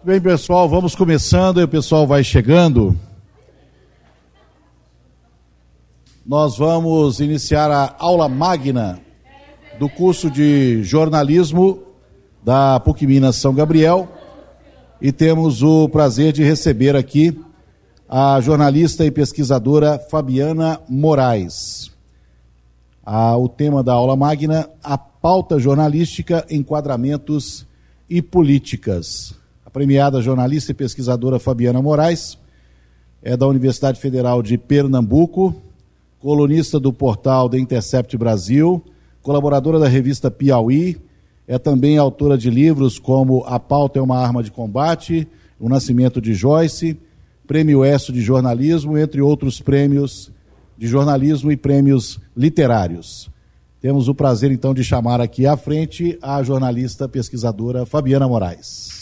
[0.00, 2.96] Bem, pessoal, vamos começando e o pessoal vai chegando.
[6.24, 9.00] Nós vamos iniciar a aula magna
[9.76, 11.82] do curso de jornalismo
[12.44, 14.08] da PUC Minas São Gabriel
[15.02, 17.36] e temos o prazer de receber aqui
[18.08, 21.90] a jornalista e pesquisadora Fabiana Moraes.
[23.04, 27.66] Ah, o tema da aula magna, a pauta jornalística, enquadramentos
[28.08, 29.34] e políticas.
[29.78, 32.36] Premiada jornalista e pesquisadora Fabiana Moraes
[33.22, 35.54] é da Universidade Federal de Pernambuco,
[36.18, 38.82] colunista do portal The Intercept Brasil,
[39.22, 41.00] colaboradora da revista Piauí,
[41.46, 45.28] é também autora de livros como A Pauta é uma Arma de Combate,
[45.60, 46.98] O Nascimento de Joyce,
[47.46, 50.32] Prêmio ESSO de Jornalismo, entre outros prêmios
[50.76, 53.30] de jornalismo e prêmios literários.
[53.80, 58.97] Temos o prazer, então, de chamar aqui à frente a jornalista pesquisadora Fabiana Moraes.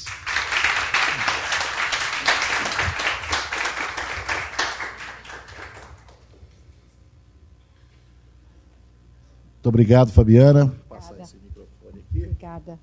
[9.67, 10.67] Muito obrigado, Fabiana.
[10.67, 12.19] Vou passar esse microfone aqui.
[12.19, 12.79] Obrigada.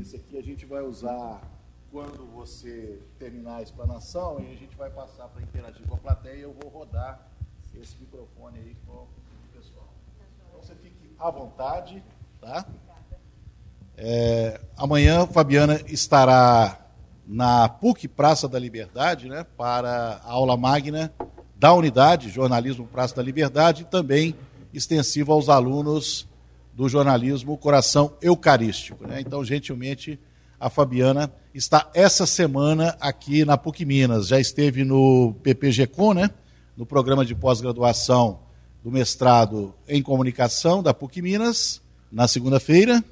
[0.00, 1.42] Esse aqui a gente vai usar
[1.90, 6.36] quando você terminar a explanação e a gente vai passar para interagir com a plateia
[6.36, 7.26] e eu vou rodar
[7.74, 9.08] esse microfone aí com o
[9.52, 9.88] pessoal.
[10.48, 12.04] Então você fique à vontade,
[12.40, 12.64] tá?
[13.96, 16.86] É, amanhã Fabiana estará
[17.26, 21.12] na PUC Praça da Liberdade, né, para a aula magna
[21.56, 24.36] da unidade Jornalismo Praça da Liberdade e também
[24.72, 26.26] extensivo aos alunos
[26.72, 29.06] do jornalismo Coração Eucarístico.
[29.06, 29.20] Né?
[29.20, 30.18] Então, gentilmente,
[30.58, 34.28] a Fabiana está essa semana aqui na PUC Minas.
[34.28, 36.30] Já esteve no PPGcom, né?
[36.76, 38.40] no programa de pós-graduação
[38.82, 43.02] do mestrado em comunicação da PUC Minas, na segunda-feira.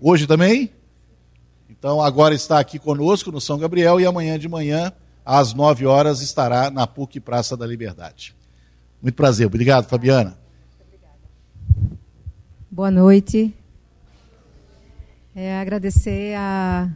[0.00, 0.70] Hoje também?
[1.68, 4.92] Então, agora está aqui conosco no São Gabriel e amanhã de manhã,
[5.24, 8.34] às 9 horas, estará na PUC Praça da Liberdade.
[9.02, 9.46] Muito prazer.
[9.46, 10.38] Obrigado, Fabiana.
[12.70, 13.54] Boa noite.
[15.34, 16.90] É, agradecer a,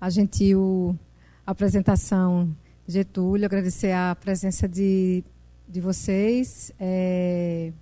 [0.00, 0.98] a gentil
[1.44, 2.54] apresentação
[2.86, 5.24] Getúlio, agradecer a presença de,
[5.68, 7.72] de vocês, é,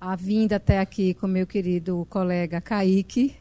[0.00, 3.36] a vinda até aqui com meu querido colega Kaique,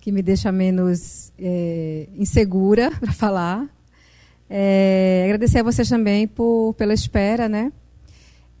[0.00, 3.68] que me deixa menos é, insegura para falar.
[4.50, 7.72] É, agradecer a vocês também por, pela espera, né?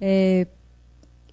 [0.04, 0.48] É,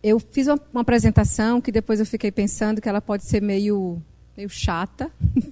[0.03, 3.99] eu fiz uma, uma, apresentação que depois eu fiquei pensando que ela pode ser meio,
[4.37, 5.11] meio chata.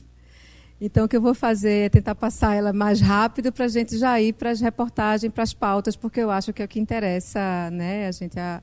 [0.79, 3.97] então, o que eu vou fazer é tentar passar ela mais rápido para a gente
[3.97, 6.79] já ir para as reportagens, para as pautas, porque eu acho que é o que
[6.79, 8.61] interessa né, a, gente, a,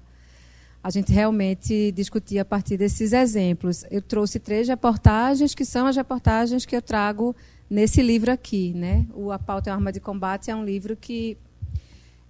[0.80, 3.84] a gente realmente discutir a partir desses exemplos.
[3.90, 7.34] Eu trouxe três reportagens, que são as reportagens que eu trago
[7.68, 8.72] nesse livro aqui.
[8.72, 9.04] Né?
[9.14, 11.36] O A Pauta é uma Arma de Combate é um livro que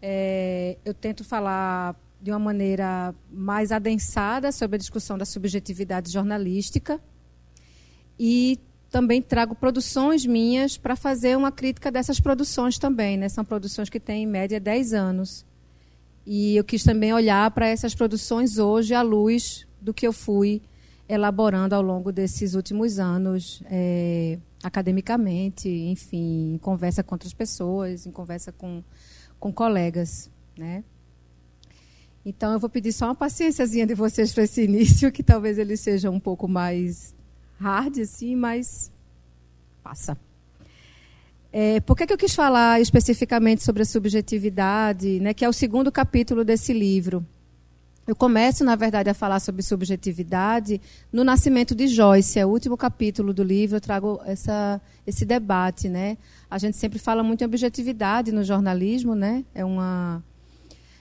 [0.01, 6.99] é, eu tento falar de uma maneira mais adensada sobre a discussão da subjetividade jornalística
[8.19, 8.59] e
[8.91, 13.19] também trago produções minhas para fazer uma crítica dessas produções também.
[13.19, 13.29] Né?
[13.29, 15.45] São produções que têm, em média, 10 anos.
[16.25, 20.63] E eu quis também olhar para essas produções hoje à luz do que eu fui
[21.07, 28.11] elaborando ao longo desses últimos anos, é, academicamente, enfim, em conversa com outras pessoas, em
[28.11, 28.83] conversa com,
[29.39, 30.31] com colegas.
[30.57, 30.83] Né?
[32.25, 35.77] Então eu vou pedir só uma paciênciazinha de vocês para esse início, que talvez ele
[35.77, 37.15] seja um pouco mais
[37.59, 38.91] hard, assim, mas
[39.83, 40.17] passa.
[41.53, 45.53] É, por que, que eu quis falar especificamente sobre a subjetividade, né, que é o
[45.53, 47.25] segundo capítulo desse livro?
[48.07, 50.81] Eu começo, na verdade, a falar sobre subjetividade
[51.11, 55.89] no Nascimento de Joyce, é o último capítulo do livro, eu trago essa, esse debate.
[55.89, 56.19] Né?
[56.51, 59.43] A gente sempre fala muito em objetividade no jornalismo, né?
[59.55, 60.23] é uma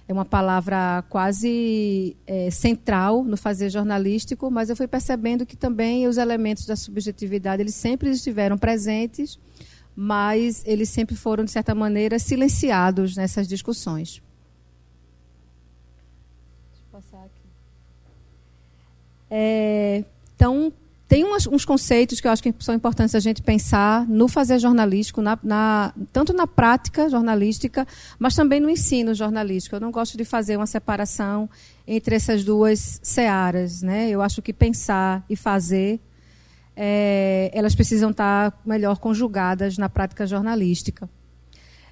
[0.08, 6.08] é uma palavra quase é, central no fazer jornalístico, mas eu fui percebendo que também
[6.08, 9.40] os elementos da subjetividade eles sempre estiveram presentes,
[9.96, 14.22] mas eles sempre foram de certa maneira silenciados nessas discussões.
[16.72, 17.48] Deixa eu passar aqui.
[19.32, 20.04] É,
[20.36, 20.74] então,
[21.14, 24.58] tem umas, uns conceitos que eu acho que são importantes a gente pensar no fazer
[24.58, 27.86] jornalístico, na, na, tanto na prática jornalística,
[28.18, 29.76] mas também no ensino jornalístico.
[29.76, 31.48] Eu não gosto de fazer uma separação
[31.86, 33.84] entre essas duas searas.
[33.84, 34.10] Né?
[34.10, 36.00] Eu acho que pensar e fazer,
[36.76, 41.08] é, elas precisam estar melhor conjugadas na prática jornalística.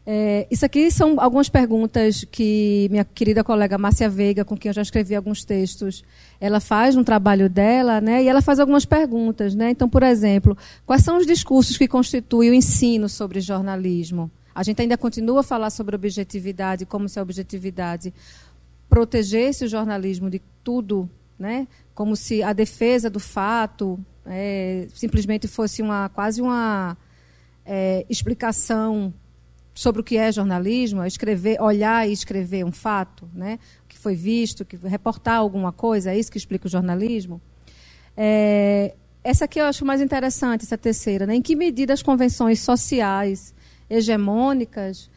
[0.06, 4.74] É, isso aqui são algumas perguntas que minha querida colega Márcia Veiga, com quem eu
[4.74, 6.03] já escrevi alguns textos,
[6.39, 8.24] ela faz no trabalho dela, né?
[8.24, 9.69] E ela faz algumas perguntas, né?
[9.69, 14.31] Então, por exemplo, quais são os discursos que constituem o ensino sobre jornalismo?
[14.56, 18.12] A gente ainda continua a falar sobre objetividade, como se a objetividade
[18.89, 21.68] protegesse o jornalismo de tudo, né?
[21.94, 26.98] Como se a defesa do fato é, simplesmente fosse uma quase uma
[27.65, 29.13] é, explicação
[29.73, 33.59] sobre o que é jornalismo, é escrever, olhar e escrever um fato, né?
[33.88, 37.41] que foi visto, que reportar alguma coisa, é isso que explica o jornalismo.
[38.15, 41.25] É, essa aqui eu acho mais interessante, essa terceira.
[41.25, 41.35] Né?
[41.35, 43.53] Em que medida as convenções sociais
[43.89, 45.09] hegemônicas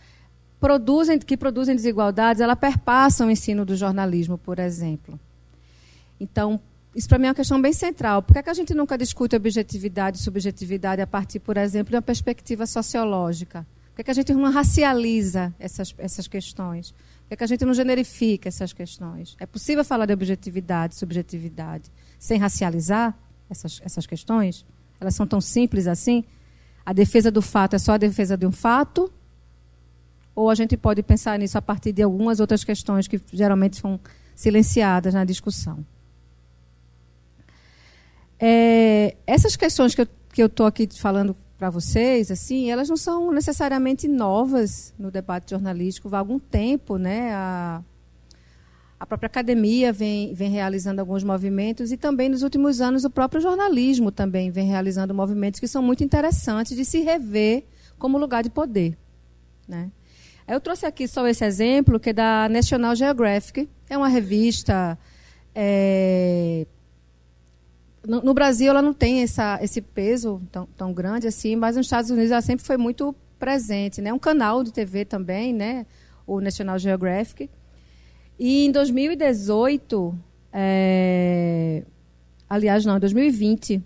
[0.60, 5.18] produzem, que produzem desigualdades, ela perpassam o ensino do jornalismo, por exemplo.
[6.18, 6.60] Então,
[6.94, 8.22] isso para mim é uma questão bem central.
[8.22, 11.90] Por que, é que a gente nunca discute objetividade e subjetividade a partir, por exemplo,
[11.90, 13.66] de uma perspectiva sociológica?
[13.94, 16.90] Por que, é que a gente não racializa essas, essas questões?
[16.90, 19.36] Por que, é que a gente não generifica essas questões?
[19.38, 23.16] É possível falar de objetividade, subjetividade, sem racializar
[23.48, 24.66] essas, essas questões?
[25.00, 26.24] Elas são tão simples assim?
[26.84, 29.12] A defesa do fato é só a defesa de um fato?
[30.34, 34.00] Ou a gente pode pensar nisso a partir de algumas outras questões que geralmente são
[34.34, 35.86] silenciadas na discussão?
[38.40, 44.06] É, essas questões que eu estou aqui falando para vocês, assim, elas não são necessariamente
[44.06, 46.14] novas no debate jornalístico.
[46.14, 47.32] Há algum tempo, né?
[47.32, 47.82] A,
[49.00, 53.40] a própria academia vem, vem realizando alguns movimentos e também nos últimos anos o próprio
[53.40, 57.64] jornalismo também vem realizando movimentos que são muito interessantes de se rever
[57.98, 58.98] como lugar de poder,
[59.66, 59.90] né?
[60.46, 64.98] Eu trouxe aqui só esse exemplo que é da National Geographic, é uma revista
[65.54, 66.66] é,
[68.06, 71.86] no, no, Brasil ela não tem essa, esse peso tão, tão grande assim, mas nos
[71.86, 74.12] Estados Unidos ela sempre foi muito presente, né?
[74.12, 75.86] Um canal de TV também, né?
[76.26, 77.50] O National Geographic.
[78.38, 80.14] E em 2018,
[80.52, 81.82] é...
[82.48, 83.82] aliás não, em 2020,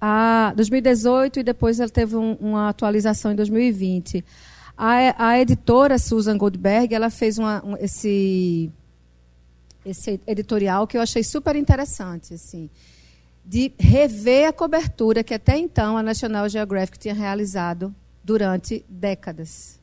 [0.00, 4.24] a 2018 e depois ela teve um, uma atualização em 2020.
[4.76, 8.70] A, a editora Susan Goldberg, ela fez uma, um, esse
[9.86, 12.70] esse editorial que eu achei super interessante, assim
[13.44, 19.78] de rever a cobertura que até então a National Geographic tinha realizado durante décadas.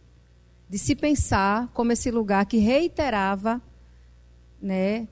[0.68, 3.62] De se pensar como esse lugar que reiterava
[4.60, 5.08] né,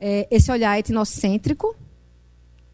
[0.00, 1.76] é, esse olhar etnocêntrico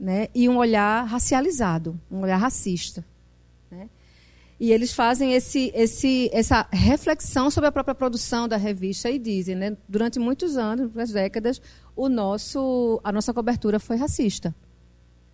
[0.00, 3.04] né, e um olhar racializado, um olhar racista.
[3.70, 3.90] Né?
[4.58, 9.56] E eles fazem esse, esse, essa reflexão sobre a própria produção da revista e dizem,
[9.56, 11.60] né, durante muitos anos, muitas décadas,
[11.94, 14.54] o nosso, a nossa cobertura foi racista.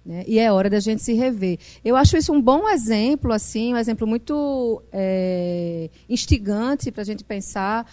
[0.05, 0.25] Né?
[0.27, 1.59] E é hora da gente se rever.
[1.85, 7.25] Eu acho isso um bom exemplo, assim, um exemplo muito é, instigante para a gente
[7.25, 7.91] pensar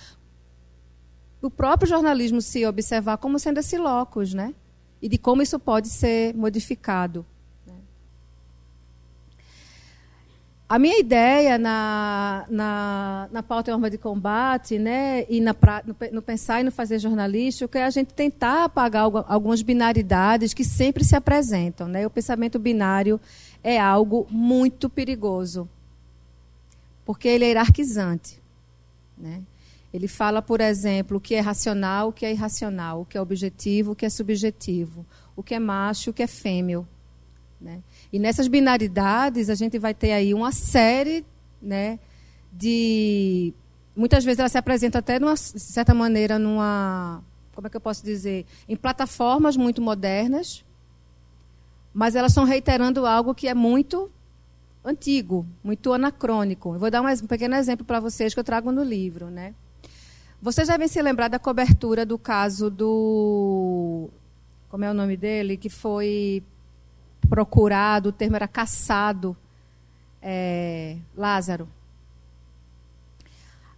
[1.42, 4.54] o próprio jornalismo se observar como sendo esse locus, né?
[5.02, 7.26] E de como isso pode ser modificado.
[10.72, 15.54] A minha ideia na, na, na pauta e arma de combate, né, e na,
[15.86, 20.64] no, no, pensar e no fazer jornalístico, é a gente tentar apagar algumas binaridades que
[20.64, 21.90] sempre se apresentam.
[21.90, 22.08] Né?
[22.08, 23.20] O pensamento binário
[23.62, 25.68] é algo muito perigoso,
[27.04, 28.42] porque ele é hierarquizante.
[29.18, 29.42] Né?
[29.94, 33.22] Ele fala, por exemplo, o que é racional, o que é irracional, o que é
[33.22, 36.88] objetivo, o que é subjetivo, o que é macho, o que é fêmeo.
[37.60, 37.82] Né?
[38.12, 41.26] E nessas binaridades, a gente vai ter aí uma série
[41.62, 42.00] né,
[42.52, 43.54] de.
[43.96, 47.24] Muitas vezes ela se apresenta até, de certa maneira, numa.
[47.56, 48.46] Como é que eu posso dizer?
[48.68, 50.66] Em plataformas muito modernas,
[51.94, 54.10] mas elas estão reiterando algo que é muito
[54.84, 56.74] antigo, muito anacrônico.
[56.74, 59.30] Eu vou dar um, um pequeno exemplo para vocês que eu trago no livro.
[59.30, 59.54] Né?
[60.42, 64.10] Vocês devem se lembrar da cobertura do caso do.
[64.70, 65.58] Como é o nome dele?
[65.58, 66.44] Que foi
[67.30, 69.36] procurado, o termo era caçado,
[70.22, 71.68] é, Lázaro.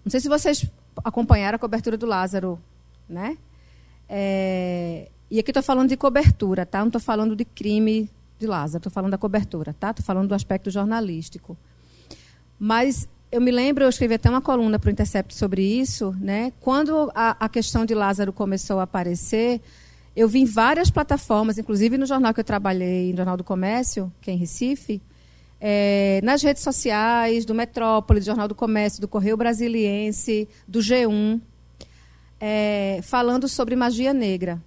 [0.03, 0.65] Não sei se vocês
[1.03, 2.59] acompanharam a cobertura do Lázaro,
[3.07, 3.37] né?
[4.09, 6.79] É, e aqui estou falando de cobertura, tá?
[6.79, 9.91] Não estou falando de crime de Lázaro, estou falando da cobertura, tá?
[9.91, 11.57] Estou falando do aspecto jornalístico.
[12.59, 16.53] Mas eu me lembro, eu escrevi até uma coluna para o Intercept sobre isso, né?
[16.59, 19.59] Quando a, a questão de Lázaro começou a aparecer,
[20.15, 24.11] eu vi em várias plataformas, inclusive no jornal que eu trabalhei, no Jornal do Comércio,
[24.21, 25.01] que é em Recife,
[25.59, 31.41] é, nas redes sociais, do Metrópole, do Jornal do Comércio, do Correio Brasiliense, do G1,
[32.39, 34.61] é, falando sobre magia negra.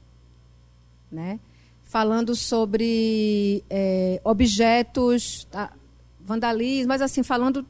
[1.12, 1.38] Né?
[1.84, 5.72] Falando sobre é, objetos, tá,
[6.18, 7.64] vandalismo, mas assim, falando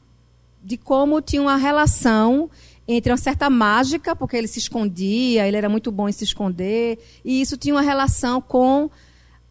[0.63, 2.49] de como tinha uma relação
[2.87, 6.97] entre uma certa mágica, porque ele se escondia, ele era muito bom em se esconder,
[7.23, 8.89] e isso tinha uma relação com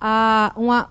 [0.01, 0.89] a, uma,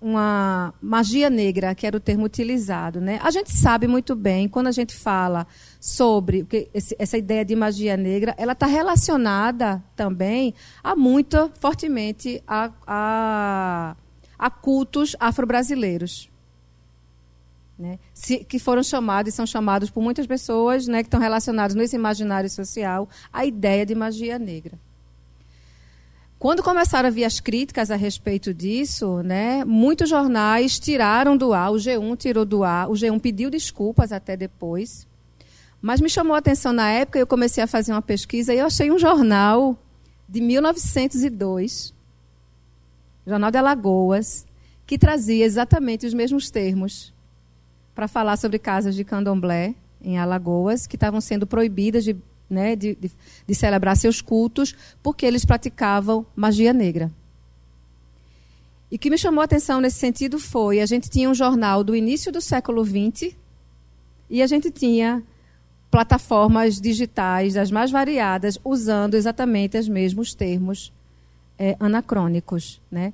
[0.00, 3.00] uma magia negra, que era o termo utilizado.
[3.00, 3.18] Né?
[3.22, 5.46] A gente sabe muito bem, quando a gente fala
[5.80, 12.70] sobre esse, essa ideia de magia negra, ela está relacionada também a muito fortemente a,
[12.86, 13.96] a,
[14.38, 16.33] a cultos afro-brasileiros
[17.78, 21.74] né, se, que foram chamados e são chamados por muitas pessoas né, que estão relacionados
[21.74, 24.78] nesse imaginário social a ideia de magia negra.
[26.38, 31.72] Quando começaram a vir as críticas a respeito disso, né, muitos jornais tiraram do ar,
[31.72, 35.06] o G1 tirou do ar, o G1 pediu desculpas até depois.
[35.80, 38.66] Mas me chamou a atenção na época, eu comecei a fazer uma pesquisa e eu
[38.66, 39.78] achei um jornal
[40.28, 41.94] de 1902,
[43.26, 44.44] Jornal de Alagoas,
[44.86, 47.13] que trazia exatamente os mesmos termos
[47.94, 52.16] para falar sobre casas de candomblé em Alagoas, que estavam sendo proibidas de,
[52.48, 53.10] né, de, de,
[53.46, 57.10] de celebrar seus cultos porque eles praticavam magia negra.
[58.90, 61.82] E o que me chamou a atenção nesse sentido foi: a gente tinha um jornal
[61.82, 63.34] do início do século XX
[64.28, 65.22] e a gente tinha
[65.90, 70.92] plataformas digitais das mais variadas usando exatamente os mesmos termos
[71.58, 72.80] é, anacrônicos.
[72.90, 73.12] Né?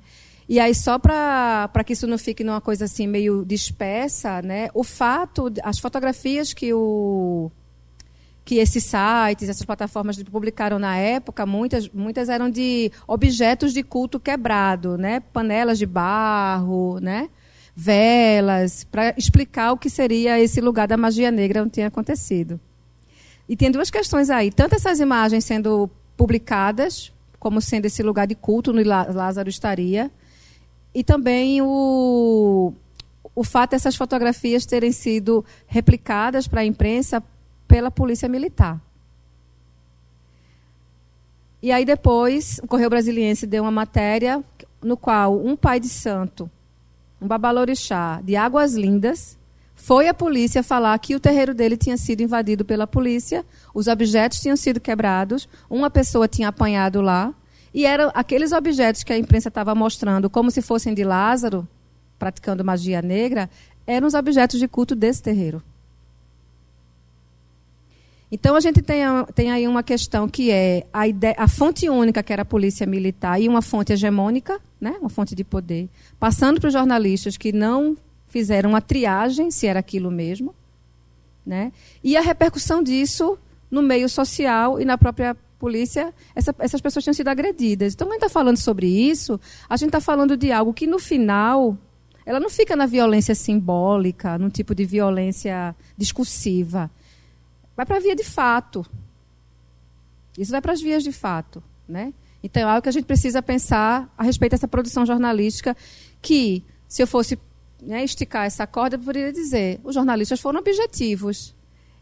[0.51, 4.67] E aí, só para que isso não fique numa coisa assim meio dispersa, né?
[4.73, 7.49] o fato, as fotografias que, o,
[8.43, 14.19] que esses sites, essas plataformas publicaram na época, muitas, muitas eram de objetos de culto
[14.19, 15.21] quebrado, né?
[15.21, 17.29] panelas de barro, né?
[17.73, 22.59] velas, para explicar o que seria esse lugar da magia negra onde tinha acontecido.
[23.47, 24.51] E tem duas questões aí.
[24.51, 30.11] Tanto essas imagens sendo publicadas, como sendo esse lugar de culto no Lázaro estaria,
[30.93, 32.73] e também o,
[33.35, 37.23] o fato dessas fotografias terem sido replicadas para a imprensa
[37.67, 38.79] pela Polícia Militar.
[41.61, 44.43] E aí depois, o Correio Brasiliense deu uma matéria
[44.81, 46.49] no qual um pai de santo,
[47.21, 49.37] um babalorixá de Águas Lindas,
[49.75, 54.39] foi à polícia falar que o terreiro dele tinha sido invadido pela polícia, os objetos
[54.39, 57.33] tinham sido quebrados, uma pessoa tinha apanhado lá,
[57.73, 61.67] e eram aqueles objetos que a imprensa estava mostrando como se fossem de Lázaro,
[62.19, 63.49] praticando magia negra,
[63.87, 65.61] eram os objetos de culto desse terreiro.
[68.31, 69.03] Então a gente tem,
[69.35, 72.87] tem aí uma questão que é a, ideia, a fonte única, que era a polícia
[72.87, 77.51] militar, e uma fonte hegemônica, né, uma fonte de poder, passando para os jornalistas que
[77.51, 77.97] não
[78.27, 80.55] fizeram uma triagem, se era aquilo mesmo,
[81.45, 83.37] né, e a repercussão disso
[83.69, 87.93] no meio social e na própria polícia, essa, essas pessoas tinham sido agredidas.
[87.93, 89.39] Então, quando a gente está falando sobre isso,
[89.69, 91.77] a gente está falando de algo que, no final,
[92.25, 96.89] ela não fica na violência simbólica, num tipo de violência discursiva.
[97.77, 98.83] Vai para a via de fato.
[100.35, 101.61] Isso vai para as vias de fato.
[101.87, 102.11] Né?
[102.43, 105.77] Então, é algo que a gente precisa pensar a respeito dessa produção jornalística,
[106.23, 107.37] que, se eu fosse
[107.79, 111.55] né, esticar essa corda, eu poderia dizer: os jornalistas foram objetivos.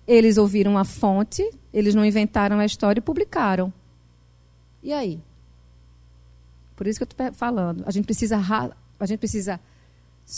[0.08, 3.72] Eles ouviram a fonte, eles não inventaram a história e publicaram.
[4.82, 5.20] E aí?
[6.76, 7.84] Por isso que eu estou falando.
[7.86, 9.60] A gente precisa, a gente precisa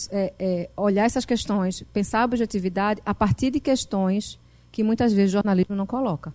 [0.09, 4.39] é, é, olhar essas questões, pensar a objetividade a partir de questões
[4.71, 6.33] que muitas vezes o jornalismo não coloca.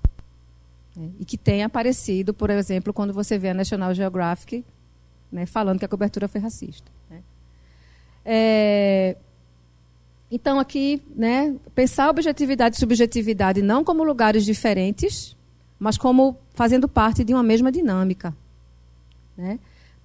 [0.94, 1.10] Né?
[1.18, 4.64] E que tem aparecido, por exemplo, quando você vê a National Geographic
[5.30, 6.90] né, falando que a cobertura foi racista.
[7.10, 7.22] Né?
[8.24, 9.16] É,
[10.30, 15.36] então, aqui, né, pensar objetividade e subjetividade não como lugares diferentes,
[15.78, 18.34] mas como fazendo parte de uma mesma dinâmica.
[19.36, 19.58] Né?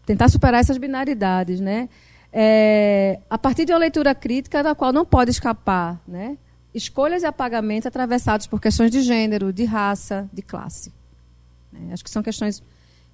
[0.06, 1.60] Tentar superar essas binaridades.
[1.60, 1.90] Né?
[2.32, 6.38] É, a partir de uma leitura crítica da qual não pode escapar né?
[6.74, 10.94] escolhas e apagamentos atravessados por questões de gênero, de raça, de classe.
[11.72, 11.94] Né?
[11.94, 12.62] Acho que são questões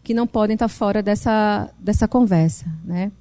[0.04, 2.66] que não podem estar fora dessa, dessa conversa.
[2.84, 3.12] Né?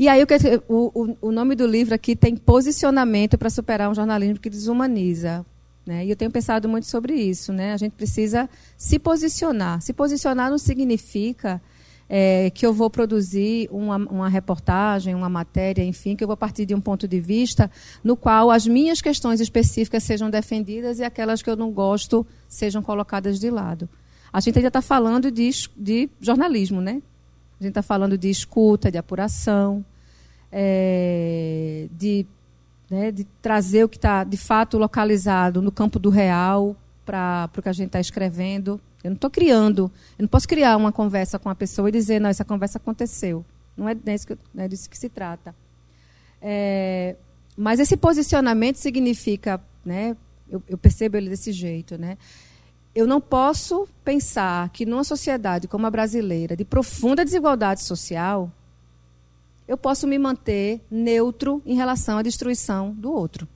[0.00, 0.24] E aí
[0.66, 5.44] o, o, o nome do livro aqui tem posicionamento para superar um jornalismo que desumaniza.
[5.84, 6.06] Né?
[6.06, 7.52] E eu tenho pensado muito sobre isso.
[7.52, 7.74] Né?
[7.74, 9.82] A gente precisa se posicionar.
[9.82, 11.60] Se posicionar não significa
[12.08, 16.64] é, que eu vou produzir uma, uma, reportagem, uma matéria, enfim, que eu vou partir
[16.64, 17.70] de um ponto de vista
[18.02, 22.82] no qual as minhas questões específicas sejam defendidas e aquelas que eu não gosto sejam
[22.82, 23.86] colocadas de lado.
[24.32, 27.02] A gente ainda está falando de, de jornalismo, né?
[27.60, 29.84] A gente está falando de escuta, de apuração,
[30.50, 32.26] é, de,
[32.90, 36.74] né, de trazer o que está de fato localizado no campo do real
[37.04, 38.80] para o que a gente está escrevendo.
[39.04, 42.18] Eu não estou criando, eu não posso criar uma conversa com a pessoa e dizer,
[42.18, 43.44] não, essa conversa aconteceu.
[43.76, 45.54] Não é disso que, não é disso que se trata.
[46.40, 47.16] É,
[47.56, 50.16] mas esse posicionamento significa né,
[50.50, 52.18] eu, eu percebo ele desse jeito, né?
[52.94, 58.50] Eu não posso pensar que numa sociedade como a brasileira, de profunda desigualdade social,
[59.68, 63.46] eu posso me manter neutro em relação à destruição do outro.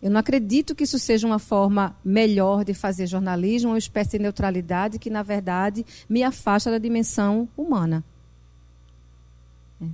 [0.00, 4.20] Eu não acredito que isso seja uma forma melhor de fazer jornalismo, uma espécie de
[4.20, 8.04] neutralidade que, na verdade, me afasta da dimensão humana.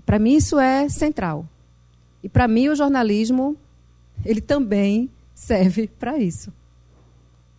[0.05, 1.49] Para mim, isso é central.
[2.23, 3.57] E, para mim, o jornalismo
[4.23, 6.53] ele também serve para isso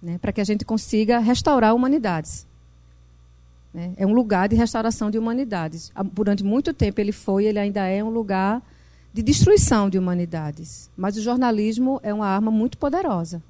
[0.03, 0.17] né?
[0.17, 2.45] para que a gente consiga restaurar humanidades.
[3.73, 3.93] Né?
[3.95, 5.91] É um lugar de restauração de humanidades.
[6.11, 8.61] Durante muito tempo ele foi, ele ainda é um lugar
[9.13, 10.91] de destruição de humanidades.
[10.97, 13.41] Mas o jornalismo é uma arma muito poderosa.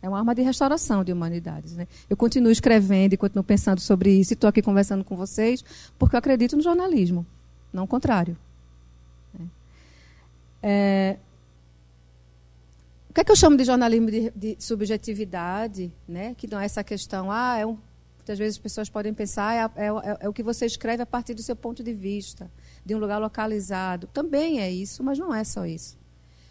[0.00, 1.74] É uma arma de restauração de humanidades.
[1.74, 1.88] Né?
[2.08, 5.64] Eu continuo escrevendo e continuo pensando sobre isso e estou aqui conversando com vocês
[5.98, 7.26] porque eu acredito no jornalismo,
[7.72, 8.36] não o contrário.
[9.36, 9.46] Né?
[10.62, 11.16] É,
[13.16, 15.90] que é que eu chamo de jornalismo de, de subjetividade?
[16.06, 16.34] Né?
[16.34, 17.78] Que não é essa questão, ah, é um,
[18.18, 21.06] muitas vezes as pessoas podem pensar, é, é, é, é o que você escreve a
[21.06, 22.50] partir do seu ponto de vista
[22.84, 24.06] de um lugar localizado.
[24.08, 25.98] Também é isso, mas não é só isso.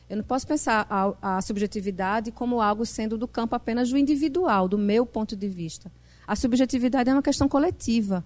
[0.10, 4.68] Eu não posso pensar a, a, subjetividade como algo sendo do campo apenas do individual,
[4.68, 5.92] do meu ponto de vista.
[6.26, 8.26] A subjetividade é uma questão coletiva.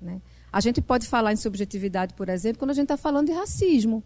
[0.00, 0.22] Né?
[0.52, 4.04] A gente pode falar em subjetividade, por exemplo, quando a gente está falando de racismo.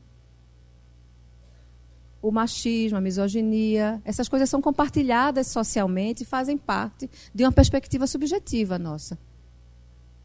[2.21, 8.07] O machismo, a misoginia, essas coisas são compartilhadas socialmente e fazem parte de uma perspectiva
[8.07, 9.17] subjetiva nossa,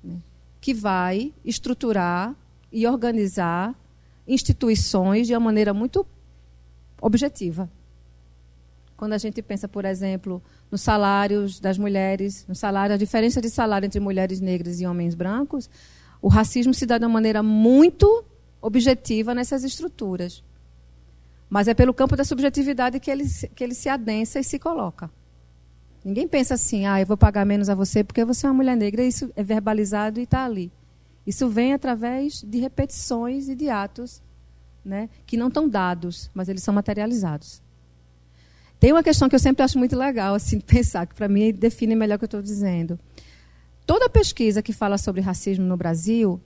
[0.04, 0.18] né?
[0.60, 2.36] que vai estruturar
[2.72, 3.76] e organizar
[4.28, 6.06] instituições de uma maneira muito
[7.00, 7.70] objetiva.
[8.96, 13.50] Quando a gente pensa, por exemplo, nos salários das mulheres, no salário, a diferença de
[13.50, 15.70] salário entre mulheres negras e homens brancos,
[16.22, 18.24] o racismo se dá de uma maneira muito
[18.62, 20.42] objetiva nessas estruturas.
[21.54, 25.08] Mas é pelo campo da subjetividade que ele, que ele se adensa e se coloca.
[26.04, 28.76] Ninguém pensa assim, ah, eu vou pagar menos a você porque você é uma mulher
[28.76, 29.04] negra.
[29.04, 30.72] Isso é verbalizado e está ali.
[31.28, 34.20] Isso vem através de repetições e de atos
[34.84, 37.62] né, que não estão dados, mas eles são materializados.
[38.80, 41.96] Tem uma questão que eu sempre acho muito legal assim, pensar, que para mim define
[41.96, 43.00] melhor o que eu estou dizendo.
[43.86, 46.42] Toda pesquisa que fala sobre racismo no Brasil,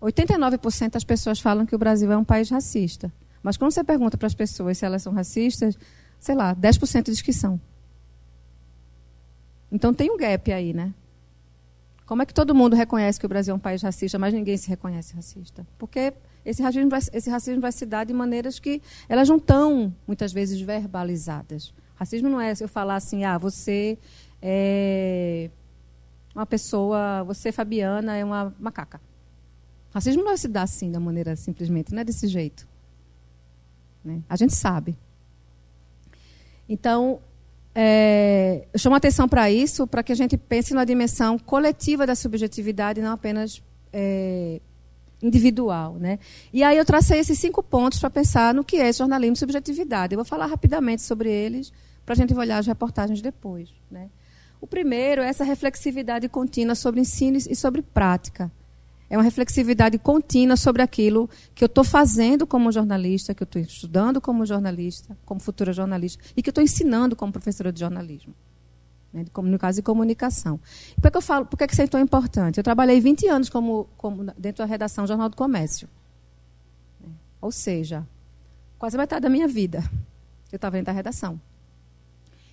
[0.00, 3.12] 89% das pessoas falam que o Brasil é um país racista.
[3.42, 5.76] Mas quando você pergunta para as pessoas se elas são racistas,
[6.18, 7.60] sei lá, 10% diz que são.
[9.70, 10.94] Então tem um gap aí, né?
[12.06, 14.56] Como é que todo mundo reconhece que o Brasil é um país racista, mas ninguém
[14.56, 15.66] se reconhece racista?
[15.78, 16.12] Porque
[16.44, 20.32] esse racismo vai, esse racismo vai se dar de maneiras que elas não estão, muitas
[20.32, 21.72] vezes, verbalizadas.
[21.94, 23.96] Racismo não é eu falar assim, ah, você
[24.40, 25.48] é
[26.34, 29.00] uma pessoa, você, Fabiana, é uma macaca.
[29.94, 32.66] Racismo não vai se dar assim, da maneira simplesmente, não é desse jeito.
[34.04, 34.20] Né?
[34.28, 34.96] A gente sabe.
[36.68, 37.20] Então,
[37.74, 42.14] é, eu chamo atenção para isso, para que a gente pense na dimensão coletiva da
[42.14, 43.62] subjetividade, não apenas
[43.92, 44.60] é,
[45.22, 45.94] individual.
[45.94, 46.18] Né?
[46.52, 50.14] E aí eu tracei esses cinco pontos para pensar no que é jornalismo e subjetividade.
[50.14, 51.72] Eu vou falar rapidamente sobre eles,
[52.04, 53.70] para a gente olhar as reportagens depois.
[53.90, 54.10] Né?
[54.60, 58.50] O primeiro é essa reflexividade contínua sobre ensino e sobre prática.
[59.12, 63.60] É uma reflexividade contínua sobre aquilo que eu estou fazendo como jornalista, que eu estou
[63.60, 68.34] estudando como jornalista, como futura jornalista, e que eu estou ensinando como professora de jornalismo.
[69.12, 70.58] Né, no caso de comunicação.
[70.98, 72.56] Por que eu falo, por que isso é tão importante?
[72.56, 75.86] Eu trabalhei 20 anos como, como dentro da redação Jornal do Comércio.
[77.38, 78.08] Ou seja,
[78.78, 79.84] quase metade da minha vida
[80.50, 81.38] eu estava dentro da redação.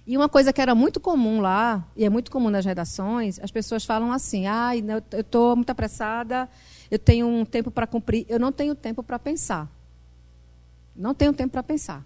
[0.09, 3.51] E uma coisa que era muito comum lá, e é muito comum nas redações, as
[3.51, 6.49] pessoas falam assim: ah, eu estou muito apressada,
[6.89, 8.25] eu tenho um tempo para cumprir.
[8.27, 9.71] Eu não tenho tempo para pensar.
[10.95, 12.03] Não tenho tempo para pensar.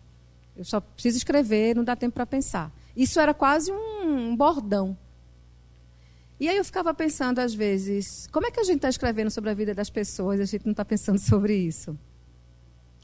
[0.54, 2.74] Eu só preciso escrever, não dá tempo para pensar.
[2.94, 4.98] Isso era quase um bordão.
[6.38, 9.50] E aí eu ficava pensando, às vezes, como é que a gente está escrevendo sobre
[9.50, 11.98] a vida das pessoas e a gente não está pensando sobre isso?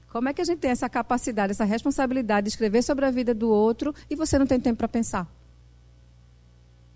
[0.10, 3.34] Como é que a gente tem essa capacidade, essa responsabilidade de escrever sobre a vida
[3.34, 5.28] do outro e você não tem tempo para pensar?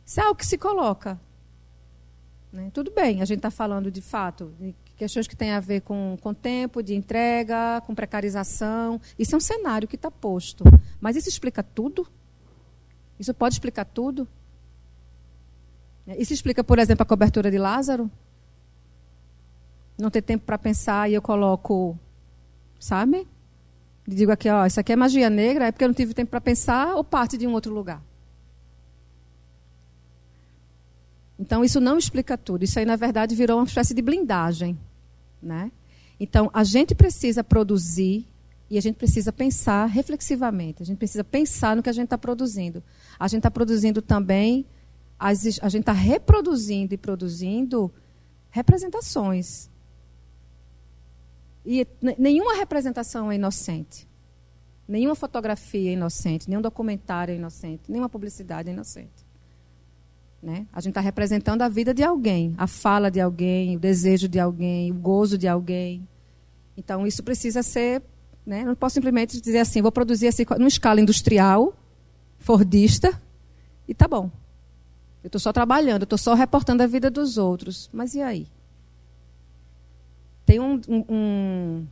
[0.05, 1.19] Isso é algo que se coloca.
[2.51, 2.69] Né?
[2.73, 6.17] Tudo bem, a gente está falando de fato de questões que têm a ver com,
[6.21, 8.99] com tempo de entrega, com precarização.
[9.17, 10.63] Isso é um cenário que está posto.
[10.99, 12.07] Mas isso explica tudo?
[13.19, 14.27] Isso pode explicar tudo?
[16.17, 18.09] Isso explica, por exemplo, a cobertura de Lázaro?
[19.97, 21.97] Não ter tempo para pensar e eu coloco
[22.83, 23.25] sabe?
[24.05, 26.29] E digo aqui, ó, isso aqui é magia negra, é porque eu não tive tempo
[26.31, 28.03] para pensar ou parte de um outro lugar.
[31.39, 32.63] Então, isso não explica tudo.
[32.63, 34.77] Isso aí, na verdade, virou uma espécie de blindagem.
[35.41, 35.71] Né?
[36.19, 38.27] Então, a gente precisa produzir
[38.73, 42.17] E a gente precisa pensar reflexivamente, a gente precisa pensar no que a gente está
[42.17, 42.81] produzindo.
[43.19, 44.65] A gente está produzindo também,
[45.19, 47.93] a gente está reproduzindo e produzindo
[48.49, 49.69] representações.
[51.65, 54.07] E nenhuma representação é inocente.
[54.87, 59.25] Nenhuma fotografia é inocente, nenhum documentário é inocente, nenhuma publicidade é inocente.
[60.41, 60.67] Né?
[60.73, 64.39] A gente está representando a vida de alguém, a fala de alguém, o desejo de
[64.39, 66.05] alguém, o gozo de alguém.
[66.75, 68.01] Então, isso precisa ser.
[68.45, 68.65] Né?
[68.65, 71.73] Não posso simplesmente dizer assim, vou produzir assim, numa escala industrial,
[72.39, 73.21] fordista,
[73.87, 74.29] e tá bom.
[75.23, 77.89] Eu estou só trabalhando, estou só reportando a vida dos outros.
[77.93, 78.47] Mas e aí?
[80.45, 81.87] Tem um, um,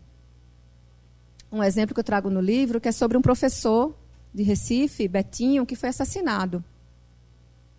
[1.51, 3.95] um exemplo que eu trago no livro que é sobre um professor
[4.33, 6.63] de Recife, Betinho, que foi assassinado.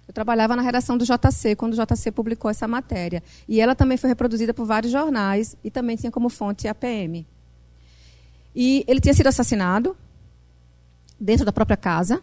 [0.06, 3.22] Eu trabalhava na redação do JC quando o JC publicou essa matéria.
[3.48, 7.26] E ela também foi reproduzida por vários jornais e também tinha como fonte a PM.
[8.54, 9.96] E ele tinha sido assassinado
[11.18, 12.22] dentro da própria casa.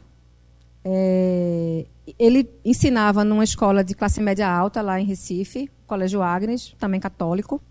[0.84, 1.86] É,
[2.18, 7.62] ele ensinava numa escola de classe média alta lá em Recife, Colégio Agnes, também católico.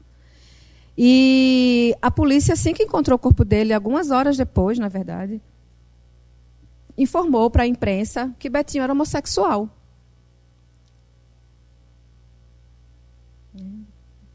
[1.00, 5.40] E a polícia, assim que encontrou o corpo dele, algumas horas depois, na verdade,
[6.96, 9.70] informou para a imprensa que Betinho era homossexual.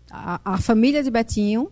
[0.09, 1.69] A, a, família de Betinho,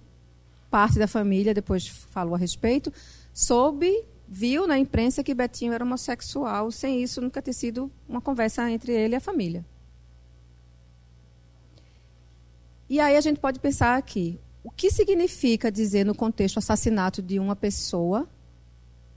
[0.69, 2.91] parte da família, depois falou a respeito,
[3.33, 8.69] soube, viu na imprensa que Betinho era homossexual, sem isso nunca ter sido uma conversa
[8.69, 9.65] entre ele e a família.
[12.89, 17.39] E aí a gente pode pensar aqui, o que significa dizer, no contexto assassinato de
[17.39, 18.27] uma pessoa,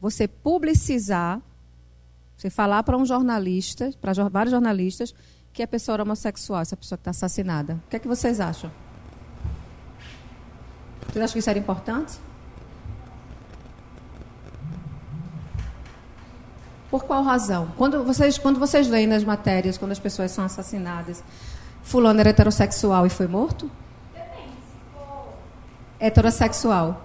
[0.00, 1.40] você publicizar,
[2.36, 5.14] você falar para um jornalista, para vários jornalistas,
[5.52, 7.80] que a pessoa era homossexual, essa pessoa que está assassinada?
[7.86, 8.70] O que é que vocês acham?
[11.08, 12.18] Vocês acham que isso era importante?
[16.90, 17.72] Por qual razão?
[17.76, 21.22] Quando vocês, quando vocês leem nas matérias, quando as pessoas são assassinadas,
[21.82, 23.70] fulano era heterossexual e foi morto?
[26.00, 27.00] Heterossexual?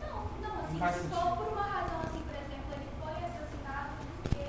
[0.00, 3.90] Não, não, assim, for por uma razão, assim, por exemplo, ele foi assassinado
[4.22, 4.44] porque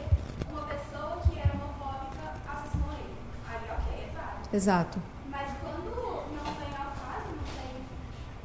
[0.52, 3.16] uma pessoa que era homofóbica assassinou ele.
[3.48, 3.88] Aí, ok,
[4.52, 4.56] é.
[4.56, 5.00] Exato.
[5.30, 6.92] Mas quando não vem ao
[7.28, 7.74] não tem.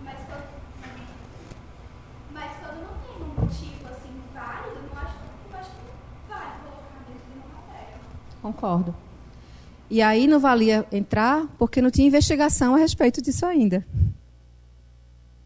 [0.04, 0.44] Mas quando,
[2.32, 5.14] mas quando não tem um motivo, assim, válido, não acho,
[5.50, 8.00] não acho que vale colocar dentro de uma matéria.
[8.42, 8.94] Concordo.
[9.90, 13.84] E aí não valia entrar porque não tinha investigação a respeito disso ainda.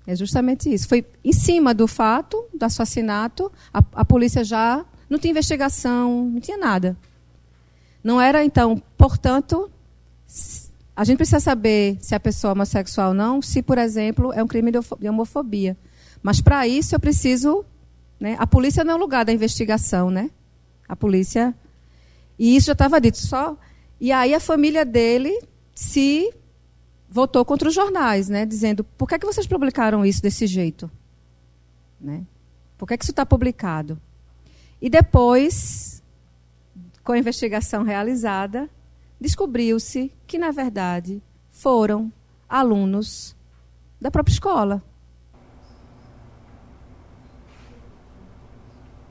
[0.07, 0.89] É justamente isso.
[0.89, 6.41] Foi em cima do fato do assassinato, a, a polícia já não tinha investigação, não
[6.41, 6.97] tinha nada.
[8.03, 9.69] Não era, então, portanto,
[10.95, 14.43] a gente precisa saber se a pessoa é homossexual ou não, se, por exemplo, é
[14.43, 15.77] um crime de homofobia.
[16.23, 17.65] Mas, para isso, eu preciso.
[18.19, 20.31] Né, a polícia não é o lugar da investigação, né?
[20.89, 21.55] A polícia.
[22.39, 23.19] E isso já estava dito.
[23.19, 23.59] Só,
[24.01, 25.39] e aí a família dele
[25.75, 26.33] se
[27.17, 30.91] votou contra os jornais, né, dizendo por que, é que vocês publicaram isso desse jeito?
[31.99, 32.27] Né?
[32.77, 33.99] Por que, é que isso está publicado?
[34.83, 36.03] E depois,
[37.03, 38.69] com a investigação realizada,
[39.19, 42.13] descobriu-se que, na verdade, foram
[42.47, 43.35] alunos
[43.99, 44.83] da própria escola.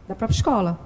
[0.07, 0.79] Da própria escola.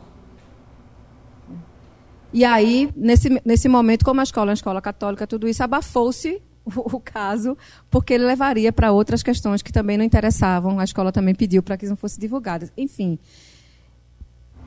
[2.32, 6.42] E aí, nesse, nesse momento, como a escola é uma escola católica, tudo isso abafou-se
[6.76, 7.58] o, caso,
[7.90, 10.80] porque ele levaria para outras questões que também não interessavam.
[10.80, 12.72] A escola também pediu para que não fossem divulgadas.
[12.78, 13.18] Enfim.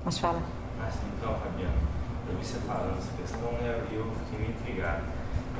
[0.04, 0.42] Mas fala.
[0.78, 1.74] Mas, então, Fabiana,
[2.28, 5.04] eu vi você falando essa questão né, e eu fiquei meio intrigado.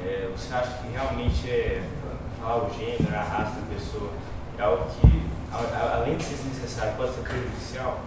[0.04, 1.88] É, você acha que realmente é,
[2.40, 4.10] falar o gênero, a raça da pessoa,
[4.58, 8.02] é algo que, além de ser necessário, pode ser prejudicial?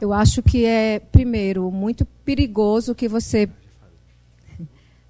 [0.00, 3.48] Eu acho que é, primeiro, muito perigoso que você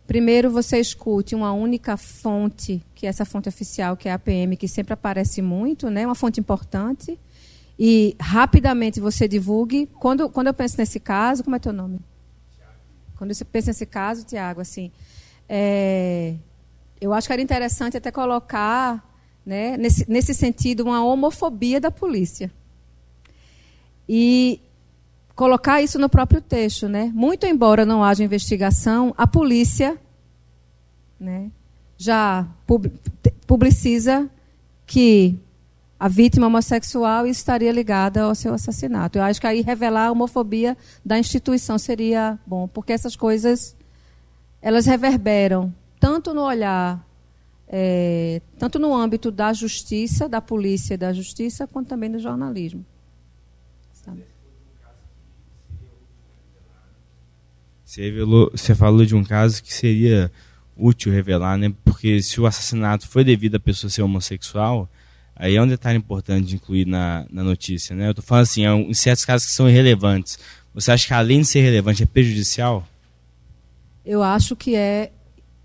[0.08, 4.56] Primeiro você escute uma única fonte, que é essa fonte oficial, que é a APM,
[4.56, 6.06] que sempre aparece muito, né?
[6.06, 7.18] uma fonte importante,
[7.78, 9.86] e rapidamente você divulgue.
[10.00, 12.00] Quando, quando eu penso nesse caso, como é teu nome?
[13.18, 14.90] Quando você pensa nesse caso, Tiago, assim,
[15.46, 16.36] é,
[16.98, 19.06] eu acho que era interessante até colocar,
[19.44, 22.50] né, nesse, nesse sentido, uma homofobia da polícia.
[24.08, 24.58] E
[25.38, 27.12] colocar isso no próprio texto, né?
[27.14, 29.96] Muito embora não haja investigação, a polícia,
[31.18, 31.52] né,
[31.96, 32.44] já
[33.46, 34.28] publiciza
[34.84, 35.38] que
[35.96, 39.16] a vítima homossexual estaria ligada ao seu assassinato.
[39.16, 43.76] Eu acho que aí revelar a homofobia da instituição seria bom, porque essas coisas
[44.60, 47.06] elas reverberam tanto no olhar
[47.68, 52.84] é, tanto no âmbito da justiça, da polícia e da justiça, quanto também do jornalismo.
[57.88, 60.30] Você, revelou, você falou de um caso que seria
[60.76, 61.72] útil revelar, né?
[61.82, 64.86] Porque se o assassinato foi devido à pessoa ser homossexual,
[65.34, 68.08] aí é um detalhe importante de incluir na, na notícia, né?
[68.08, 70.38] Eu estou falando assim, é em certos casos que são irrelevantes.
[70.74, 72.86] Você acha que além de ser relevante é prejudicial?
[74.04, 75.10] Eu acho que é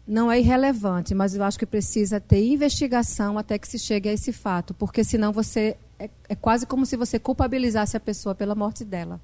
[0.07, 4.13] não é irrelevante, mas eu acho que precisa ter investigação até que se chegue a
[4.13, 8.55] esse fato, porque senão você é, é quase como se você culpabilizasse a pessoa pela
[8.55, 9.19] morte dela.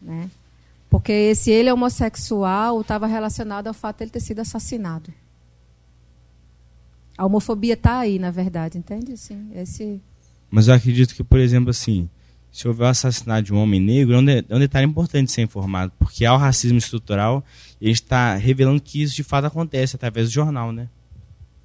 [0.00, 0.30] Né?
[0.88, 5.12] Porque se ele é homossexual, estava relacionado ao fato de ele ter sido assassinado.
[7.16, 9.16] A homofobia está aí, na verdade, entende?
[9.16, 10.00] Sim, esse...
[10.50, 12.08] Mas eu acredito que, por exemplo, assim,
[12.50, 15.30] se houver o assassinato de um homem negro, é um, de, é um detalhe importante
[15.30, 17.44] ser informado, porque há o racismo estrutural
[17.80, 20.88] e a gente está revelando que isso de fato acontece através do jornal, né?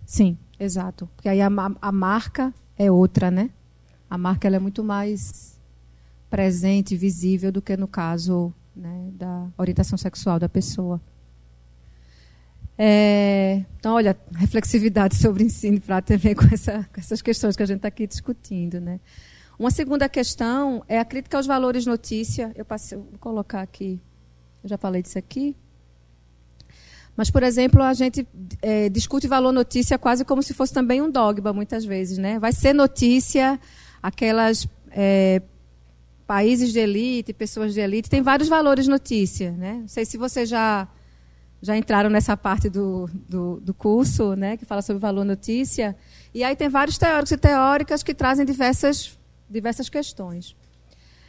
[0.06, 1.08] Sim, exato.
[1.16, 1.50] Porque aí a,
[1.82, 3.50] a marca é outra, né?
[4.10, 5.53] A marca ela é muito mais
[6.34, 11.00] presente, visível, do que no caso né, da orientação sexual da pessoa.
[12.76, 17.68] É, então, olha, reflexividade sobre ensino para também com, essa, com essas questões que a
[17.68, 18.82] gente está aqui discutindo.
[18.82, 19.00] Né?
[19.60, 22.52] Uma segunda questão é a crítica aos valores notícia.
[22.56, 24.02] Eu passei, vou colocar aqui,
[24.64, 25.56] eu já falei disso aqui.
[27.16, 28.28] Mas, por exemplo, a gente
[28.60, 32.18] é, discute valor notícia quase como se fosse também um dogma, muitas vezes.
[32.18, 32.40] Né?
[32.40, 33.60] Vai ser notícia
[34.02, 35.44] aquelas é,
[36.34, 39.52] países de elite, pessoas de elite, tem vários valores notícia.
[39.52, 39.74] Né?
[39.82, 40.88] Não sei se vocês já,
[41.62, 45.96] já entraram nessa parte do, do, do, curso, né, que fala sobre valor notícia.
[46.34, 49.16] E aí tem vários teóricos e teóricas que trazem diversas,
[49.48, 50.56] diversas questões.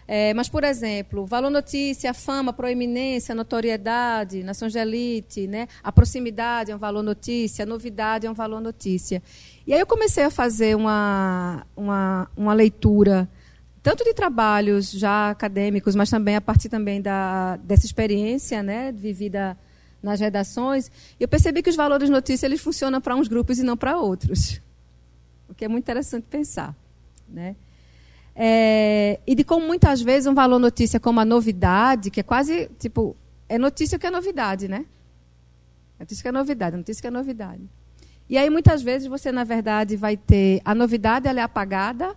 [0.08, 5.68] É, mas, por exemplo, valor notícia, fama, proeminência, notoriedade, nações de elite, né?
[5.82, 9.22] a proximidade é um valor notícia, a novidade é um valor notícia.
[9.66, 13.28] E aí eu comecei a fazer uma, uma, uma leitura
[13.84, 19.58] tanto de trabalhos já acadêmicos, mas também a partir também da, dessa experiência né, vivida
[20.02, 23.76] nas redações, eu percebi que os valores notícia eles funcionam para uns grupos e não
[23.76, 24.58] para outros.
[25.50, 26.74] O que é muito interessante pensar.
[27.28, 27.56] Né?
[28.34, 32.70] É, e de como muitas vezes um valor notícia como a novidade, que é quase,
[32.78, 33.14] tipo,
[33.50, 34.86] é notícia que é novidade, né?
[36.00, 37.68] Notícia que é novidade, notícia que é novidade.
[38.30, 42.16] E aí muitas vezes você, na verdade, vai ter a novidade, ela é apagada,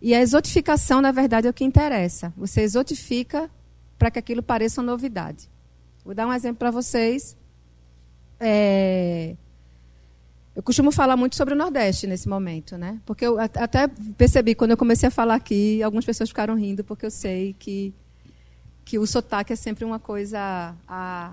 [0.00, 2.32] e a exotificação, na verdade, é o que interessa.
[2.36, 3.50] Você exotifica
[3.98, 5.48] para que aquilo pareça uma novidade.
[6.04, 7.36] Vou dar um exemplo para vocês.
[8.38, 9.34] É...
[10.54, 13.00] Eu costumo falar muito sobre o Nordeste nesse momento, né?
[13.04, 17.06] Porque eu até percebi, quando eu comecei a falar aqui, algumas pessoas ficaram rindo, porque
[17.06, 17.94] eu sei que,
[18.84, 20.74] que o sotaque é sempre uma coisa.
[20.86, 21.32] A,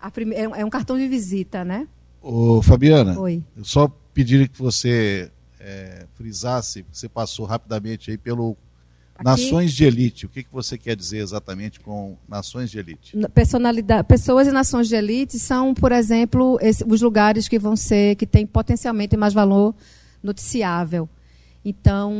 [0.00, 0.34] a prime...
[0.34, 1.86] É um cartão de visita, né?
[2.22, 3.42] Ô, Fabiana, Oi.
[3.56, 5.30] eu só pedir que você
[5.60, 8.56] é, frisasse, você passou rapidamente aí pelo
[9.14, 10.26] Aqui, nações de elite.
[10.26, 13.16] O que, que você quer dizer exatamente com nações de elite?
[13.34, 18.14] Personalidade, pessoas e nações de elite são, por exemplo, esse, os lugares que vão ser,
[18.14, 19.74] que têm potencialmente mais valor
[20.22, 21.08] noticiável.
[21.64, 22.12] Então,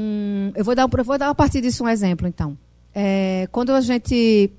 [0.57, 2.59] eu vou dar, eu vou dar a partir disso um exemplo, então.
[2.93, 4.51] É, quando a gente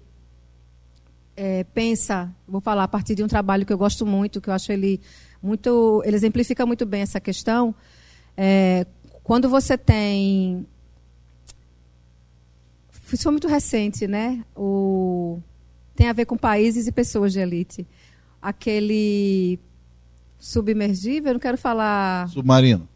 [1.36, 4.54] é, pensa, vou falar a partir de um trabalho que eu gosto muito, que eu
[4.54, 5.02] acho ele
[5.42, 7.76] muito, ele exemplifica muito bem essa questão,
[8.42, 8.86] é,
[9.22, 10.66] quando você tem.
[13.12, 14.46] Isso foi muito recente, né?
[14.56, 15.42] O,
[15.94, 17.86] tem a ver com países e pessoas de elite.
[18.42, 19.60] Aquele
[20.38, 22.30] submergível, eu não quero falar.
[22.30, 22.88] Submarino.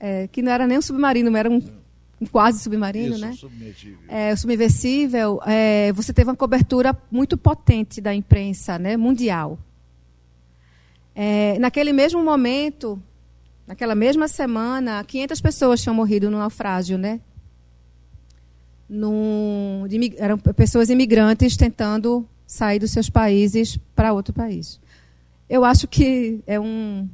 [0.00, 1.60] É, que não era nem um submarino, mas era um,
[2.32, 3.32] quase submarino, Isso, né?
[3.32, 3.98] Submergível.
[4.08, 9.58] É, o subversível, é, você teve uma cobertura muito potente da imprensa né, mundial.
[11.14, 13.02] É, naquele mesmo momento,
[13.68, 17.20] Naquela mesma semana, 500 pessoas tinham morrido no naufrágio, né?
[18.88, 24.80] No, de, eram pessoas imigrantes tentando sair dos seus países para outro país.
[25.50, 27.06] Eu acho que é um,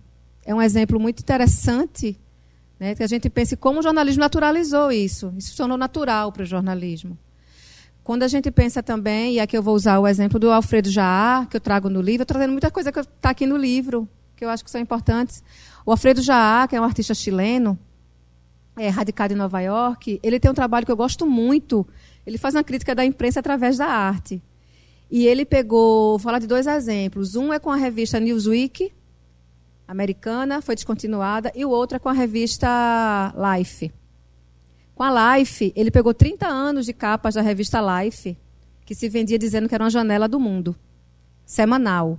[0.46, 2.16] é um exemplo muito interessante
[2.78, 5.34] né, que a gente pense como o jornalismo naturalizou isso.
[5.36, 7.18] Isso se tornou natural para o jornalismo.
[8.04, 11.46] Quando a gente pensa também, e aqui eu vou usar o exemplo do Alfredo Jaá,
[11.50, 14.08] que eu trago no livro, eu estou trazendo muita coisa que está aqui no livro,
[14.36, 15.42] que eu acho que são importantes.
[15.87, 17.79] O Alfredo Jaá, que é um artista chileno,
[18.77, 21.87] é, radicado em Nova York, ele tem um trabalho que eu gosto muito.
[22.27, 24.42] Ele faz uma crítica da imprensa através da arte.
[25.11, 27.37] E ele pegou, vou falar de dois exemplos.
[27.37, 28.92] Um é com a revista Newsweek,
[29.87, 33.92] americana, foi descontinuada, e o outro é com a revista Life.
[34.94, 38.37] Com a Life, ele pegou 30 anos de capas da revista Life,
[38.85, 40.75] que se vendia dizendo que era uma janela do mundo,
[41.44, 42.18] semanal.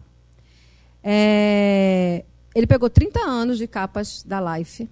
[1.03, 2.23] É,
[2.55, 4.89] ele pegou 30 anos de capas da Life,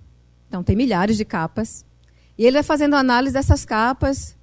[0.50, 1.86] então tem milhares de capas,
[2.38, 4.36] e ele vai fazendo análise dessas capas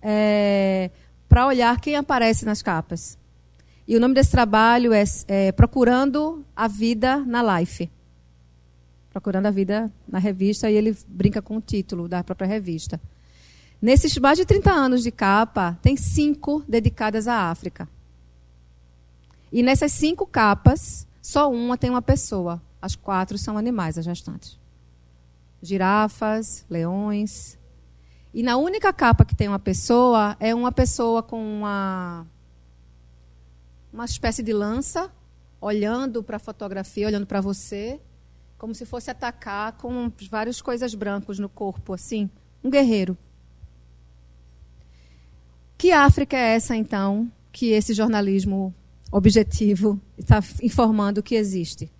[0.00, 0.90] é,
[1.28, 3.18] para olhar quem aparece nas capas.
[3.88, 7.90] E o nome desse trabalho é, é Procurando a Vida na Life.
[9.10, 13.00] Procurando a Vida na revista, e ele brinca com o título da própria revista.
[13.82, 17.88] Nesses mais de 30 anos de capa, tem cinco dedicadas à África.
[19.50, 22.62] E nessas cinco capas, só uma tem uma pessoa.
[22.80, 24.58] As quatro são animais, as restantes.
[25.62, 27.58] Girafas, leões.
[28.32, 32.26] E na única capa que tem uma pessoa, é uma pessoa com uma,
[33.92, 35.10] uma espécie de lança,
[35.60, 38.00] olhando para a fotografia, olhando para você,
[38.56, 42.30] como se fosse atacar com várias coisas brancas no corpo, assim.
[42.62, 43.16] Um guerreiro.
[45.76, 48.74] Que África é essa, então, que esse jornalismo
[49.10, 51.90] objetivo está informando que existe?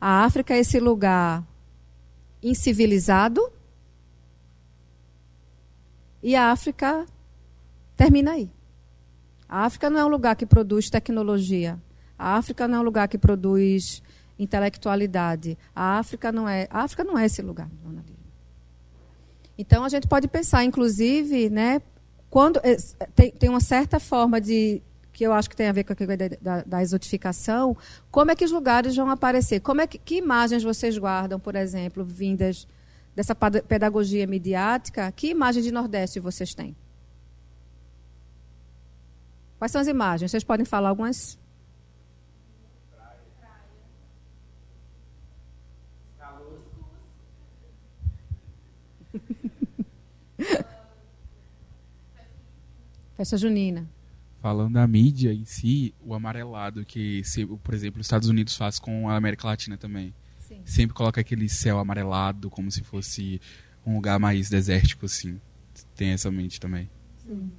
[0.00, 1.46] A África é esse lugar
[2.42, 3.40] incivilizado
[6.22, 7.06] e a África
[7.96, 8.50] termina aí.
[9.48, 11.78] A África não é um lugar que produz tecnologia.
[12.18, 14.02] A África não é um lugar que produz
[14.38, 15.58] intelectualidade.
[15.74, 17.68] A África não é, a África não é esse lugar
[19.58, 21.82] Então a gente pode pensar, inclusive, né,
[22.30, 22.76] quando é,
[23.14, 24.82] tem, tem uma certa forma de
[25.22, 25.96] que eu acho que tem a ver com a
[26.40, 27.76] da, da, exotificação,
[28.10, 29.60] como é que os lugares vão aparecer?
[29.60, 32.66] Como é que, que imagens vocês guardam, por exemplo, vindas
[33.14, 35.12] dessa pedagogia midiática?
[35.12, 36.74] Que imagem de Nordeste vocês têm?
[39.60, 40.28] Quais são as imagens?
[40.28, 41.38] Vocês podem falar algumas?
[53.16, 54.01] Festa junina.
[54.42, 57.22] Falando da mídia em si, o amarelado que,
[57.62, 60.12] por exemplo, os Estados Unidos faz com a América Latina também.
[60.40, 60.60] Sim.
[60.64, 63.40] Sempre coloca aquele céu amarelado, como se fosse
[63.86, 65.40] um lugar mais desértico, assim.
[65.94, 66.90] Tem essa mente também.
[67.24, 67.52] Sim.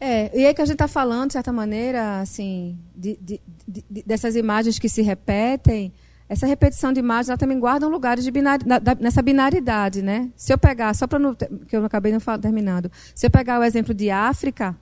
[0.00, 4.02] É, e aí que a gente está falando, de certa maneira, assim, de, de, de,
[4.02, 5.92] dessas imagens que se repetem,
[6.28, 10.28] essa repetição de imagens ela também guarda lugares de binar, da, da, nessa binaridade, né?
[10.34, 11.20] Se eu pegar, só para
[11.68, 14.76] que eu acabei não terminando, se eu pegar o exemplo de África,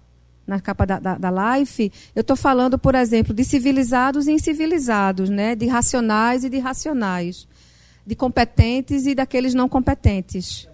[0.46, 5.28] na capa da, da, da Life, eu estou falando, por exemplo, de civilizados e incivilizados,
[5.28, 5.54] né?
[5.56, 7.48] de racionais e de irracionais,
[8.06, 10.68] de competentes e daqueles não competentes.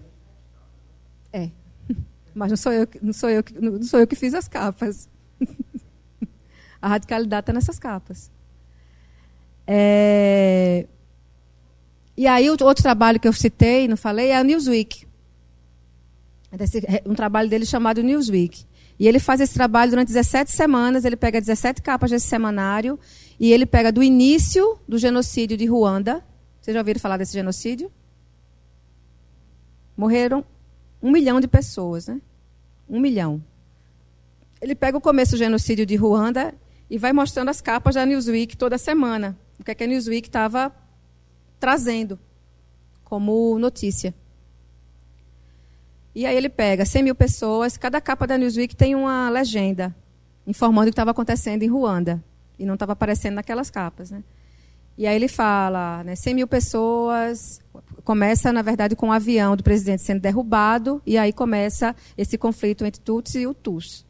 [1.31, 1.49] É.
[2.35, 5.09] Mas não sou eu, não sou eu, não sou eu que fiz as capas.
[6.81, 8.29] A radicalidade está nessas capas.
[9.65, 10.85] É...
[12.15, 15.07] E aí, outro trabalho que eu citei, não falei, é a Newsweek.
[17.05, 18.65] Um trabalho dele chamado Newsweek.
[19.03, 22.97] E ele faz esse trabalho durante 17 semanas, ele pega 17 capas desse semanário,
[23.37, 26.23] e ele pega do início do genocídio de Ruanda.
[26.61, 27.91] Vocês já ouviram falar desse genocídio?
[29.97, 30.45] Morreram
[31.01, 32.21] um milhão de pessoas, né?
[32.87, 33.43] Um milhão.
[34.61, 36.55] Ele pega o começo do genocídio de Ruanda
[36.89, 40.29] e vai mostrando as capas da Newsweek toda semana o que, é que a Newsweek
[40.29, 40.73] estava
[41.59, 42.17] trazendo
[43.03, 44.13] como notícia.
[46.15, 49.95] E aí ele pega 100 mil pessoas, cada capa da Newsweek tem uma legenda
[50.45, 52.23] informando o que estava acontecendo em Ruanda.
[52.59, 54.11] E não estava aparecendo naquelas capas.
[54.11, 54.23] Né?
[54.97, 57.59] E aí ele fala, né, 100 mil pessoas,
[58.03, 62.37] começa, na verdade, com o um avião do presidente sendo derrubado, e aí começa esse
[62.37, 64.05] conflito entre Tutsi e Hutus.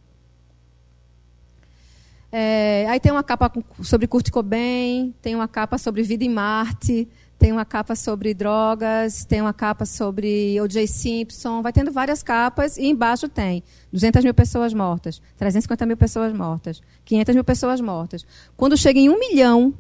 [2.32, 3.52] É, aí tem uma capa
[3.84, 7.08] sobre Kurt Cobain, tem uma capa sobre vida em Marte,
[7.44, 10.88] tem uma capa sobre drogas, tem uma capa sobre O.J.
[10.88, 16.32] Simpson, vai tendo várias capas e embaixo tem 200 mil pessoas mortas, 350 mil pessoas
[16.32, 18.26] mortas, 500 mil pessoas mortas.
[18.56, 19.78] Quando chega em um milhão,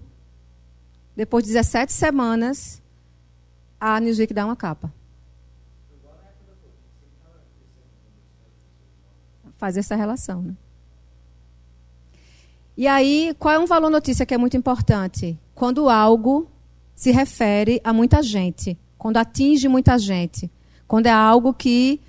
[1.16, 2.82] depois de 17 semanas,
[3.80, 4.94] a Newsweek dá uma capa.
[9.54, 10.54] Faz essa relação, né?
[12.76, 15.40] E aí, qual é um valor notícia que é muito importante?
[15.56, 16.52] Quando algo
[16.96, 20.50] se refere a muita gente, quando atinge muita gente,
[20.88, 22.00] quando é algo que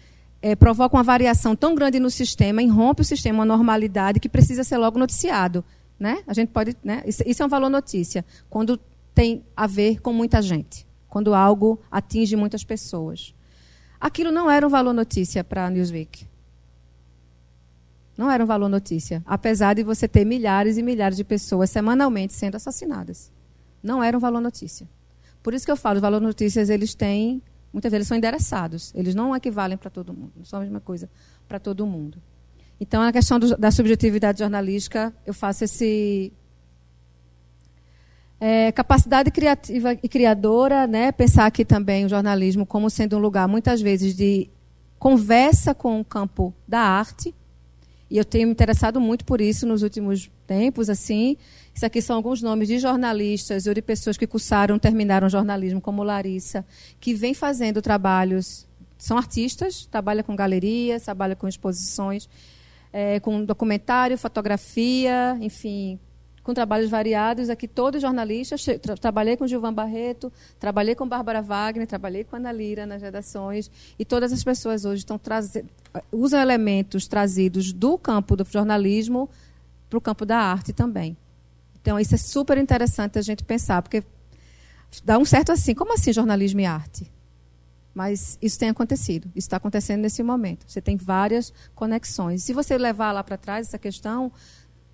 [0.41, 4.63] é, provoca uma variação tão grande no sistema, irrompe o sistema, uma normalidade que precisa
[4.63, 5.65] ser logo noticiado.
[5.99, 6.23] Né?
[6.27, 7.03] A gente pode, né?
[7.07, 8.79] isso, isso é um valor notícia, quando
[9.15, 13.35] tem a ver com muita gente, quando algo atinge muitas pessoas.
[13.99, 16.27] Aquilo não era um valor notícia para a Newsweek.
[18.17, 22.33] Não era um valor notícia, apesar de você ter milhares e milhares de pessoas semanalmente
[22.35, 23.33] sendo assassinadas.
[23.85, 24.89] Não era um valor notícia.
[25.43, 28.93] Por isso que eu falo, os valores notícias eles têm, muitas vezes são endereçados.
[28.95, 31.09] Eles não equivalem para todo mundo, não são a mesma coisa
[31.47, 32.17] para todo mundo.
[32.81, 36.33] Então, na questão do, da subjetividade jornalística, eu faço esse
[38.41, 41.13] É, capacidade criativa e criadora, né?
[41.13, 44.51] pensar aqui também o jornalismo como sendo um lugar, muitas vezes, de
[44.99, 47.35] conversa com o campo da arte.
[48.11, 50.91] E eu tenho me interessado muito por isso nos últimos tempos.
[50.91, 51.37] assim.
[51.75, 56.05] Isso aqui são alguns nomes de jornalistas ou de pessoas que cursaram, terminaram jornalismo, como
[56.05, 56.65] Larissa,
[57.01, 58.67] que vem fazendo trabalhos.
[58.97, 62.29] São artistas, trabalha com galerias, trabalha com exposições,
[62.93, 65.99] é, com documentário, fotografia, enfim,
[66.45, 67.51] com trabalhos variados.
[67.51, 68.65] Aqui todos jornalistas.
[68.81, 73.69] Tra trabalhei com Gilvan Barreto, trabalhei com Bárbara Wagner, trabalhei com Ana Lira nas redações.
[73.99, 75.21] E todas as pessoas hoje estão
[76.13, 79.29] usam elementos trazidos do campo do jornalismo
[79.91, 81.17] para o campo da arte também.
[81.85, 84.03] Então, isso é super interessante a gente pensar, porque
[85.05, 87.13] dá um certo assim, como assim jornalismo e arte?
[87.93, 90.65] Mas isso tem acontecido, isso está acontecendo nesse momento.
[90.67, 92.43] Você tem várias conexões.
[92.43, 94.33] Se você levar lá para trás essa questão,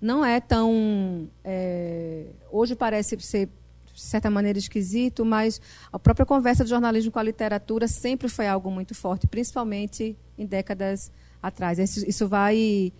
[0.01, 1.29] não é tão.
[1.45, 3.47] É, hoje parece ser,
[3.93, 5.61] de certa maneira, esquisito, mas
[5.93, 10.45] a própria conversa do jornalismo com a literatura sempre foi algo muito forte, principalmente em
[10.45, 11.09] décadas
[11.41, 11.79] atrás.
[11.79, 12.91] Isso, isso vai.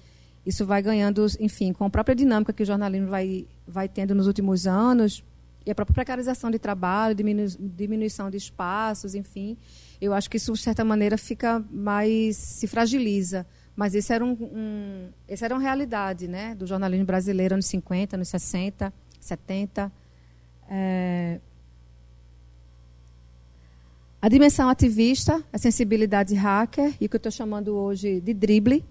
[0.46, 4.28] Isso vai ganhando, enfim, com a própria dinâmica que o jornalismo vai, vai tendo nos
[4.28, 5.24] últimos anos,
[5.66, 9.56] e a própria precarização de trabalho, diminu diminuição de espaços, enfim,
[10.00, 12.36] eu acho que isso, de certa maneira, fica mais.
[12.36, 13.46] se fragiliza.
[13.76, 18.18] Mas esse era um, um, essa era uma realidade né, do jornalismo brasileiro nos 50,
[18.18, 19.92] nos 60, 70.
[20.68, 21.40] É...
[24.20, 28.84] A dimensão ativista, a sensibilidade hacker e o que eu estou chamando hoje de drible.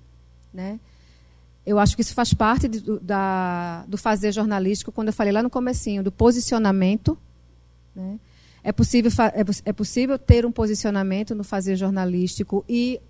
[0.53, 0.81] Né?
[1.65, 5.33] Eu acho que isso faz parte de, do, da, do fazer jornalístico, quando eu falei
[5.33, 7.19] lá no comecinho, do posicionamento.
[7.95, 8.19] Né?
[8.63, 13.01] É possível, é, é possível ter um posicionamento no fazer jornalístico e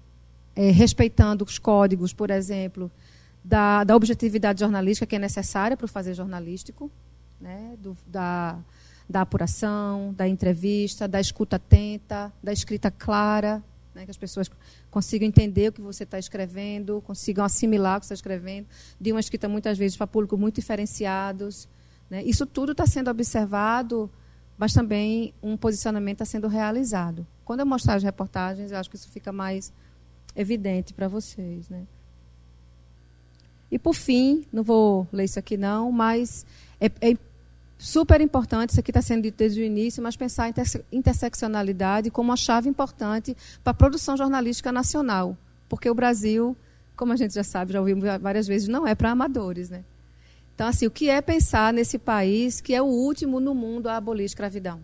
[0.54, 2.90] é, respeitando os códigos, por exemplo,
[3.44, 6.90] da, da, objetividade jornalística que é necessária para o fazer jornalístico,
[7.40, 7.74] né?
[7.78, 8.58] Do, da,
[9.08, 13.62] da apuração, da entrevista, da escuta atenta, da escrita clara,
[13.94, 14.04] né?
[14.04, 14.50] que as pessoas
[14.90, 18.66] consigam entender o que você está escrevendo, consigam assimilar o que você está escrevendo,
[19.00, 21.68] de uma escrita muitas vezes para públicos muito diferenciados.
[22.08, 22.22] Né?
[22.24, 24.10] Isso tudo está sendo observado,
[24.56, 27.26] mas também um posicionamento está sendo realizado.
[27.44, 29.72] Quando eu mostrar as reportagens, eu acho que isso fica mais
[30.36, 31.68] evidente para vocês.
[31.68, 31.86] Né?
[33.70, 36.44] E, por fim, não vou ler isso aqui não, mas
[36.80, 37.16] é, é
[37.80, 40.52] super importante, isso aqui está sendo dito desde o início, mas pensar a
[40.92, 45.36] interseccionalidade como uma chave importante para a produção jornalística nacional.
[45.66, 46.54] Porque o Brasil,
[46.94, 49.70] como a gente já sabe, já ouviu várias vezes, não é para amadores.
[49.70, 49.82] Né?
[50.54, 53.96] Então, assim, o que é pensar nesse país que é o último no mundo a
[53.96, 54.80] abolir a escravidão?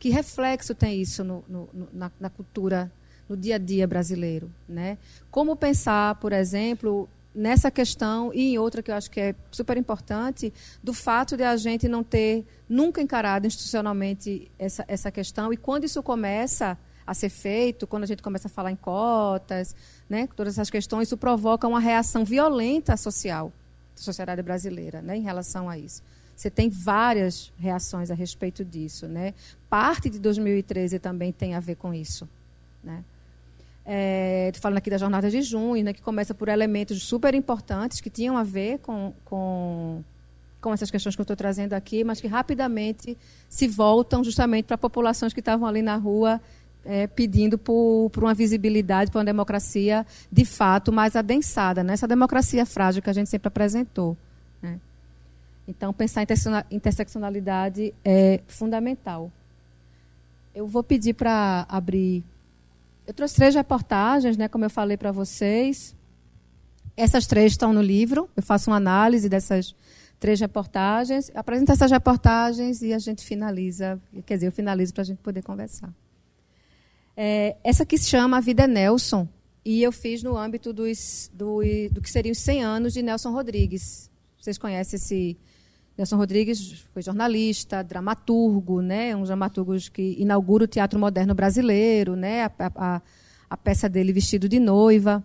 [0.00, 2.90] Que reflexo tem isso no, no, na, na cultura
[3.28, 4.50] no dia a dia brasileiro.
[4.68, 4.98] Né?
[5.30, 9.76] Como pensar, por exemplo, nessa questão e em outra que eu acho que é super
[9.76, 10.52] importante,
[10.82, 15.84] do fato de a gente não ter nunca encarado institucionalmente essa, essa questão e quando
[15.84, 16.76] isso começa
[17.06, 19.74] a ser feito, quando a gente começa a falar em cotas,
[20.08, 23.52] né, todas essas questões, isso provoca uma reação violenta social
[23.96, 26.02] da sociedade brasileira né, em relação a isso.
[26.36, 29.06] Você tem várias reações a respeito disso.
[29.06, 29.34] Né?
[29.68, 32.28] Parte de 2013 também tem a ver com isso.
[32.82, 33.04] Né?
[33.84, 38.08] É, falando aqui da jornada de junho, né, que começa por elementos super importantes que
[38.08, 40.04] tinham a ver com, com,
[40.60, 43.18] com essas questões que eu estou trazendo aqui, mas que rapidamente
[43.48, 46.40] se voltam justamente para populações que estavam ali na rua
[46.84, 51.92] é, pedindo por, por uma visibilidade, por uma democracia de fato mais adensada, né?
[51.94, 54.16] essa democracia frágil que a gente sempre apresentou.
[54.60, 54.78] Né?
[55.66, 56.26] Então, pensar em
[56.76, 59.30] interseccionalidade é fundamental.
[60.54, 62.24] Eu vou pedir para abrir
[63.12, 65.94] eu trouxe três reportagens, né, como eu falei para vocês.
[66.96, 68.26] Essas três estão no livro.
[68.34, 69.74] Eu faço uma análise dessas
[70.18, 74.00] três reportagens, apresento essas reportagens e a gente finaliza.
[74.24, 75.92] Quer dizer, eu finalizo para a gente poder conversar.
[77.14, 79.28] É, essa aqui se chama A Vida é Nelson,
[79.62, 81.60] e eu fiz no âmbito dos, do,
[81.90, 84.10] do que seriam os 100 anos de Nelson Rodrigues.
[84.40, 85.36] Vocês conhecem esse
[85.96, 89.14] Nelson Rodrigues foi jornalista, dramaturgo, né?
[89.14, 92.44] um dramaturgo que inaugura o teatro moderno brasileiro, né?
[92.44, 93.02] a, a,
[93.50, 95.22] a peça dele Vestido de Noiva,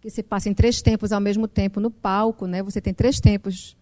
[0.00, 2.46] que se passa em três tempos ao mesmo tempo no palco.
[2.46, 2.62] Né?
[2.62, 3.76] Você tem três tempos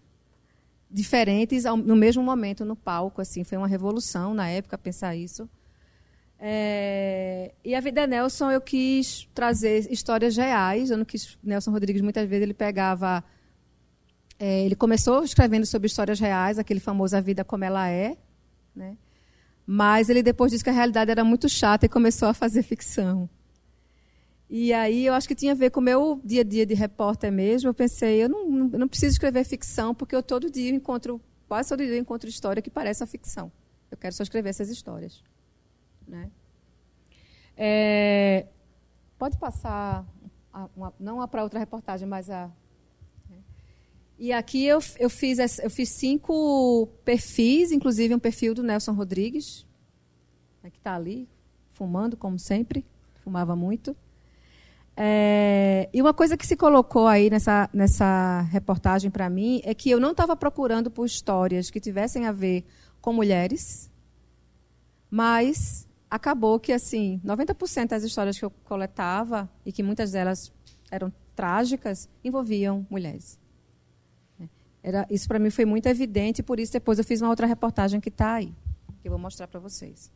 [0.89, 3.21] diferentes ao, no mesmo momento no palco.
[3.21, 5.47] assim Foi uma revolução na época pensar isso.
[6.43, 10.89] É, e a vida Nelson eu quis trazer histórias reais.
[10.89, 13.23] Eu não quis Nelson Rodrigues muitas vezes ele pegava
[14.43, 18.17] é, ele começou escrevendo sobre histórias reais, aquele famoso A Vida Como Ela É,
[18.75, 18.97] né?
[19.67, 23.29] mas ele depois disse que a realidade era muito chata e começou a fazer ficção.
[24.49, 26.73] E aí eu acho que tinha a ver com o meu dia a dia de
[26.73, 27.69] repórter mesmo.
[27.69, 31.85] Eu pensei, eu não, não, preciso escrever ficção, porque eu todo dia encontro quase todo
[31.85, 33.51] dia encontro história que parece a ficção.
[33.91, 35.23] Eu quero só escrever essas histórias.
[36.07, 36.31] Né?
[37.55, 38.47] É,
[39.19, 40.03] pode passar,
[40.51, 42.49] a, uma, não para outra reportagem, mas a.
[44.21, 49.65] E aqui eu, eu, fiz, eu fiz cinco perfis, inclusive um perfil do Nelson Rodrigues,
[50.61, 51.27] né, que está ali,
[51.71, 52.85] fumando, como sempre,
[53.23, 53.97] fumava muito.
[54.95, 59.89] É, e uma coisa que se colocou aí nessa, nessa reportagem para mim é que
[59.89, 62.63] eu não estava procurando por histórias que tivessem a ver
[63.01, 63.89] com mulheres,
[65.09, 70.53] mas acabou que assim 90% das histórias que eu coletava e que muitas delas
[70.91, 73.40] eram trágicas envolviam mulheres.
[74.83, 77.99] Era, isso para mim foi muito evidente, por isso depois eu fiz uma outra reportagem
[77.99, 78.53] que está aí,
[79.01, 80.11] que eu vou mostrar para vocês.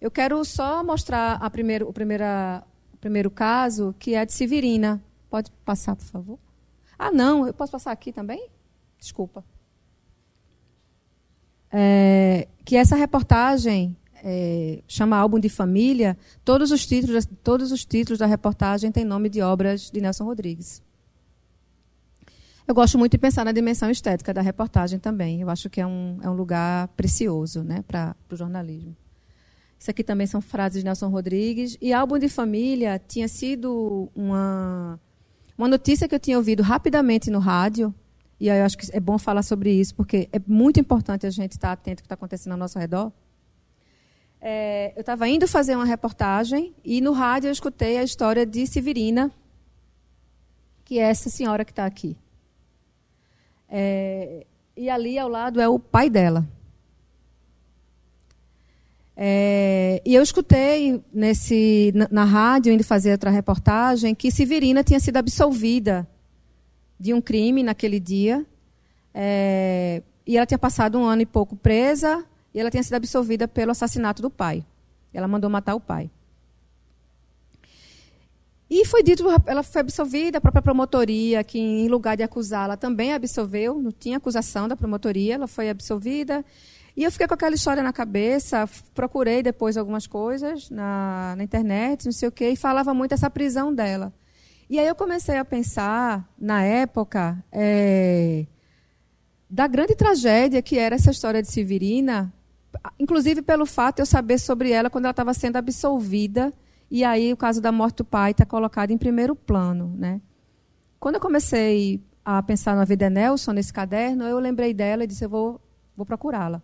[0.00, 2.62] Eu quero só mostrar a primeiro, o primeira,
[3.00, 5.02] primeiro caso, que é de Severina.
[5.28, 6.38] Pode passar, por favor?
[6.96, 8.48] Ah, não, eu posso passar aqui também?
[8.98, 9.44] Desculpa.
[11.70, 18.18] É, que essa reportagem é, chama Álbum de Família, todos os, títulos, todos os títulos
[18.18, 20.82] da reportagem têm nome de obras de Nelson Rodrigues.
[22.68, 25.40] Eu gosto muito de pensar na dimensão estética da reportagem também.
[25.40, 28.94] Eu acho que é um, é um lugar precioso né, para o jornalismo.
[29.78, 31.78] Isso aqui também são frases de Nelson Rodrigues.
[31.80, 35.00] E álbum de família tinha sido uma,
[35.56, 37.94] uma notícia que eu tinha ouvido rapidamente no rádio.
[38.38, 41.30] E aí eu acho que é bom falar sobre isso, porque é muito importante a
[41.30, 43.10] gente estar atento ao que está acontecendo ao nosso redor.
[44.42, 48.66] É, eu estava indo fazer uma reportagem e no rádio eu escutei a história de
[48.66, 49.32] Severina,
[50.84, 52.14] que é essa senhora que está aqui.
[53.68, 54.46] É,
[54.76, 56.46] e ali ao lado é o pai dela.
[59.20, 65.00] É, e eu escutei nesse, na, na, rádio, indo fazer outra reportagem, que Severina tinha
[65.00, 66.06] sido absolvida
[67.00, 68.46] de um crime naquele dia.
[69.12, 73.48] É, e ela tinha passado um ano e pouco presa, e ela tinha sido absolvida
[73.48, 74.64] pelo assassinato do pai.
[75.12, 76.08] Ela mandou matar o pai.
[78.70, 83.14] E foi dito, ela foi absolvida, a própria promotoria, que em lugar de acusá-la, também
[83.14, 86.44] absolveu, não tinha acusação da promotoria, ela foi absolvida.
[86.94, 92.04] E eu fiquei com aquela história na cabeça, procurei depois algumas coisas na, na internet,
[92.04, 94.12] não sei o quê, e falava muito essa prisão dela.
[94.68, 98.44] E aí eu comecei a pensar, na época, é,
[99.48, 102.30] da grande tragédia que era essa história de Severina,
[102.98, 106.52] inclusive pelo fato de eu saber sobre ela quando ela estava sendo absolvida,
[106.90, 109.94] e aí o caso da morte do pai está colocado em primeiro plano.
[109.96, 110.20] Né?
[110.98, 115.06] Quando eu comecei a pensar na vida de Nelson, nesse caderno, eu lembrei dela e
[115.06, 115.60] disse, eu vou,
[115.96, 116.62] vou procurá-la.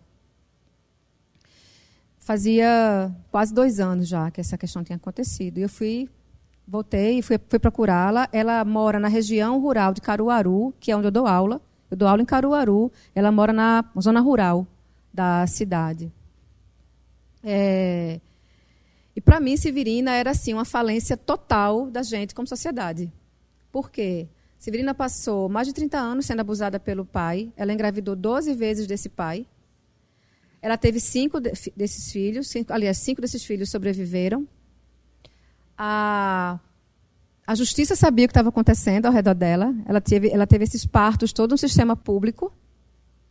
[2.19, 5.59] Fazia quase dois anos já que essa questão tinha acontecido.
[5.59, 6.09] E eu fui,
[6.67, 8.27] voltei e fui, fui procurá-la.
[8.31, 11.61] Ela mora na região rural de Caruaru, que é onde eu dou aula.
[11.89, 12.91] Eu dou aula em Caruaru.
[13.13, 14.65] Ela mora na zona rural
[15.13, 16.11] da cidade.
[17.43, 18.19] É,
[19.15, 23.11] e para mim, Severina era assim uma falência total da gente como sociedade.
[23.71, 24.27] Por quê?
[24.59, 27.51] Severina passou mais de 30 anos sendo abusada pelo pai.
[27.55, 29.45] Ela engravidou 12 vezes desse pai.
[30.61, 34.47] Ela teve cinco desses filhos, cinco, aliás, cinco desses filhos sobreviveram.
[35.77, 36.59] A,
[37.45, 39.73] a justiça sabia o que estava acontecendo ao redor dela.
[39.85, 42.51] Ela teve, ela teve esses partos, todo um sistema público.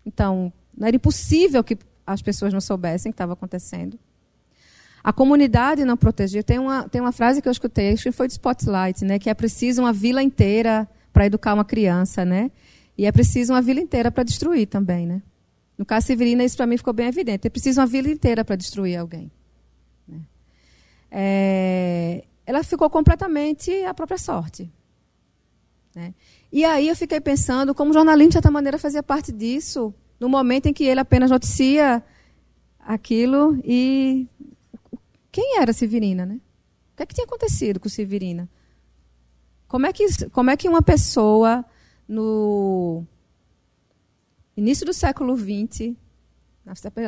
[0.07, 1.76] Então, não era impossível que
[2.07, 3.99] as pessoas não soubessem o que estava acontecendo.
[5.05, 6.43] A comunidade não protegia.
[6.43, 9.29] Tem uma, tem uma frase que eu escutei, acho que foi de Spotlight, né, que
[9.29, 12.51] é preciso uma vila inteira para educar uma criança, né?
[12.97, 15.23] E é preciso uma vila inteira para destruir também, né?
[15.77, 17.47] No caso Severina, isso para mim ficou bem evidente.
[17.47, 19.31] É preciso uma vida inteira para destruir alguém.
[20.07, 20.21] Né?
[21.11, 24.71] É, ela ficou completamente à própria sorte.
[25.95, 26.15] Né?
[26.53, 30.29] E aí eu fiquei pensando como o jornalismo, de certa maneira, fazia parte disso, no
[30.29, 32.03] momento em que ele apenas noticia
[32.79, 34.27] aquilo e.
[35.35, 36.24] Quem era Severina?
[36.24, 36.37] Né?
[36.37, 38.49] O que, é que tinha acontecido com Severina?
[39.66, 41.64] Como é que, como é que uma pessoa
[42.07, 43.03] no
[44.57, 45.97] início do século XX,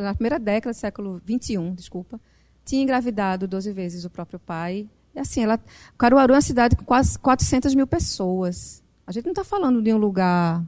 [0.03, 2.21] na primeira década do século XXI, desculpa,
[2.65, 4.91] tinha engravidado 12 vezes o próprio pai.
[5.15, 5.61] E assim, ela,
[5.97, 8.83] Caruaru é uma cidade com quase 400 mil pessoas.
[9.07, 10.65] A gente não está falando de um lugar,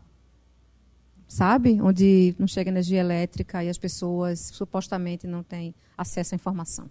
[1.26, 6.88] sabe, onde não chega energia elétrica e as pessoas supostamente não têm acesso à informação.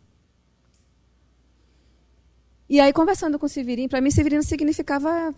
[2.69, 5.33] E aí, conversando com Severino, para mim, Severino significava,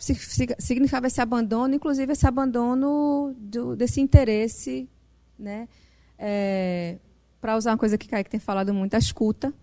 [0.57, 4.89] significava esse abandono, inclusive esse abandono do, desse interesse,
[5.37, 5.67] né?
[6.17, 6.97] É,
[7.39, 9.53] para usar uma coisa que Kaique tem falado muito, a escuta,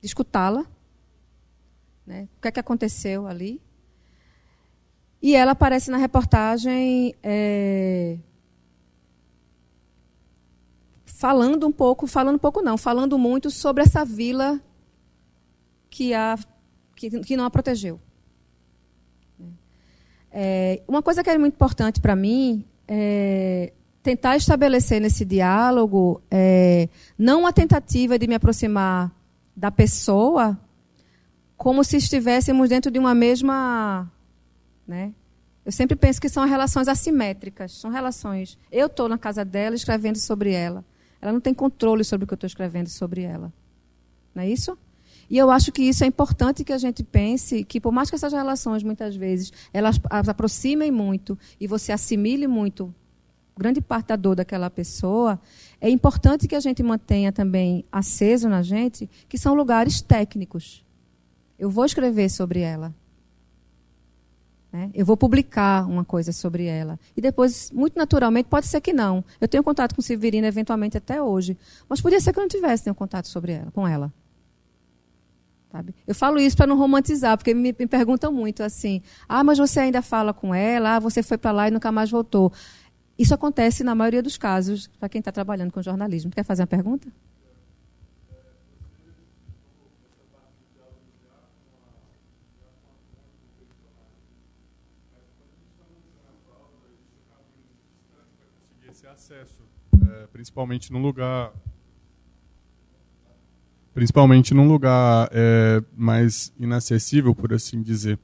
[0.00, 0.64] de escutá-la.
[2.06, 2.28] Né?
[2.38, 3.60] O que é que aconteceu ali?
[5.20, 8.16] E ela aparece na reportagem é,
[11.04, 14.58] falando um pouco, falando um pouco não, falando muito sobre essa vila
[15.90, 16.38] que, a,
[17.08, 17.98] que, que não a protegeu.
[20.32, 23.72] É, uma coisa que é muito importante para mim é
[24.02, 26.88] tentar estabelecer nesse diálogo é,
[27.18, 29.12] não a tentativa de me aproximar
[29.54, 30.58] da pessoa
[31.56, 34.10] como se estivéssemos dentro de uma mesma.
[34.86, 35.12] Né?
[35.64, 38.58] Eu sempre penso que são relações assimétricas, são relações.
[38.72, 40.84] Eu estou na casa dela escrevendo sobre ela.
[41.20, 43.52] Ela não tem controle sobre o que eu estou escrevendo sobre ela.
[44.34, 44.78] Não é isso?
[45.30, 48.16] E eu acho que isso é importante que a gente pense que, por mais que
[48.16, 52.92] essas relações, muitas vezes, elas aproximem muito e você assimile muito
[53.56, 55.38] grande parte da dor daquela pessoa,
[55.80, 60.84] é importante que a gente mantenha também aceso na gente que são lugares técnicos.
[61.58, 62.92] Eu vou escrever sobre ela.
[64.72, 64.90] Né?
[64.94, 66.98] Eu vou publicar uma coisa sobre ela.
[67.14, 69.22] E depois, muito naturalmente, pode ser que não.
[69.40, 71.56] Eu tenho contato com Severina eventualmente até hoje.
[71.88, 74.12] Mas podia ser que eu não tivesse nenhum contato sobre ela, com ela.
[75.70, 75.94] Sabe?
[76.06, 79.80] Eu falo isso para não romantizar, porque me, me, perguntam muito assim: ah, mas você
[79.80, 82.52] ainda fala com ela, ah, você foi para lá e nunca mais voltou.
[83.16, 86.30] Isso acontece na maioria dos casos para quem está trabalhando com jornalismo.
[86.30, 87.08] Quer fazer uma pergunta?
[98.90, 99.62] esse acesso,
[100.12, 101.54] é, principalmente num lugar
[104.00, 108.18] principalmente num lugar é, mais inacessível, por assim dizer.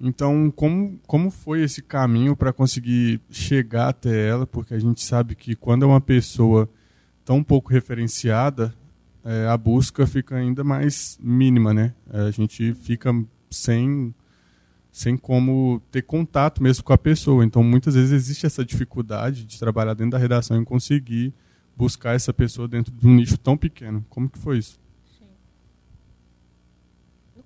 [0.00, 4.46] Então, como, como foi esse caminho para conseguir chegar até ela?
[4.46, 6.66] Porque a gente sabe que quando é uma pessoa
[7.26, 8.74] tão pouco referenciada,
[9.22, 11.92] é, a busca fica ainda mais mínima, né?
[12.10, 13.14] É, a gente fica
[13.50, 14.14] sem
[14.90, 17.44] sem como ter contato mesmo com a pessoa.
[17.44, 21.34] Então, muitas vezes existe essa dificuldade de trabalhar dentro da redação e conseguir
[21.76, 24.06] buscar essa pessoa dentro de um nicho tão pequeno.
[24.08, 24.80] Como que foi isso?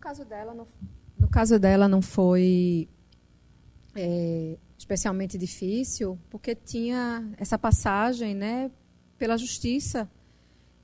[0.07, 0.67] Caso dela não,
[1.19, 2.89] no caso dela não foi
[3.97, 8.71] é, especialmente difícil, porque tinha essa passagem, né,
[9.19, 10.09] pela justiça.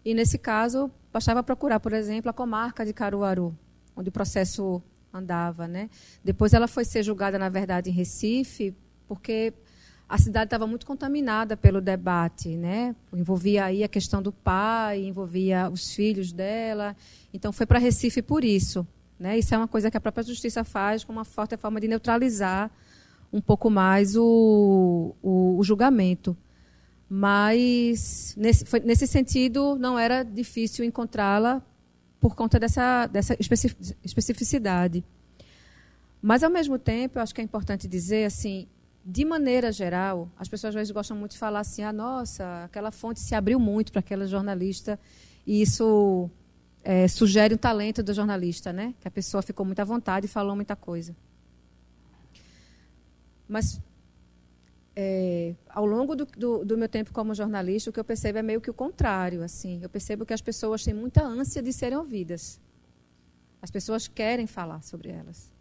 [0.04, 3.56] E nesse caso, bastava procurar, por exemplo, a comarca de Caruaru,
[3.94, 4.82] onde o processo
[5.14, 5.88] andava, né?
[6.24, 8.74] Depois ela foi ser julgada, na verdade, em Recife,
[9.06, 9.54] porque
[10.08, 12.96] a cidade estava muito contaminada pelo debate, né?
[13.12, 16.96] Envolvia aí a questão do pai, envolvia os filhos dela.
[17.32, 18.84] Então foi para Recife por isso.
[19.22, 19.38] Né?
[19.38, 22.68] Isso é uma coisa que a própria justiça faz como uma forte forma de neutralizar
[23.32, 26.36] um pouco mais o, o, o julgamento.
[27.08, 31.62] Mas, nesse, foi, nesse sentido, não era difícil encontrá-la
[32.20, 33.36] por conta dessa, dessa
[34.04, 35.04] especificidade.
[36.20, 38.66] Mas, ao mesmo tempo, eu acho que é importante dizer, assim,
[39.04, 42.90] de maneira geral, as pessoas às vezes gostam muito de falar assim, ah, nossa, aquela
[42.90, 44.98] fonte se abriu muito para aquela jornalista
[45.46, 46.28] e isso
[46.84, 48.94] é, sugere o talento do jornalista, né?
[49.00, 51.14] Que a pessoa ficou muito à vontade e falou muita coisa.
[53.48, 53.80] Mas
[54.94, 58.42] é, ao longo do, do, do, meu tempo como jornalista, o que eu percebo é
[58.42, 59.42] meio que o contrário.
[59.42, 62.60] Assim, eu percebo que as pessoas têm muita ânsia de serem ouvidas.
[63.60, 65.52] As pessoas querem falar sobre elas,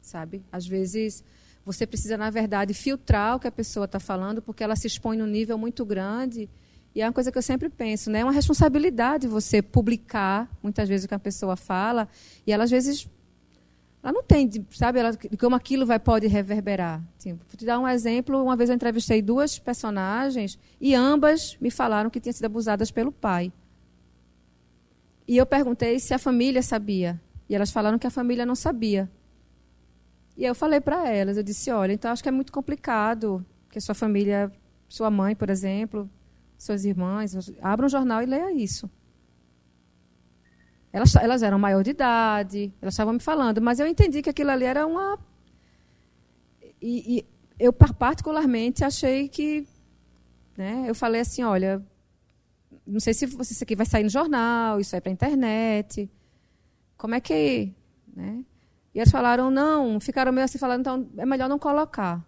[0.00, 0.44] sabe?
[0.52, 1.24] Às vezes
[1.64, 5.16] você precisa, na verdade, filtrar o que a pessoa está falando, porque ela se expõe
[5.16, 6.48] num nível muito grande
[6.94, 8.20] e é uma coisa que eu sempre penso, né?
[8.20, 12.08] É uma responsabilidade você publicar muitas vezes o que a pessoa fala
[12.46, 13.08] e ela às vezes
[14.02, 17.02] ela não tem, sabe, ela, como aquilo vai pode reverberar.
[17.18, 18.42] Assim, vou te dar um exemplo.
[18.42, 23.12] Uma vez eu entrevistei duas personagens e ambas me falaram que tinham sido abusadas pelo
[23.12, 23.52] pai.
[25.28, 27.20] E eu perguntei se a família sabia.
[27.48, 29.08] E elas falaram que a família não sabia.
[30.36, 33.76] E eu falei para elas, eu disse, olha, então acho que é muito complicado que
[33.76, 34.50] a sua família,
[34.88, 36.08] sua mãe, por exemplo,
[36.60, 38.88] suas irmãs, abram um jornal e leia isso.
[40.92, 44.50] Elas, elas eram maior de idade, elas estavam me falando, mas eu entendi que aquilo
[44.50, 45.18] ali era uma.
[46.82, 47.26] E, e
[47.58, 49.66] eu, particularmente, achei que.
[50.56, 51.82] Né, eu falei assim: olha,
[52.86, 56.10] não sei se isso aqui vai sair no jornal, isso vai para a internet.
[56.96, 57.72] Como é que.
[58.14, 58.44] Né?
[58.94, 62.22] E eles falaram: não, ficaram meio assim falando, então é melhor não colocar.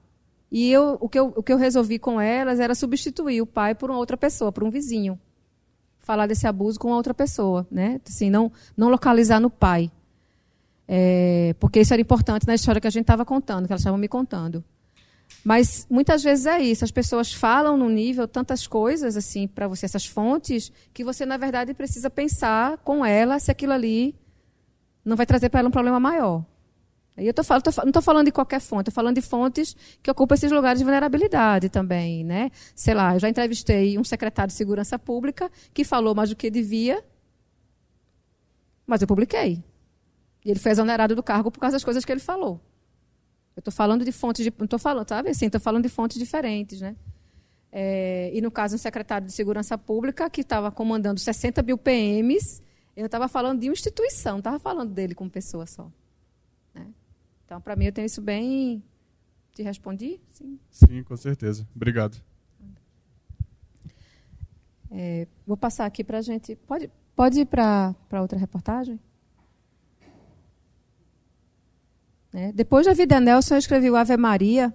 [0.54, 3.74] E eu, o, que eu, o que eu resolvi com elas era substituir o pai
[3.74, 5.18] por uma outra pessoa, por um vizinho.
[6.00, 7.98] Falar desse abuso com outra pessoa, né?
[8.06, 9.90] Assim, não, não localizar no pai.
[10.86, 13.98] É, porque isso era importante na história que a gente estava contando, que elas estavam
[13.98, 14.62] me contando.
[15.42, 19.86] Mas muitas vezes é isso, as pessoas falam no nível tantas coisas assim para você,
[19.86, 24.14] essas fontes, que você na verdade precisa pensar com ela se aquilo ali
[25.02, 26.44] não vai trazer para ela um problema maior.
[27.16, 30.10] E eu tô, tô, não estou falando de qualquer fonte, estou falando de fontes que
[30.10, 32.24] ocupam esses lugares de vulnerabilidade também.
[32.24, 32.50] Né?
[32.74, 36.50] Sei lá, eu já entrevistei um secretário de Segurança Pública que falou mais do que
[36.50, 37.04] devia,
[38.86, 39.62] mas eu publiquei.
[40.44, 42.60] E ele foi exonerado do cargo por causa das coisas que ele falou.
[43.54, 46.18] Eu estou falando de fontes, de, não estou falando, sabe assim, estou falando de fontes
[46.18, 46.96] diferentes, né?
[47.70, 52.62] É, e no caso, um secretário de Segurança Pública que estava comandando 60 mil PMs,
[52.96, 55.90] eu estava falando de uma instituição, não estava falando dele como pessoa só.
[57.52, 58.82] Então, para mim, eu tenho isso bem.
[59.52, 60.18] Te respondi?
[60.30, 60.58] Sim.
[60.70, 61.68] Sim, com certeza.
[61.76, 62.16] Obrigado.
[64.90, 66.56] É, vou passar aqui para a gente.
[66.56, 68.98] Pode, pode ir para outra reportagem?
[72.32, 74.74] É, depois da vida Nelson, eu escrevi o Ave Maria.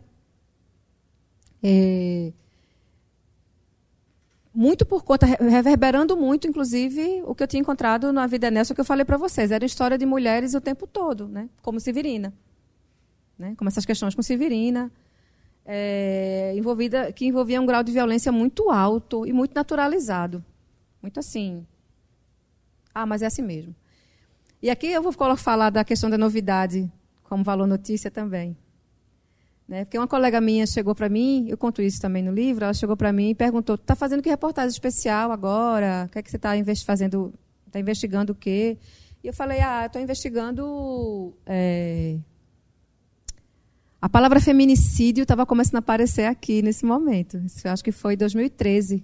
[1.63, 2.31] É,
[4.53, 8.81] muito por conta, reverberando muito, inclusive, o que eu tinha encontrado na vida Nelson, que
[8.81, 9.49] eu falei para vocês.
[9.49, 11.49] Era história de mulheres o tempo todo, né?
[11.63, 12.31] como Severina.
[13.37, 13.53] Né?
[13.57, 14.91] Como essas questões com Severina,
[15.65, 20.43] é, envolvida, que envolvia um grau de violência muito alto e muito naturalizado.
[21.01, 21.65] Muito assim.
[22.93, 23.75] Ah, mas é assim mesmo.
[24.61, 26.91] E aqui eu vou falar da questão da novidade,
[27.23, 28.57] como valor notícia também.
[29.67, 29.83] Né?
[29.83, 32.95] Porque uma colega minha chegou para mim, eu conto isso também no livro, ela chegou
[32.95, 36.05] para mim e perguntou: está fazendo que reportagem especial agora?
[36.07, 36.51] O que é que você está
[36.85, 37.33] fazendo?
[37.67, 38.77] Está investigando o quê?
[39.21, 41.33] E eu falei: ah, estou investigando.
[41.45, 42.17] É...
[43.99, 47.37] A palavra feminicídio estava começando a aparecer aqui nesse momento.
[47.39, 49.03] Isso acho que foi em 2013.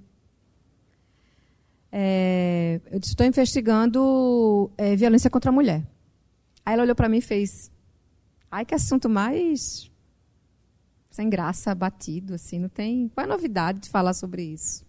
[1.91, 2.79] É...
[2.91, 5.83] eu estou investigando é, violência contra a mulher.
[6.65, 7.71] Aí ela olhou para mim e fez:
[8.51, 9.91] ai, que assunto mais
[11.09, 13.07] sem graça, batido, assim, não tem.
[13.09, 14.83] Qual é a novidade de falar sobre isso?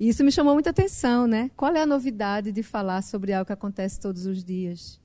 [0.00, 1.50] E isso me chamou muita atenção, né?
[1.56, 5.00] Qual é a novidade de falar sobre algo que acontece todos os dias?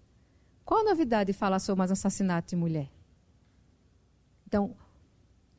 [0.66, 2.90] Qual a novidade de falar sobre mais assassinato de mulher?
[4.52, 4.76] Então,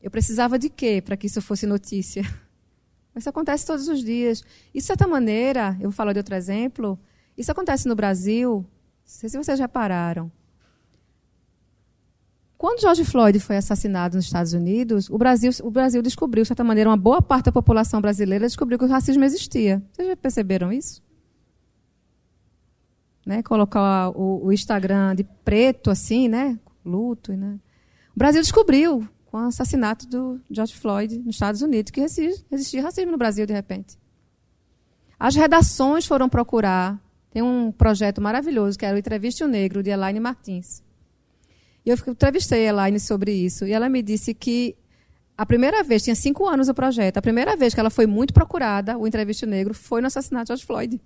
[0.03, 2.23] eu precisava de quê para que isso fosse notícia?
[3.17, 4.43] Isso acontece todos os dias.
[4.73, 6.99] E, de certa maneira, eu vou falar de outro exemplo,
[7.37, 8.67] isso acontece no Brasil, não
[9.05, 10.33] sei se vocês repararam.
[12.57, 16.65] Quando George Floyd foi assassinado nos Estados Unidos, o Brasil, o Brasil descobriu, de certa
[16.65, 19.83] maneira, uma boa parte da população brasileira descobriu que o racismo existia.
[19.93, 21.03] Vocês já perceberam isso?
[23.27, 23.43] Né?
[23.43, 26.59] Colocar o, o Instagram de preto, assim, né?
[26.83, 27.33] Luto.
[27.35, 27.59] Né?
[28.15, 33.13] O Brasil descobriu, com o assassinato do George Floyd nos Estados Unidos, que existia racismo
[33.13, 33.99] no Brasil, de repente.
[35.19, 37.01] As redações foram procurar.
[37.31, 40.83] Tem um projeto maravilhoso, que era o Entrevista o Negro, de Elaine Martins
[41.85, 43.67] e eu entrevistei a Elaine sobre isso.
[43.67, 44.77] E ela me disse que
[45.37, 48.33] a primeira vez, tinha cinco anos o projeto, a primeira vez que ela foi muito
[48.33, 51.01] procurada, o Entrevista Negro, foi no assassinato de George Floyd.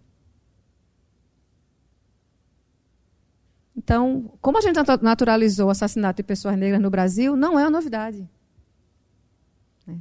[3.77, 7.70] Então, como a gente naturalizou o assassinato de pessoas negras no Brasil, não é uma
[7.70, 8.29] novidade.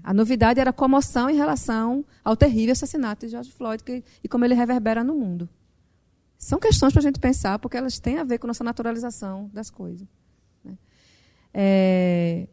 [0.04, 4.28] A novidade era a comoção em relação ao terrível assassinato de George Floyd que, e
[4.28, 5.48] como ele reverbera no mundo.
[6.38, 9.70] São questões para a gente pensar, porque elas têm a ver com nossa naturalização das
[9.70, 10.08] coisas.
[11.54, 12.48] É,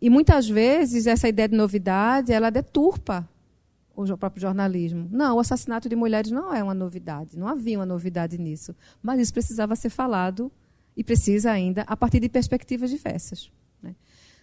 [0.00, 3.28] e muitas vezes essa ideia de novidade ela deturpa
[4.04, 5.08] o próprio jornalismo.
[5.10, 8.74] Não, o assassinato de mulheres não é uma novidade, não havia uma novidade nisso.
[9.02, 10.52] Mas isso precisava ser falado
[10.96, 13.50] e precisa ainda a partir de perspectivas diversas.
[13.82, 13.94] Né?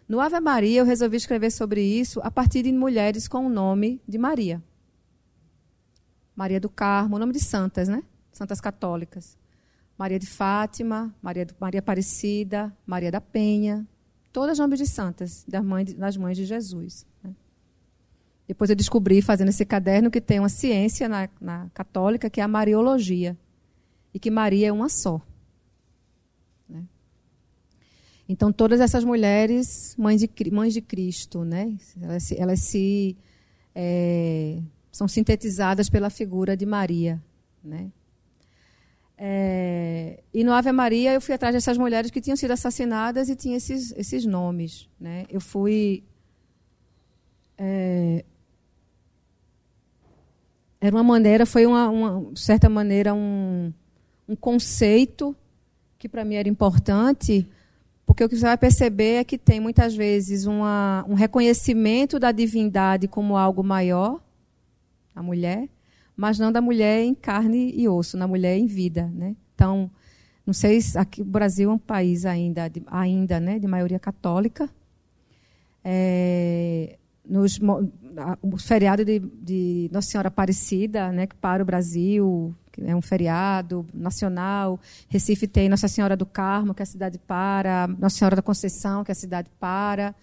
[0.08, 4.02] No Ave Maria, eu resolvi escrever sobre isso a partir de mulheres com o nome
[4.08, 4.62] de Maria.
[6.36, 8.04] Maria do Carmo, o nome de santas, né?
[8.34, 9.38] Santas católicas.
[9.98, 13.88] Maria de Fátima, Maria, Maria Aparecida, Maria da Penha,
[14.34, 17.06] todas nomes de santas, das mães, das mães de Jesus.
[18.48, 22.44] Depois eu descobri, fazendo esse caderno, que tem uma ciência na, na, católica que é
[22.44, 23.36] a Mariologia,
[24.14, 25.20] e que Maria é uma só.
[26.70, 26.84] Né?
[28.30, 31.76] Então, todas essas mulheres, mães de, mães de Cristo, né?
[32.02, 33.18] elas, se, elas se
[33.74, 34.60] é,
[34.92, 37.22] são sintetizadas pela figura de Maria.
[37.64, 37.92] Né?
[39.18, 43.36] É, e no Ave Maria eu fui atrás dessas mulheres que tinham sido assassinadas e
[43.36, 44.90] tinham esses, esses nomes.
[45.00, 45.26] Né?
[45.30, 46.04] Eu fui.
[47.58, 48.26] É,
[50.86, 53.74] era uma maneira, foi uma, uma certa maneira um,
[54.30, 55.36] um conceito
[55.98, 57.48] que para mim era importante,
[58.06, 62.32] porque o que você vai perceber é que tem muitas vezes uma, um reconhecimento da
[62.32, 64.22] divindade como algo maior,
[65.16, 65.68] a mulher,
[66.16, 69.12] mas não da mulher em carne e osso, na mulher em vida.
[69.12, 69.36] Né?
[69.56, 69.90] Então,
[70.46, 73.98] não sei se aqui o Brasil é um país ainda, de, ainda né, de maioria
[73.98, 74.70] católica.
[75.84, 76.96] É,
[77.28, 77.60] nos,
[78.42, 83.02] o feriado de, de, Nossa Senhora Aparecida, né, que para o Brasil, que é um
[83.02, 84.80] feriado nacional.
[85.10, 89.04] Recife tem Nossa Senhora do Carmo, que é a cidade para, Nossa Senhora da Conceição,
[89.04, 90.16] que é a cidade para.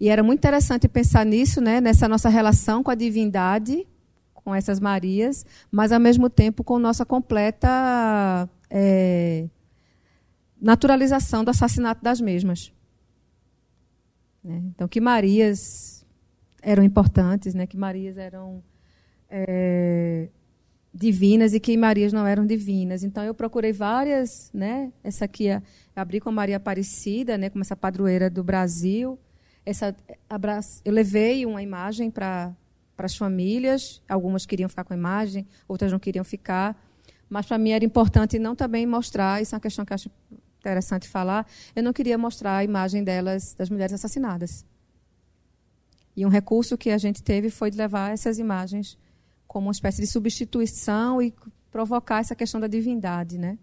[0.00, 3.86] E era muito interessante pensar nisso, né, nessa nossa relação com a divindade,
[4.34, 9.46] com essas Marias, mas ao mesmo tempo com nossa completa é,
[10.60, 12.72] naturalização do assassinato das mesmas.
[14.42, 14.62] Né?
[14.74, 15.99] Então, que Marias
[16.62, 17.66] eram importantes, né?
[17.66, 18.62] que Marias eram
[19.28, 20.28] é,
[20.92, 23.04] divinas e que Marias não eram divinas.
[23.04, 24.92] Então, eu procurei várias, né?
[25.02, 25.62] essa aqui, é,
[25.94, 27.50] abri com a Maria Aparecida, né?
[27.50, 29.18] como essa padroeira do Brasil.
[29.64, 29.94] Essa,
[30.84, 32.54] eu levei uma imagem para
[33.00, 36.78] para as famílias, algumas queriam ficar com a imagem, outras não queriam ficar,
[37.30, 40.10] mas para mim era importante não também mostrar, isso é uma questão que acho
[40.58, 44.66] interessante falar, eu não queria mostrar a imagem delas, das mulheres assassinadas.
[46.20, 48.98] E um recurso que a gente teve foi de levar essas imagens
[49.48, 51.32] como uma espécie de substituição e
[51.70, 53.58] provocar essa questão da divindade, né?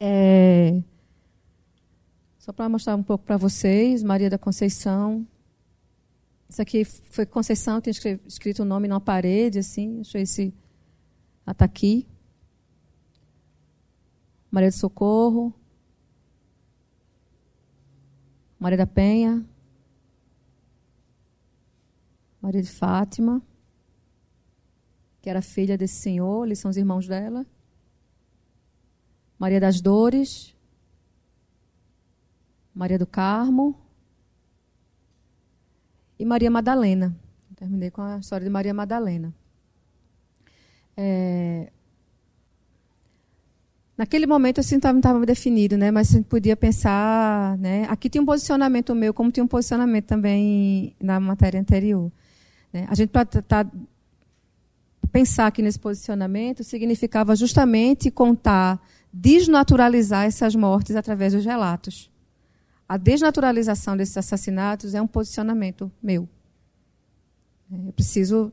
[0.00, 0.82] É...
[2.36, 5.24] Só para mostrar um pouco para vocês, Maria da Conceição.
[6.48, 7.92] Isso aqui foi Conceição, tem
[8.26, 10.02] escrito o nome numa parede, assim.
[10.12, 12.08] Ela está aqui.
[14.50, 15.54] Maria do Socorro.
[18.58, 19.46] Maria da Penha.
[22.40, 23.42] Maria de Fátima
[25.20, 27.46] que era filha desse senhor, eles são os irmãos dela.
[29.38, 30.54] Maria das Dores,
[32.74, 33.74] Maria do Carmo
[36.18, 37.14] e Maria Madalena.
[37.56, 39.34] Terminei com a história de Maria Madalena.
[40.96, 41.70] É...
[43.96, 45.90] Naquele momento assim não estava definido, né?
[45.90, 47.84] Mas a gente podia pensar, né?
[47.90, 52.10] Aqui tinha um posicionamento meu, como tinha um posicionamento também na matéria anterior.
[52.72, 52.86] Né?
[52.88, 53.66] A gente está
[55.10, 58.80] pensar aqui nesse posicionamento significava justamente contar,
[59.12, 62.10] desnaturalizar essas mortes através dos relatos.
[62.88, 66.28] A desnaturalização desses assassinatos é um posicionamento meu.
[67.70, 68.52] É, eu preciso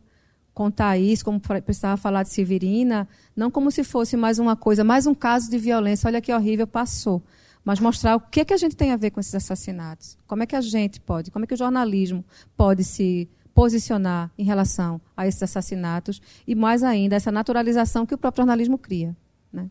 [0.54, 5.06] contar isso, como precisava falar de Severina, não como se fosse mais uma coisa, mais
[5.06, 7.22] um caso de violência, olha que horrível, passou.
[7.64, 10.18] Mas mostrar o que, que a gente tem a ver com esses assassinatos.
[10.26, 12.24] Como é que a gente pode, como é que o jornalismo
[12.56, 18.18] pode se posicionar em relação a esses assassinatos e, mais ainda, essa naturalização que o
[18.18, 19.18] próprio jornalismo cria.
[19.52, 19.68] Né?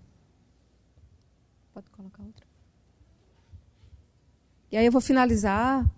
[1.73, 2.45] Pode colocar outra.
[4.73, 5.89] E aí eu vou finalizar.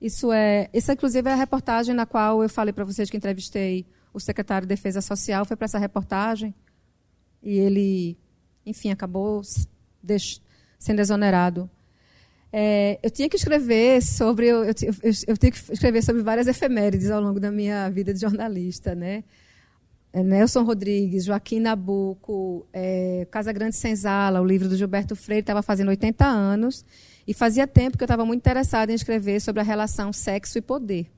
[0.00, 3.84] Isso é, essa inclusive é a reportagem na qual eu falei para vocês que entrevistei
[4.14, 6.54] o secretário de Defesa Social, foi para essa reportagem
[7.42, 8.18] e ele,
[8.64, 9.42] enfim, acabou
[10.78, 11.68] sendo exonerado
[12.52, 16.46] é, eu tinha que escrever sobre eu, eu, eu, eu tinha que escrever sobre várias
[16.46, 19.24] efemérides ao longo da minha vida de jornalista, né?
[20.12, 25.62] É, Nelson Rodrigues, Joaquim Nabuco, é, Casa Grande Senzala, o livro do Gilberto Freire estava
[25.62, 26.84] fazendo 80 anos
[27.26, 30.60] e fazia tempo que eu estava muito interessada em escrever sobre a relação sexo e
[30.60, 31.10] poder.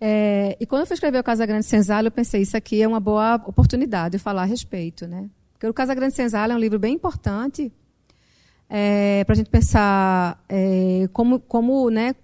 [0.00, 2.86] É, e quando eu fui escrever o Casa Grande Senzala, eu pensei isso aqui é
[2.86, 5.28] uma boa oportunidade de falar a respeito, né?
[5.54, 7.72] Porque o Casa Grande Senzala é um livro bem importante
[8.68, 12.14] é, para a gente pensar é, como, como né,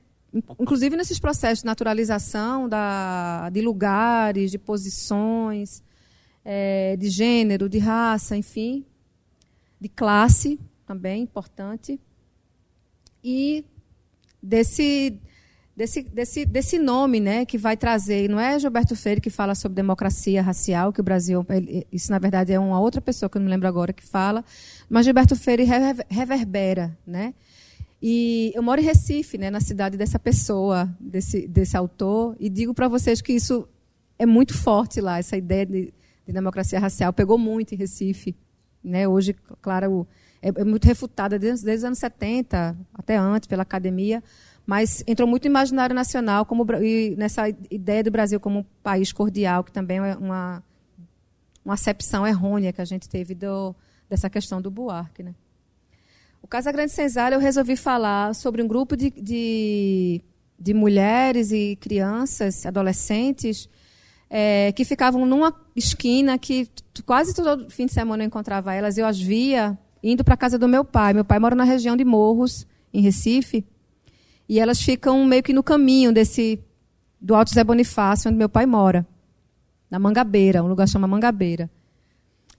[0.59, 5.83] inclusive nesses processos de naturalização da, de lugares, de posições,
[6.45, 8.85] é, de gênero, de raça, enfim,
[9.81, 12.01] de classe também importante,
[13.23, 13.65] e
[14.43, 15.19] desse
[15.77, 18.29] desse, desse, desse nome né, que vai trazer.
[18.29, 21.45] Não é Gilberto Freire que fala sobre democracia racial, que o Brasil.
[21.49, 24.45] Ele, isso, na verdade, é uma outra pessoa que eu não lembro agora que fala,
[24.89, 25.65] mas Gilberto Freire
[26.09, 26.97] reverbera.
[27.07, 27.35] Né?
[28.01, 32.75] E eu moro em Recife, né, na cidade dessa pessoa, desse, desse autor, e digo
[32.75, 33.69] para vocês que isso
[34.19, 35.95] é muito forte lá, essa ideia de,
[36.27, 37.13] de democracia racial.
[37.13, 38.35] Pegou muito em Recife.
[38.83, 39.07] Né?
[39.07, 40.07] Hoje, claro,
[40.43, 44.23] é, é muito refutada desde, desde os anos 70, até antes, pela academia
[44.73, 49.13] mas entrou muito no imaginário nacional como e nessa ideia do Brasil como um país
[49.13, 50.65] cordial, que também é uma
[51.63, 53.77] uma acepção errônea que a gente teve do,
[54.09, 55.35] dessa questão do Buarque, né?
[56.41, 60.23] O Casa Grande Senzala eu resolvi falar sobre um grupo de, de,
[60.59, 63.69] de mulheres e crianças, adolescentes,
[64.31, 66.67] é, que ficavam numa esquina que
[67.05, 70.59] quase todo fim de semana eu encontrava elas, eu as via indo para a casa
[70.59, 71.13] do meu pai.
[71.13, 73.67] Meu pai mora na região de Morros, em Recife,
[74.49, 76.61] e elas ficam meio que no caminho desse
[77.21, 79.07] do Alto Zé Bonifácio, onde meu pai mora,
[79.89, 81.71] na Mangabeira, um lugar chama Mangabeira.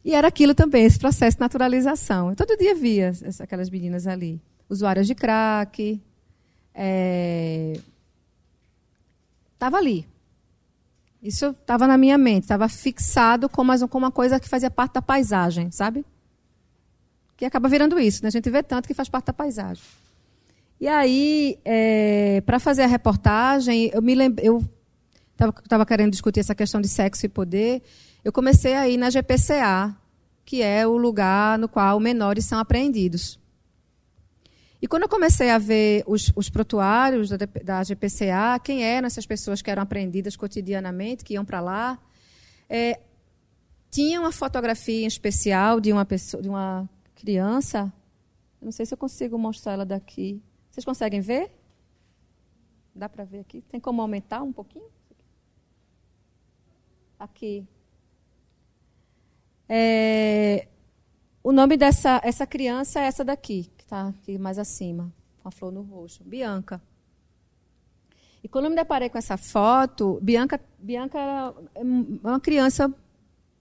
[0.06, 2.30] E era aquilo também, esse processo de naturalização.
[2.30, 6.02] Eu todo dia via aquelas meninas ali, usuárias de crack,
[6.74, 7.74] é...
[9.60, 10.08] ali.
[11.22, 15.72] Isso estava na minha mente, estava fixado como, uma coisa que fazia parte da paisagem,
[15.72, 16.06] sabe?
[17.38, 18.28] Que acaba virando isso, né?
[18.28, 19.82] A gente vê tanto que faz parte da paisagem.
[20.84, 24.62] E aí, é, para fazer a reportagem, eu me lembro, eu
[25.64, 27.82] estava querendo discutir essa questão de sexo e poder.
[28.22, 29.96] Eu comecei a ir na GPCA,
[30.44, 33.40] que é o lugar no qual menores são apreendidos.
[34.82, 39.26] E quando eu comecei a ver os, os protuários da, da, GPCA, quem eram essas
[39.26, 41.98] pessoas que eram apreendidas cotidianamente, que iam para lá,
[42.70, 43.00] é,
[43.90, 47.90] tinha uma fotografia em especial de uma pessoa, de uma criança.
[48.62, 50.44] Não sei se eu consigo mostrar ela daqui.
[50.74, 51.55] Vocês conseguem ver?
[52.95, 53.61] Dá para ver aqui?
[53.61, 54.89] Tem como aumentar um pouquinho?
[57.19, 57.65] Aqui.
[59.69, 60.67] É,
[61.43, 65.71] o nome dessa essa criança é essa daqui está aqui mais acima, com a flor
[65.71, 66.24] no rosto.
[66.24, 66.82] Bianca.
[68.43, 71.19] E quando eu me deparei com essa foto, Bianca, Bianca
[71.76, 72.93] é uma criança,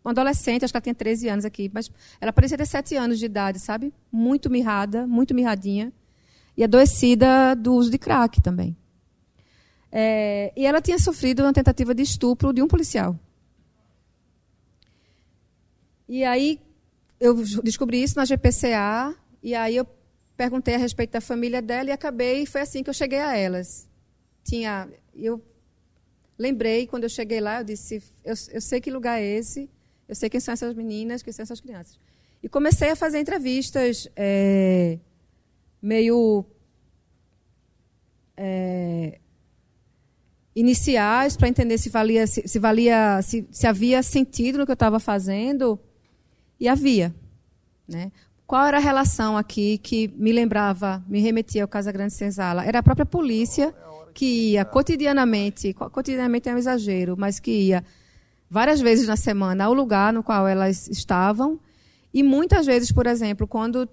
[0.02, 1.90] uma adolescente, acho que ela tem 13 anos aqui, mas
[2.20, 3.92] ela parecia ter 7 anos de idade, sabe?
[4.10, 5.92] Muito mirrada, muito mirradinha.
[6.56, 8.76] E adoecida do uso de crack também.
[9.90, 13.18] É, e ela tinha sofrido uma tentativa de estupro de um policial.
[16.08, 16.60] E aí
[17.20, 19.86] eu descobri isso na GPCA, e aí eu
[20.36, 23.88] perguntei a respeito da família dela e acabei, foi assim que eu cheguei a elas.
[24.42, 25.40] Tinha, eu
[26.38, 29.70] lembrei quando eu cheguei lá, eu disse, eu, eu sei que lugar é esse,
[30.08, 31.98] eu sei quem são essas meninas, quem são essas crianças.
[32.42, 34.98] E comecei a fazer entrevistas é,
[35.82, 36.44] meio
[38.36, 39.18] é,
[40.54, 44.74] iniciais para entender se valia, se, se valia, se, se havia sentido no que eu
[44.74, 45.78] estava fazendo.
[46.60, 47.12] E havia,
[47.88, 48.12] né?
[48.46, 52.64] Qual era a relação aqui que me lembrava, me remetia ao Casa Grande Senzala?
[52.64, 53.74] Era a própria polícia
[54.12, 57.82] que ia cotidianamente, cotidianamente é um exagero, mas que ia
[58.50, 61.58] várias vezes na semana ao lugar no qual elas estavam.
[62.12, 63.88] E muitas vezes, por exemplo, quando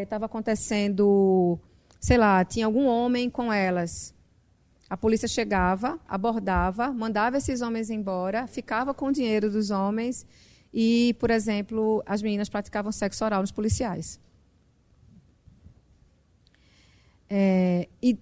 [0.00, 1.58] estava eh, acontecendo,
[2.00, 4.14] sei lá, tinha algum homem com elas,
[4.88, 10.26] a polícia chegava, abordava, mandava esses homens embora, ficava com o dinheiro dos homens
[10.72, 14.18] e, por exemplo, as meninas praticavam sexo oral nos policiais.
[17.28, 18.18] É, e,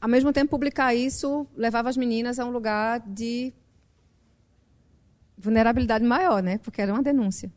[0.00, 3.52] ao mesmo tempo, publicar isso levava as meninas a um lugar de
[5.36, 6.56] vulnerabilidade maior, né?
[6.58, 7.52] Porque era uma denúncia.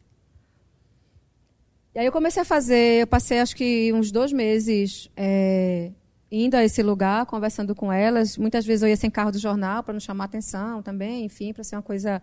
[1.98, 5.92] E aí eu comecei a fazer, eu passei acho que uns dois meses é,
[6.32, 8.38] indo a esse lugar, conversando com elas.
[8.38, 11.64] Muitas vezes eu ia sem carro do jornal para não chamar atenção também, enfim, para
[11.64, 12.22] ser uma coisa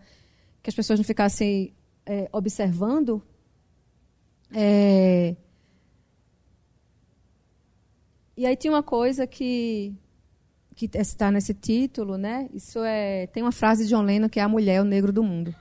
[0.63, 1.75] que as pessoas não ficassem
[2.07, 3.21] é, observando,
[4.53, 5.35] é...
[8.37, 9.93] e aí tinha uma coisa que
[10.77, 12.49] que está nesse título, né?
[12.55, 15.25] Isso é tem uma frase de John Lennon que é a mulher, o negro do
[15.25, 15.53] mundo.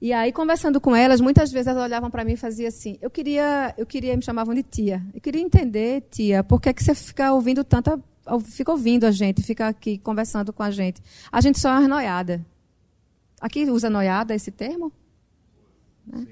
[0.00, 3.10] E aí conversando com elas, muitas vezes elas olhavam para mim e faziam assim: eu
[3.10, 5.02] queria, eu queria, me chamavam de tia.
[5.12, 8.00] Eu queria entender, tia, por que, é que você fica ouvindo tanta,
[8.44, 11.02] fica ouvindo a gente, fica aqui conversando com a gente?
[11.30, 12.44] A gente só é uma noiada.
[13.40, 14.90] Aqui usa noiada esse termo?
[16.06, 16.26] Né?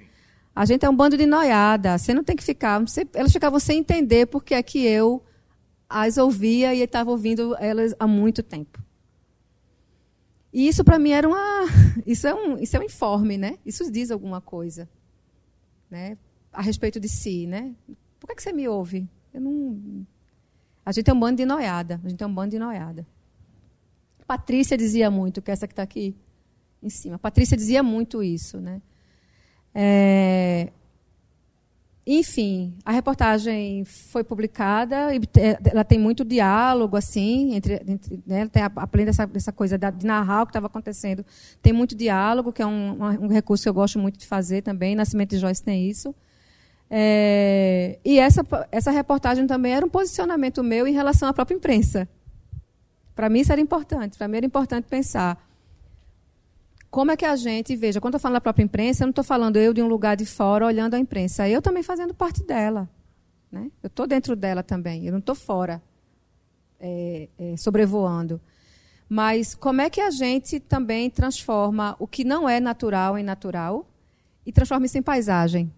[0.55, 1.97] A gente é um bando de noiada.
[1.99, 2.81] Você não tem que ficar.
[2.81, 5.23] Você, elas ficavam sem entender porque é que eu
[5.89, 8.83] as ouvia e estava ouvindo elas há muito tempo.
[10.53, 11.65] E isso para mim era uma.
[12.07, 13.59] Isso é, um, isso é um informe, né?
[13.67, 14.89] Isso diz alguma coisa.
[15.91, 16.17] Né?
[16.51, 17.75] A respeito de si, né?
[18.19, 19.07] Por que, é que você me ouve?
[19.35, 20.07] Eu não.
[20.87, 22.01] A gente é um bando de noiada.
[22.03, 23.07] A gente é um bando de noiada.
[24.27, 26.17] Patrícia dizia muito, que é essa que está aqui,
[26.83, 27.19] em cima.
[27.19, 28.81] Patrícia dizia muito isso, né?
[29.75, 30.73] É...
[32.11, 35.21] Enfim, a reportagem foi publicada e
[35.71, 40.41] ela tem muito diálogo assim entre, entre né, tem além dessa, dessa coisa de narrar
[40.41, 41.23] o que estava acontecendo,
[41.61, 44.97] tem muito diálogo que é um, um, recurso que eu gosto muito de fazer também.
[44.97, 46.15] Nascimento de Joyce tem isso.
[46.89, 48.43] É, e essa
[48.73, 52.09] essa reportagem também era um posicionamento meu em relação à própria imprensa.
[53.15, 54.17] Para mim isso era importante.
[54.17, 55.47] Para mim era importante pensar
[56.91, 59.25] como é que a gente, veja, quando eu falo da própria imprensa, eu não estou
[59.25, 62.89] falando eu de um lugar de fora olhando a imprensa, eu também fazendo parte dela.
[63.51, 63.71] Né?
[63.83, 65.83] Eu estou dentro dela também, eu não estou fora,
[66.81, 68.41] é, é, sobrevoando.
[69.09, 73.89] Mas como é que a gente também transforma o que não é natural em natural
[74.45, 75.73] e transforma isso em paisagem?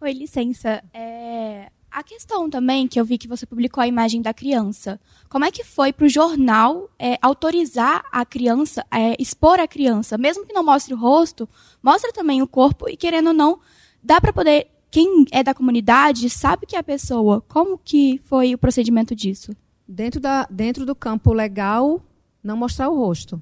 [0.00, 0.82] Oi, licença.
[0.92, 5.44] É, a questão também, que eu vi que você publicou a imagem da criança, como
[5.44, 10.46] é que foi para o jornal é, autorizar a criança, é, expor a criança, mesmo
[10.46, 11.48] que não mostre o rosto,
[11.82, 13.60] mostra também o corpo e, querendo ou não,
[14.02, 17.42] dá para poder, quem é da comunidade sabe que é a pessoa.
[17.42, 19.54] Como que foi o procedimento disso?
[19.86, 22.02] Dentro, da, dentro do campo legal,
[22.42, 23.40] não mostrar o rosto.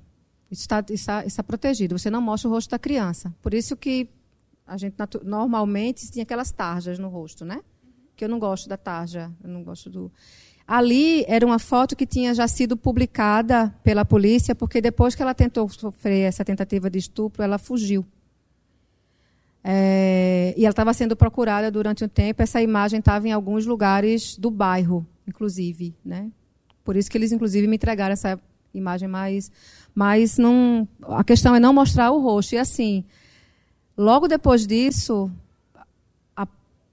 [0.51, 1.96] está, está, está protegido.
[1.96, 3.32] Você não mostra o rosto da criança.
[3.40, 4.09] Por isso que
[4.66, 7.61] a gente normalmente tinha aquelas tarjas no rosto, né?
[8.21, 10.12] Que eu não gosto da tarja, eu não gosto do.
[10.68, 15.33] Ali era uma foto que tinha já sido publicada pela polícia, porque depois que ela
[15.33, 18.05] tentou sofrer essa tentativa de estupro, ela fugiu.
[19.64, 22.43] É, e ela estava sendo procurada durante um tempo.
[22.43, 26.31] Essa imagem estava em alguns lugares do bairro, inclusive, né?
[26.85, 28.39] Por isso que eles, inclusive, me entregaram essa
[28.75, 29.51] imagem mais,
[29.95, 30.87] mas não.
[31.05, 32.55] A questão é não mostrar o rosto.
[32.55, 33.03] E assim,
[33.97, 35.31] logo depois disso,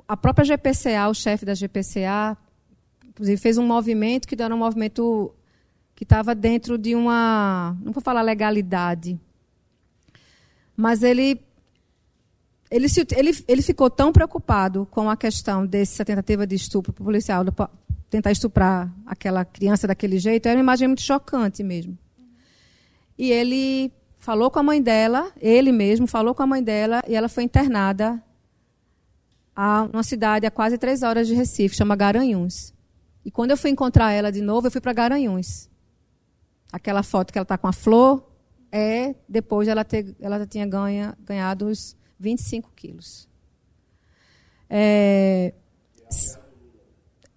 [0.07, 2.37] a própria GPCA, o chefe da GPCA,
[3.07, 5.33] inclusive fez um movimento que era um movimento
[5.95, 9.19] que estava dentro de uma, não vou falar legalidade,
[10.75, 11.41] mas ele
[12.69, 17.45] ele, se, ele, ele ficou tão preocupado com a questão dessa tentativa de estupro policial,
[18.09, 21.97] tentar estuprar aquela criança daquele jeito, era uma imagem muito chocante mesmo.
[23.17, 27.15] E ele falou com a mãe dela, ele mesmo falou com a mãe dela, e
[27.15, 28.21] ela foi internada
[29.57, 32.75] a uma cidade a quase três horas de Recife, chama Garanhuns.
[33.25, 35.67] E quando eu fui encontrar ela de novo, eu fui para Garanhuns.
[36.71, 38.23] Aquela foto que ela está com a flor
[38.71, 43.27] é depois ela, ter, ela tinha ganha, ganhado os 25 quilos.
[44.69, 45.55] É,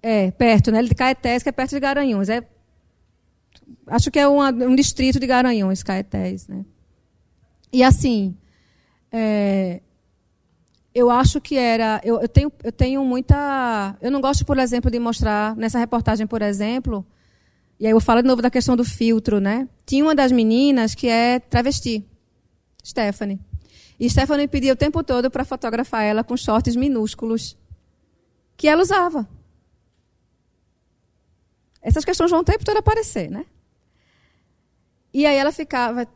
[0.03, 0.83] é perto, né?
[0.83, 2.29] De Caetés, que é perto de Garanhuns.
[2.29, 2.47] É,
[3.87, 6.47] acho que é um distrito de Garanhuns, Caetés.
[6.49, 6.67] Né?
[7.73, 8.37] E assim,
[9.11, 9.81] é,
[10.95, 12.01] eu acho que era.
[12.05, 13.97] Eu, eu, tenho, eu tenho muita.
[14.01, 17.07] Eu não gosto, por exemplo, de mostrar, nessa reportagem, por exemplo,
[17.81, 19.67] e aí eu falo de novo da questão do filtro, né?
[19.87, 22.05] Tinha uma das meninas que é travesti,
[22.85, 23.41] Stephanie.
[23.99, 27.57] E Stephanie pedia o tempo todo para fotografar ela com shorts minúsculos
[28.55, 29.27] que ela usava.
[31.81, 33.47] Essas questões vão o tempo todo aparecer, né?
[35.13, 36.07] E aí ela ficava,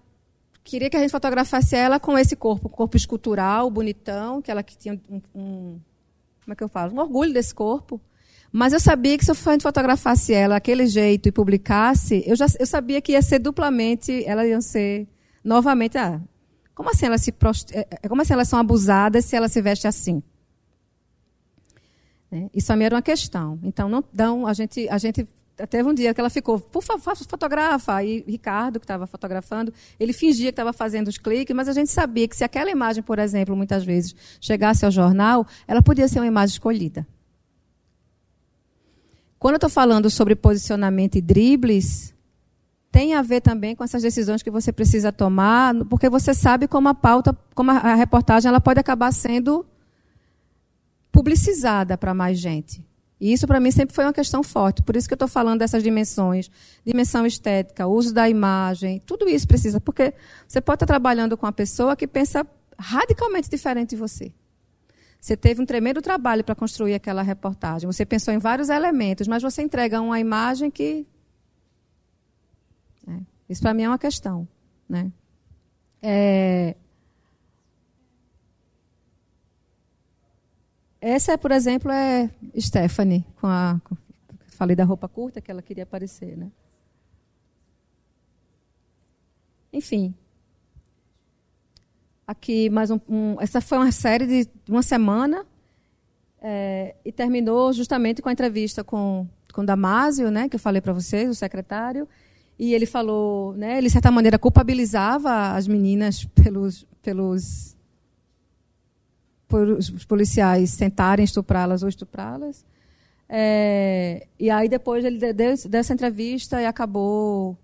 [0.65, 4.77] queria que a gente fotografasse ela com esse corpo, corpo escultural, bonitão, que ela que
[4.77, 5.81] tinha um, um,
[6.43, 8.01] como é que eu falo, um orgulho desse corpo.
[8.51, 12.67] Mas eu sabia que se gente fotografasse ela daquele jeito e publicasse, eu já eu
[12.67, 15.07] sabia que ia ser duplamente, elas iam ser
[15.43, 16.21] novamente, ah,
[16.75, 17.35] como assim elas se.
[17.73, 20.23] É, é, como assim elas são abusadas se ela se veste assim?
[22.33, 23.59] É, isso a mim era uma questão.
[23.63, 25.27] Então não dão, a gente, a gente
[25.69, 28.03] teve um dia que ela ficou, por favor, fotografa.
[28.03, 31.91] E Ricardo, que estava fotografando, ele fingia que estava fazendo os cliques, mas a gente
[31.91, 36.19] sabia que se aquela imagem, por exemplo, muitas vezes chegasse ao jornal, ela podia ser
[36.19, 37.07] uma imagem escolhida.
[39.39, 42.15] Quando eu estou falando sobre posicionamento e dribles,
[42.91, 46.89] tem a ver também com essas decisões que você precisa tomar, porque você sabe como
[46.89, 49.67] a pauta, como a reportagem, ela pode acabar sendo
[51.13, 52.85] publicizada para mais gente.
[53.25, 54.83] E isso para mim sempre foi uma questão forte.
[54.83, 56.51] Por isso que eu estou falando dessas dimensões,
[56.85, 60.13] dimensão estética, uso da imagem, tudo isso precisa, porque
[60.47, 62.47] você pode estar trabalhando com uma pessoa que pensa
[62.79, 64.31] radicalmente diferente de você.
[65.19, 67.87] Você teve um tremendo trabalho para construir aquela reportagem.
[67.91, 71.07] Você pensou em vários elementos, mas você entrega uma imagem que
[73.07, 73.23] né?
[73.49, 74.47] Isso para mim é uma questão.
[74.87, 75.11] Né?
[76.03, 76.77] É...
[81.07, 83.79] Essa, por exemplo, é Stephanie, com a.
[84.57, 86.35] Falei da roupa curta que ela queria aparecer.
[86.35, 86.51] Né?
[89.71, 90.15] Enfim.
[92.27, 95.45] Aqui mais um, um, Essa foi uma série de uma semana
[96.41, 100.95] é, e terminou justamente com a entrevista com, com Damásio, né, que eu falei para
[100.95, 102.09] vocês, o secretário,
[102.59, 107.74] e ele falou, né, ele de certa maneira culpabilizava as meninas pelos, pelos
[109.57, 112.65] os policiais tentarem estuprá-las ou estuprá-las.
[113.29, 117.57] É, e aí depois ele deu dessa entrevista e acabou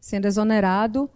[0.00, 1.10] sendo exonerado.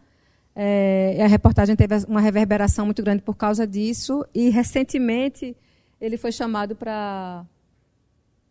[0.54, 4.24] É, a reportagem teve uma reverberação muito grande por causa disso.
[4.34, 5.56] E recentemente
[6.00, 7.46] ele foi chamado para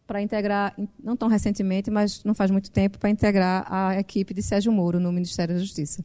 [0.08, 4.44] para integrar, não tão recentemente, mas não faz muito tempo, para integrar a equipe de
[4.44, 6.04] Sérgio Moro no Ministério da Justiça.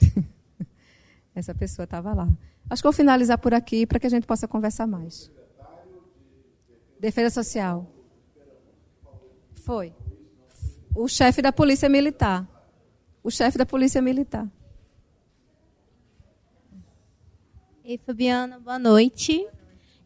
[1.34, 2.26] Essa pessoa estava lá.
[2.74, 5.30] Acho que vou finalizar por aqui para que a gente possa conversar mais.
[6.98, 7.88] Defesa Social.
[9.54, 9.94] Foi.
[10.92, 12.44] O chefe da Polícia Militar.
[13.22, 14.50] O chefe da Polícia Militar.
[17.84, 19.46] Ei, Fabiana, boa noite.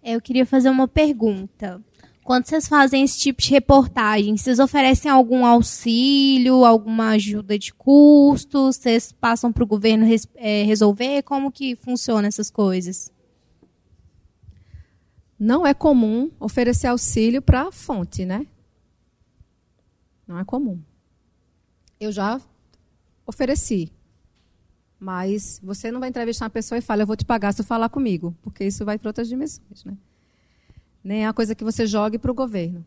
[0.05, 1.83] Eu queria fazer uma pergunta.
[2.29, 8.77] Quando vocês fazem esse tipo de reportagem, vocês oferecem algum auxílio, alguma ajuda de custos?
[8.77, 11.23] Vocês passam para o governo res, é, resolver?
[11.23, 13.11] Como que funciona essas coisas?
[15.39, 18.47] Não é comum oferecer auxílio para a fonte, né?
[20.27, 20.83] Não é comum.
[21.99, 22.39] Eu já
[23.27, 23.91] ofereci.
[25.01, 27.67] Mas você não vai entrevistar uma pessoa e fala, eu vou te pagar se tu
[27.67, 29.83] falar comigo, porque isso vai para outras dimensões.
[29.83, 29.97] Né?
[31.03, 32.85] Nem é uma coisa que você jogue para o governo.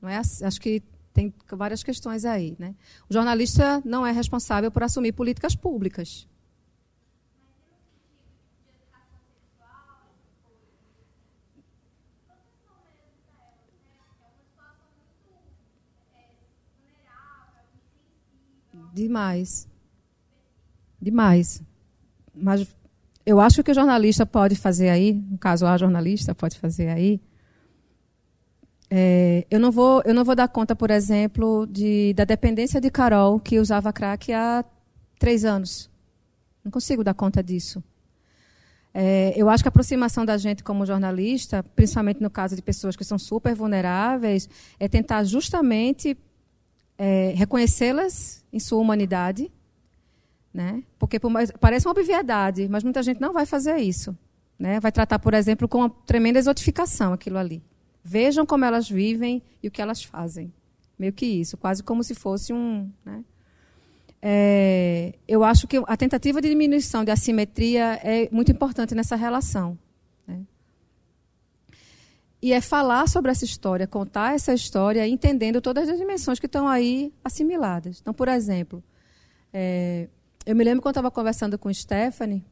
[0.00, 0.82] Não é acho que
[1.12, 2.56] tem várias questões aí.
[2.58, 2.74] Né?
[3.08, 6.26] O jornalista não é responsável por assumir políticas públicas.
[18.92, 19.68] Demais.
[21.00, 21.62] Demais.
[22.34, 22.66] Mas
[23.24, 27.20] eu acho que o jornalista pode fazer aí, no caso a jornalista pode fazer aí.
[28.90, 32.90] É, eu não vou, eu não vou dar conta, por exemplo, de, da dependência de
[32.90, 34.64] Carol que usava crack há
[35.18, 35.88] três anos.
[36.64, 37.82] Não consigo dar conta disso.
[38.92, 42.96] É, eu acho que a aproximação da gente como jornalista, principalmente no caso de pessoas
[42.96, 44.48] que são super vulneráveis,
[44.80, 46.18] é tentar justamente
[46.98, 49.50] é, reconhecê-las em sua humanidade,
[50.52, 50.82] né?
[50.98, 54.16] Porque mais, parece uma obviedade, mas muita gente não vai fazer isso,
[54.58, 54.80] né?
[54.80, 57.62] Vai tratar, por exemplo, com uma tremenda exotificação aquilo ali.
[58.10, 60.52] Vejam como elas vivem e o que elas fazem,
[60.98, 63.24] meio que isso, quase como se fosse um, né?
[64.20, 69.78] É, eu acho que a tentativa de diminuição de assimetria é muito importante nessa relação.
[70.26, 70.40] Né?
[72.42, 76.66] E é falar sobre essa história, contar essa história, entendendo todas as dimensões que estão
[76.66, 78.00] aí assimiladas.
[78.00, 78.82] Então, por exemplo,
[79.52, 80.08] é,
[80.44, 82.44] eu me lembro quando estava conversando com Stephanie,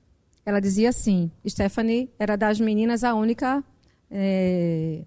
[0.46, 3.64] ela dizia assim: Stephanie era das meninas a única.
[4.08, 5.02] É,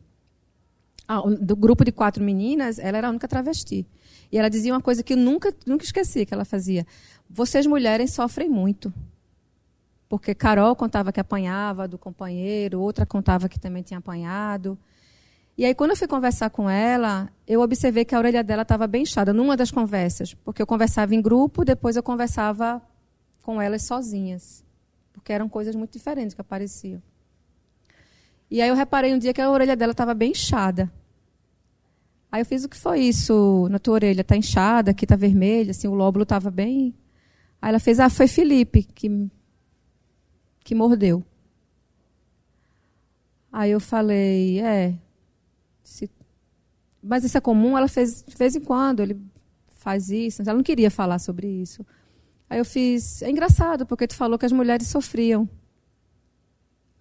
[1.17, 3.85] a, do grupo de quatro meninas, ela era a única travesti.
[4.31, 6.85] E ela dizia uma coisa que eu nunca, nunca esqueci que ela fazia:
[7.29, 8.93] Vocês mulheres sofrem muito
[10.11, 14.77] porque Carol contava que apanhava do companheiro, outra contava que também tinha apanhado.
[15.57, 18.88] E aí, quando eu fui conversar com ela, eu observei que a orelha dela estava
[18.88, 20.33] bem inchada, numa das conversas.
[20.33, 22.81] Porque eu conversava em grupo, depois eu conversava
[23.41, 24.65] com elas sozinhas.
[25.13, 27.01] Porque eram coisas muito diferentes que apareciam.
[28.49, 30.91] E aí eu reparei um dia que a orelha dela estava bem inchada.
[32.31, 33.67] Aí eu fiz o que foi isso?
[33.69, 36.95] Na tua orelha está inchada, aqui está vermelha, assim, o lóbulo estava bem.
[37.61, 39.29] Aí ela fez, ah, foi Felipe que
[40.63, 41.23] que mordeu.
[43.51, 44.95] Aí eu falei, é.
[45.83, 46.09] Se...
[47.03, 47.77] Mas isso é comum?
[47.77, 49.19] Ela fez de vez em quando, ele
[49.77, 50.41] faz isso.
[50.41, 51.85] Ela não queria falar sobre isso.
[52.49, 53.21] Aí eu fiz.
[53.21, 55.49] É engraçado, porque tu falou que as mulheres sofriam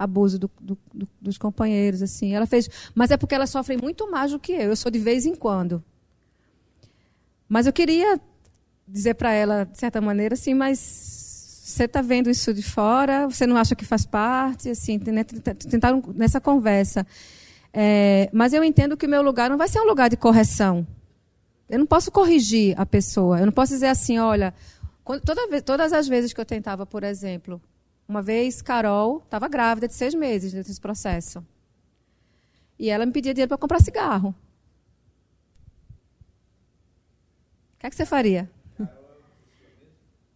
[0.00, 2.34] abuso do, do, do, dos companheiros, assim.
[2.34, 4.70] Ela fez, mas é porque elas sofrem muito mais do que eu.
[4.70, 5.84] Eu sou de vez em quando.
[7.46, 8.18] Mas eu queria
[8.88, 13.46] dizer para ela, de certa maneira, assim, mas você está vendo isso de fora, você
[13.46, 17.06] não acha que faz parte, assim, né, tentar nessa conversa.
[17.72, 20.86] É, mas eu entendo que o meu lugar não vai ser um lugar de correção.
[21.68, 23.38] Eu não posso corrigir a pessoa.
[23.38, 24.54] Eu não posso dizer assim, olha,
[25.24, 27.60] toda, todas as vezes que eu tentava, por exemplo,
[28.10, 31.46] uma vez Carol estava grávida de seis meses nesse processo.
[32.76, 34.34] E ela me pedia dinheiro para comprar cigarro.
[37.74, 38.50] O que, é que você faria?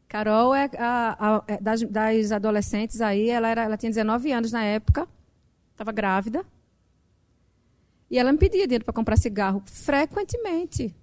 [0.06, 4.52] Carol é a, a, é das, das, adolescentes aí, ela, era, ela tinha 19 anos
[4.52, 5.08] na época,
[5.72, 6.46] estava grávida.
[8.08, 10.94] E ela me pedia dinheiro para comprar cigarro frequentemente.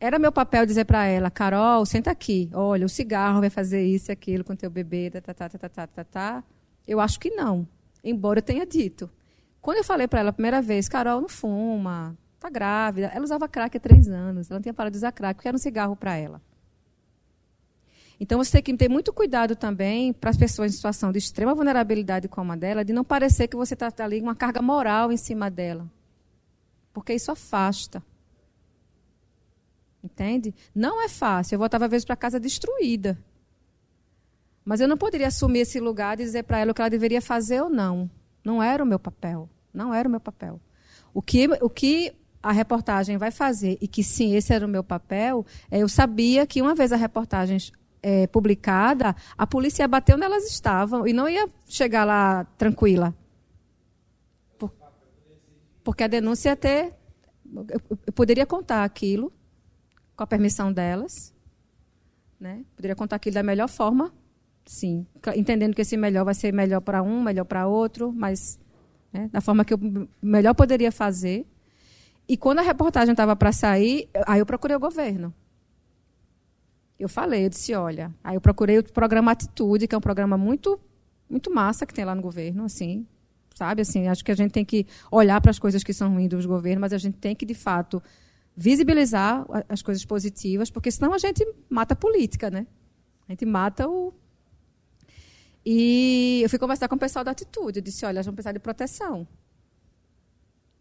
[0.00, 4.10] Era meu papel dizer para ela, Carol, senta aqui, olha, o cigarro vai fazer isso
[4.10, 6.44] e aquilo com teu bebê, tá, tá, tá, tá, tá, tá, tá.
[6.88, 7.68] Eu acho que não,
[8.02, 9.10] embora eu tenha dito.
[9.60, 13.08] Quando eu falei para ela a primeira vez, Carol, não fuma, tá grávida.
[13.08, 15.54] Ela usava crack há três anos, ela não tinha parado de usar crack, porque era
[15.54, 16.40] um cigarro para ela.
[18.18, 21.54] Então você tem que ter muito cuidado também para as pessoas em situação de extrema
[21.54, 25.12] vulnerabilidade como a dela, de não parecer que você está ali com uma carga moral
[25.12, 25.86] em cima dela.
[26.92, 28.02] Porque isso afasta.
[30.02, 30.54] Entende?
[30.74, 31.54] Não é fácil.
[31.54, 33.18] Eu voltava às vezes para casa destruída.
[34.64, 37.20] Mas eu não poderia assumir esse lugar e dizer para ela o que ela deveria
[37.20, 38.10] fazer ou não.
[38.44, 39.48] Não era o meu papel.
[39.72, 40.60] Não era o meu papel.
[41.12, 44.82] O que, o que a reportagem vai fazer, e que sim, esse era o meu
[44.82, 47.58] papel, é, eu sabia que uma vez a reportagem
[48.02, 53.14] é, publicada, a polícia ia bater onde elas estavam e não ia chegar lá tranquila.
[54.58, 54.72] Por,
[55.84, 56.94] porque a denúncia ia ter.
[57.54, 59.32] Eu, eu, poderia contar aquilo
[60.20, 61.32] com a permissão delas.
[62.38, 62.62] Né?
[62.76, 64.12] Poderia contar aquilo da melhor forma,
[64.66, 65.06] sim.
[65.34, 68.58] Entendendo que esse melhor vai ser melhor para um, melhor para outro, mas
[69.10, 69.80] né, da forma que eu
[70.20, 71.46] melhor poderia fazer.
[72.28, 75.32] E quando a reportagem estava para sair, aí eu procurei o governo.
[76.98, 80.36] Eu falei, eu disse, olha, aí eu procurei o programa Atitude, que é um programa
[80.36, 80.78] muito
[81.30, 83.06] muito massa que tem lá no governo, assim,
[83.54, 83.80] sabe?
[83.82, 86.44] Assim, acho que a gente tem que olhar para as coisas que são ruins dos
[86.44, 88.02] governos, mas a gente tem que, de fato,
[88.60, 92.66] visibilizar as coisas positivas, porque senão a gente mata a política, né?
[93.26, 94.12] A gente mata o.
[95.64, 97.78] E eu fui conversar com o pessoal da atitude.
[97.78, 99.26] Eu disse: olha, elas vão precisar de proteção.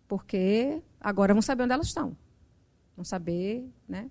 [0.09, 2.17] Porque agora vão saber onde elas estão.
[2.97, 4.09] Vão saber, né?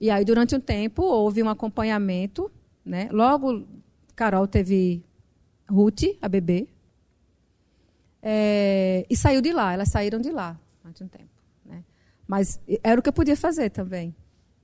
[0.00, 2.50] E aí, durante um tempo, houve um acompanhamento.
[2.82, 3.10] Né?
[3.12, 3.66] Logo,
[4.14, 5.04] Carol teve
[5.68, 6.66] Ruth, a bebê.
[8.22, 11.35] É, e saiu de lá, elas saíram de lá durante um tempo.
[12.26, 14.14] Mas era o que eu podia fazer também.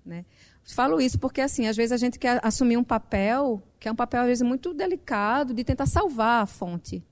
[0.05, 0.25] Né?
[0.65, 3.97] Falo isso porque, assim, às vezes a gente quer assumir um papel, que é um
[3.97, 7.05] papel, às vezes, muito delicado, de tentar salvar a fonte.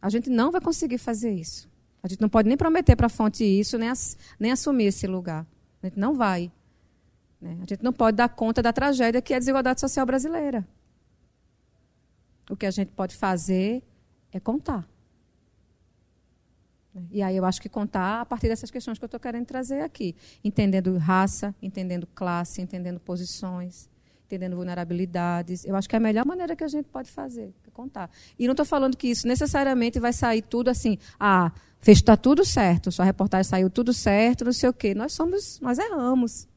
[0.00, 1.68] A gente não vai conseguir fazer isso.
[2.02, 5.06] A gente não pode nem prometer para a fonte isso, nem, ass nem assumir esse
[5.06, 5.44] lugar.
[5.82, 6.52] A gente não vai.
[7.40, 7.58] Né?
[7.62, 10.66] A gente não pode dar conta da tragédia que é a desigualdade social brasileira.
[12.48, 13.82] O que a gente pode fazer
[14.32, 14.88] é contar.
[17.10, 19.80] E aí eu acho que contar a partir dessas questões que eu estou querendo trazer
[19.80, 20.14] aqui.
[20.42, 23.88] Entendendo raça, entendendo classe, entendendo posições,
[24.26, 25.64] entendendo vulnerabilidades.
[25.64, 28.10] Eu acho que é a melhor maneira que a gente pode fazer, é contar.
[28.38, 32.44] E não estou falando que isso necessariamente vai sair tudo assim, ah, fez está tudo
[32.44, 34.94] certo, sua reportagem saiu tudo certo, não sei o quê.
[34.94, 36.48] Nós somos, nós erramos.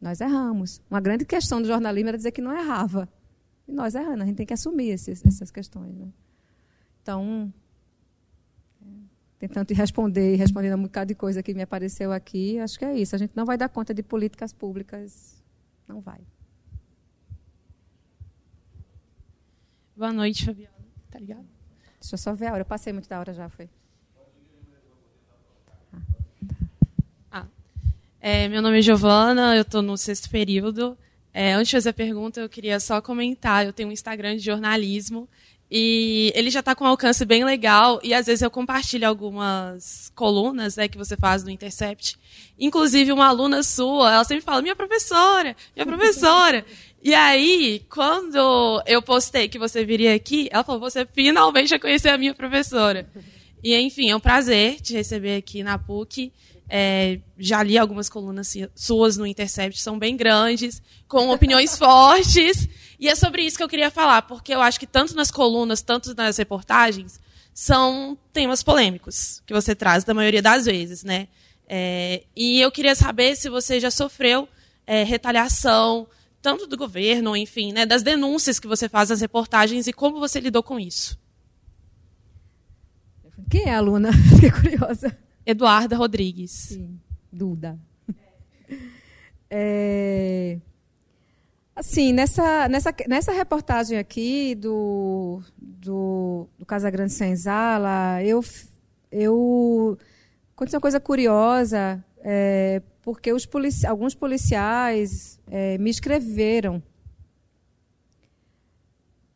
[0.00, 0.80] Nós erramos.
[0.90, 3.08] Uma grande questão do jornalismo era dizer que não errava.
[3.68, 5.94] E nós erramos, a gente tem que assumir esses, essas questões.
[5.96, 6.08] Né?
[7.02, 7.52] Então,
[9.48, 12.84] tentando responder e respondendo a um bocado de coisa que me apareceu aqui, acho que
[12.84, 13.14] é isso.
[13.14, 15.42] A gente não vai dar conta de políticas públicas.
[15.86, 16.20] Não vai.
[19.96, 20.74] Boa noite, Fabiana.
[21.10, 21.46] Tá ligado?
[22.00, 22.60] Deixa eu só ver a hora.
[22.60, 23.68] Eu passei muito da hora já, foi.
[25.92, 26.02] Ah,
[27.32, 27.46] ah.
[28.20, 30.98] É, meu nome é Giovana, eu estou no sexto período.
[31.32, 33.64] É, antes de fazer a pergunta, eu queria só comentar.
[33.64, 35.28] Eu tenho um Instagram de jornalismo
[35.70, 40.12] e ele já está com um alcance bem legal e às vezes eu compartilho algumas
[40.14, 42.16] colunas né, que você faz no Intercept.
[42.58, 46.64] Inclusive, uma aluna sua, ela sempre fala, minha professora, minha professora.
[47.02, 52.10] e aí, quando eu postei que você viria aqui, ela falou, você finalmente vai conhecer
[52.10, 53.08] a minha professora.
[53.62, 56.32] E, enfim, é um prazer te receber aqui na PUC.
[56.68, 62.68] É, já li algumas colunas suas no Intercept, são bem grandes, com opiniões fortes.
[62.98, 65.82] E é sobre isso que eu queria falar, porque eu acho que tanto nas colunas,
[65.82, 67.20] tanto nas reportagens,
[67.52, 71.28] são temas polêmicos que você traz, da maioria das vezes, né?
[71.68, 74.48] É, e eu queria saber se você já sofreu
[74.86, 76.06] é, retaliação,
[76.40, 80.38] tanto do governo, enfim, né, das denúncias que você faz nas reportagens e como você
[80.38, 81.18] lidou com isso.
[83.50, 84.10] Quem é a aluna?
[84.34, 85.16] Fiquei curiosa.
[85.44, 86.50] Eduarda Rodrigues.
[86.50, 87.00] Sim,
[87.32, 87.78] Duda.
[89.48, 90.58] É...
[91.76, 98.42] Assim, nessa, nessa, nessa reportagem aqui do, do, do Casagrande Senzala, eu,
[99.12, 99.98] eu
[100.54, 106.82] aconteceu uma coisa curiosa, é, porque os polici alguns policiais é, me escreveram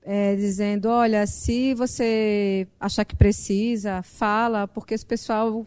[0.03, 5.67] é, dizendo, olha, se você achar que precisa, fala, porque esse pessoal,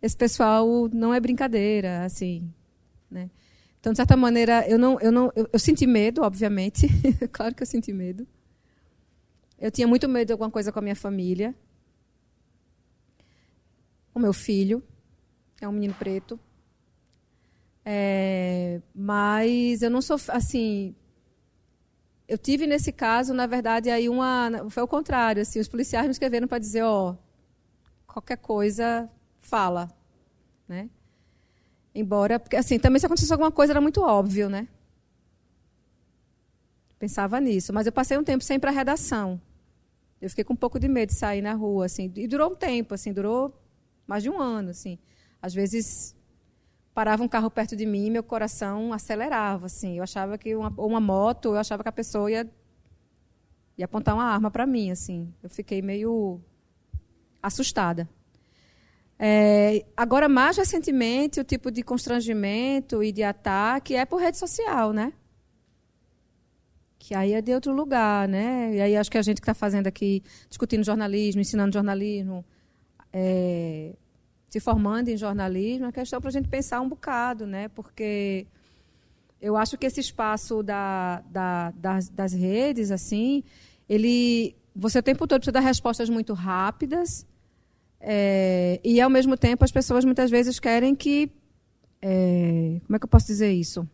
[0.00, 2.48] esse pessoal não é brincadeira, assim?
[3.80, 6.88] Então, de certa maneira, eu não, eu não, eu, eu senti medo, obviamente,
[7.30, 8.26] claro que eu senti medo.
[9.58, 11.54] Eu tinha muito medo de alguma coisa com a minha família,
[14.12, 14.82] com meu filho,
[15.60, 16.38] é um menino preto.
[17.84, 20.94] É, mas eu não sou assim.
[22.28, 25.40] Eu tive nesse caso, na verdade, aí uma foi o contrário.
[25.42, 27.16] Assim, os policiais me escreveram para dizer, ó,
[28.06, 29.10] qualquer coisa
[29.40, 29.88] fala,
[30.68, 30.90] né?
[31.98, 34.68] Embora, porque assim, também se acontecesse alguma coisa era muito óbvio, né?
[36.96, 39.40] Pensava nisso, mas eu passei um tempo sem ir para a redação.
[40.20, 42.54] Eu fiquei com um pouco de medo de sair na rua, assim, e durou um
[42.54, 43.52] tempo, assim, durou
[44.06, 44.96] mais de um ano, assim.
[45.42, 46.14] Às vezes
[46.94, 49.96] parava um carro perto de mim e meu coração acelerava, assim.
[49.96, 52.48] Eu achava que uma, uma moto, eu achava que a pessoa ia,
[53.76, 55.34] ia apontar uma arma para mim, assim.
[55.42, 56.40] Eu fiquei meio
[57.42, 58.08] assustada.
[59.18, 64.92] É, agora, mais recentemente, o tipo de constrangimento e de ataque é por rede social,
[64.92, 65.12] né?
[66.98, 68.74] Que aí é de outro lugar, né?
[68.74, 72.44] E aí acho que a gente que está fazendo aqui, discutindo jornalismo, ensinando jornalismo,
[73.12, 73.94] é,
[74.48, 77.68] se formando em jornalismo, é questão para a gente pensar um bocado, né?
[77.68, 78.46] Porque
[79.40, 83.42] eu acho que esse espaço da, da, das, das redes, assim,
[83.88, 87.26] ele, você o tempo todo precisa dar respostas muito rápidas,
[88.00, 91.30] é, e, ao mesmo tempo, as pessoas muitas vezes querem que.
[92.00, 93.88] É, como é que eu posso dizer isso?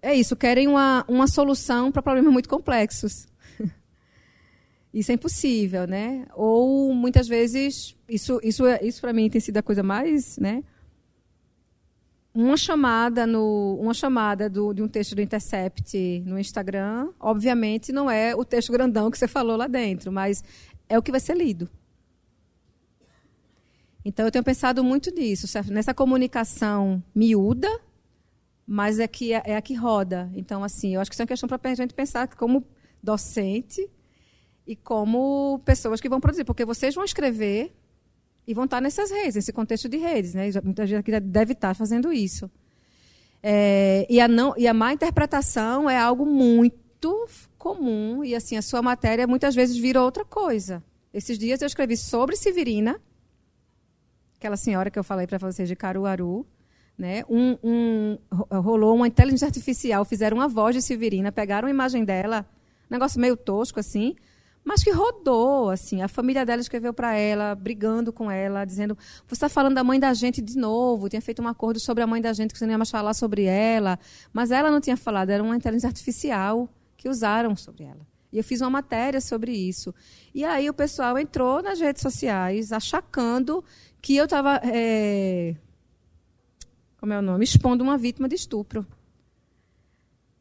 [0.00, 3.26] É isso, querem uma, uma solução para problemas muito complexos.
[4.94, 6.26] isso é impossível, né?
[6.34, 10.38] Ou muitas vezes, isso, isso, isso para mim tem sido a coisa mais.
[10.38, 10.62] Né?
[12.36, 18.10] uma chamada no uma chamada do, de um texto do Intercept no Instagram, obviamente não
[18.10, 20.44] é o texto grandão que você falou lá dentro, mas
[20.86, 21.66] é o que vai ser lido.
[24.08, 27.68] Então eu tenho pensado muito nisso, nessa comunicação miúda,
[28.64, 30.30] mas é que é, é a que roda.
[30.36, 32.64] Então assim, eu acho que isso é uma questão para a gente pensar como
[33.02, 33.90] docente
[34.64, 37.74] e como pessoas que vão produzir, porque vocês vão escrever
[38.46, 40.34] e vão estar nessas redes, nesse contexto de redes.
[40.34, 40.50] Né?
[40.62, 42.48] Muita gente aqui deve estar fazendo isso.
[43.42, 47.28] É, e, a não, e a má interpretação é algo muito
[47.58, 50.80] comum, e assim, a sua matéria muitas vezes vira outra coisa.
[51.12, 53.00] Esses dias eu escrevi sobre Severina,
[54.38, 56.46] aquela senhora que eu falei para vocês de Caruaru,
[56.96, 57.24] né?
[57.28, 58.18] Um, um,
[58.60, 62.46] rolou uma inteligência artificial, fizeram uma voz de Severina, pegaram a imagem dela,
[62.88, 64.16] negócio meio tosco assim,
[64.66, 66.02] mas que rodou, assim.
[66.02, 68.98] A família dela escreveu para ela, brigando com ela, dizendo:
[69.28, 71.08] Você está falando da mãe da gente de novo.
[71.08, 73.14] Tinha feito um acordo sobre a mãe da gente que você não ia mais falar
[73.14, 73.96] sobre ela.
[74.32, 78.04] Mas ela não tinha falado, era uma inteligência artificial que usaram sobre ela.
[78.32, 79.94] E eu fiz uma matéria sobre isso.
[80.34, 83.64] E aí o pessoal entrou nas redes sociais achacando
[84.06, 84.60] que eu estava.
[84.62, 85.56] É...
[86.96, 87.42] Como é o nome?
[87.42, 88.86] Expondo uma vítima de estupro.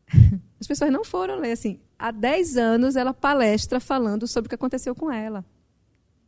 [0.62, 4.56] As pessoas não foram ler assim há 10 anos ela palestra falando sobre o que
[4.56, 5.44] aconteceu com ela,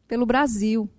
[0.07, 0.89] pelo Brasil.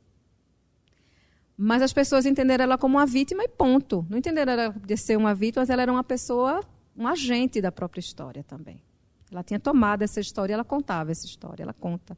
[1.56, 4.06] Mas as pessoas entenderam ela como uma vítima e ponto.
[4.09, 6.60] Não entenderam ela de ser uma vítima, mas ela era uma pessoa,
[6.97, 8.81] um agente da própria história também.
[9.32, 12.16] Ela tinha tomado essa história, ela contava essa história, ela conta.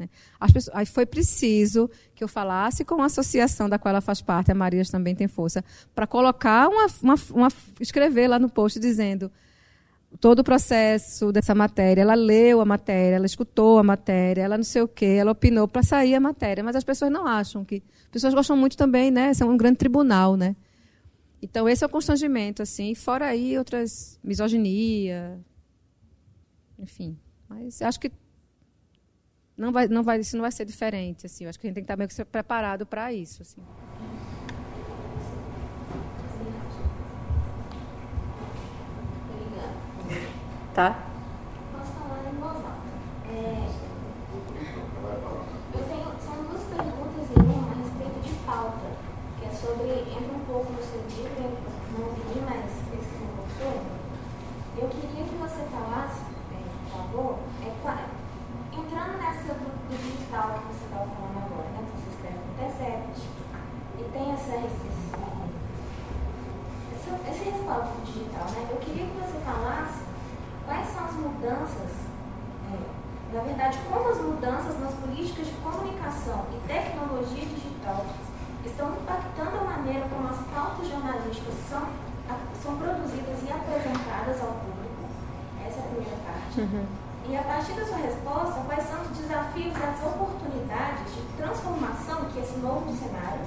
[0.00, 0.08] Né?
[0.52, 4.50] Pessoas, aí foi preciso que eu falasse com a associação da qual ela faz parte,
[4.50, 5.64] a Marias também tem força,
[5.94, 7.48] para colocar uma, uma, uma,
[7.78, 9.30] escrever lá no post dizendo
[10.18, 12.02] todo o processo dessa matéria.
[12.02, 15.68] Ela leu a matéria, ela escutou a matéria, ela não sei o quê, ela opinou
[15.68, 16.64] para sair a matéria.
[16.64, 17.82] Mas as pessoas não acham que.
[18.04, 19.32] As pessoas gostam muito também, né?
[19.34, 20.56] São um grande tribunal, né?
[21.42, 22.94] Então, esse é o constrangimento, assim.
[22.94, 24.18] Fora aí outras.
[24.22, 25.38] misoginia.
[26.78, 27.16] Enfim.
[27.48, 28.10] Mas acho que.
[29.60, 31.44] Não vai, não vai, isso não vai ser diferente, assim.
[31.44, 33.60] Eu acho que a gente tem que estar meio que preparado para isso, assim.
[40.72, 40.96] tá?
[41.72, 42.88] Posso falar em voz alta.
[43.28, 43.68] É,
[45.74, 48.88] eu tenho, são duas perguntas em uma a respeito de pauta,
[49.38, 51.58] que é sobre, entra um pouco no seu livro,
[51.98, 54.00] não ouvi, mas pesquisei um pouco sobre.
[54.80, 57.70] Eu queria que você falasse, é, por favor, é,
[58.72, 62.52] entrando nessa do, do digital que você estava falando agora, né, que você escreve no
[62.54, 63.20] Intercept,
[63.98, 65.50] e tem essa restrição,
[67.30, 70.02] esse, respaldo digital, né, eu queria que você falasse
[70.66, 71.90] quais são as mudanças,
[72.66, 78.04] é, na verdade, como as mudanças nas políticas de comunicação e tecnologia digital
[78.64, 81.86] estão impactando a maneira como as pautas jornalísticas são,
[82.60, 85.06] são produzidas e apresentadas ao público.
[85.64, 86.60] Essa é a primeira parte.
[86.60, 86.86] Uhum.
[87.28, 92.24] E a partir da sua resposta, quais são os desafios e as oportunidades de transformação
[92.32, 93.46] que esse novo cenário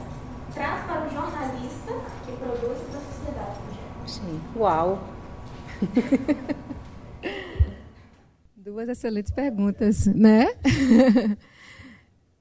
[0.53, 1.93] traz para o jornalista
[2.25, 3.72] que produz e para a sociedade?
[4.07, 4.41] Sim.
[4.55, 5.01] Uau!
[8.55, 10.47] Duas excelentes perguntas, né?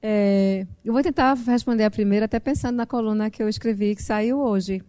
[0.05, 4.03] É, eu vou tentar responder a primeira, até pensando na coluna que eu escrevi, que
[4.03, 4.83] saiu hoje.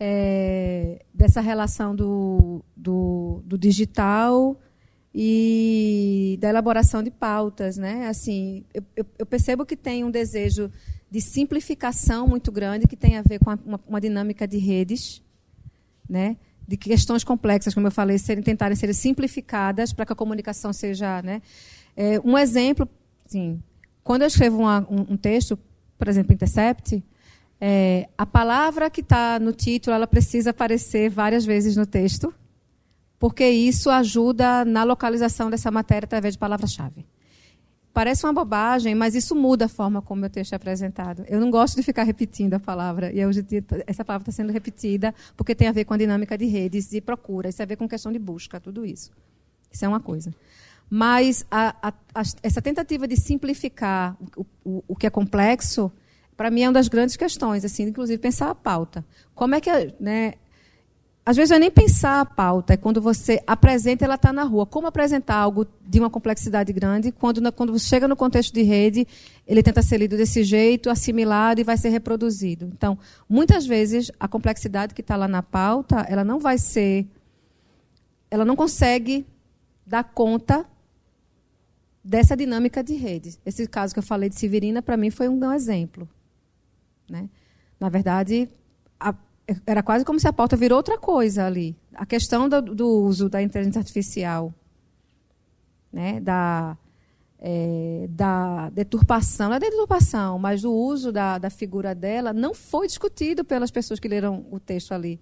[0.00, 4.58] É, dessa relação do, do, do, digital
[5.14, 7.76] e da elaboração de pautas.
[7.76, 8.06] Né?
[8.06, 8.82] Assim, eu,
[9.18, 10.72] eu, percebo que tem um desejo
[11.10, 15.22] de simplificação muito grande, que tem a ver com uma, uma dinâmica de redes.
[16.08, 16.36] Né?
[16.68, 21.22] de questões complexas, como eu falei, serem, tentarem ser simplificadas para que a comunicação seja.
[21.22, 21.40] Né?
[21.96, 22.86] É, um exemplo,
[23.24, 23.62] sim,
[24.04, 25.58] quando eu escrevo uma, um, um, texto,
[25.96, 27.02] por exemplo, Intercept,
[27.58, 32.32] é, a palavra que está no título ela precisa aparecer várias vezes no texto,
[33.18, 37.06] porque isso ajuda na localização dessa matéria através de palavra-chave.
[37.98, 41.24] Parece uma bobagem, mas isso muda a forma como o texto é apresentado.
[41.26, 43.44] Eu não gosto de ficar repetindo a palavra, e hoje
[43.88, 47.00] essa palavra está sendo repetida porque tem a ver com a dinâmica de redes, de
[47.00, 49.10] procura, isso tem a ver com questão de busca, tudo isso.
[49.68, 50.32] Isso é uma coisa.
[50.88, 55.90] Mas a, a, a, essa tentativa de simplificar o, o, o que é complexo,
[56.36, 59.04] para mim é uma das grandes questões, assim, inclusive pensar a pauta.
[59.34, 60.34] Como é que né,
[61.28, 64.44] às vezes não é nem pensar a pauta, é quando você apresenta, ela está na
[64.44, 64.64] rua.
[64.64, 69.06] Como apresentar algo de uma complexidade grande, quando, quando você chega no contexto de rede,
[69.46, 72.70] ele tenta ser lido desse jeito, assimilado e vai ser reproduzido.
[72.72, 72.98] Então,
[73.28, 77.06] muitas vezes, a complexidade que está lá na pauta, ela não vai ser.
[78.30, 79.26] Ela não consegue
[79.86, 80.64] dar conta
[82.02, 83.36] dessa dinâmica de rede.
[83.44, 86.08] Esse caso que eu falei de Severina, para mim, foi um exemplo.
[87.06, 87.28] Né?
[87.78, 88.48] Na verdade,
[88.98, 89.14] a,
[89.66, 91.76] era quase como se a pauta virou outra coisa ali.
[91.94, 94.52] A questão do, do uso da inteligência artificial,
[95.92, 96.76] né, da,
[97.38, 102.86] é, da deturpação, não é deturpação, mas do uso da, da figura dela, não foi
[102.86, 105.18] discutido pelas pessoas que leram o texto ali.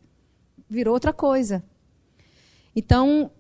[0.69, 1.63] Virou outra coisa.
[2.75, 3.31] Então,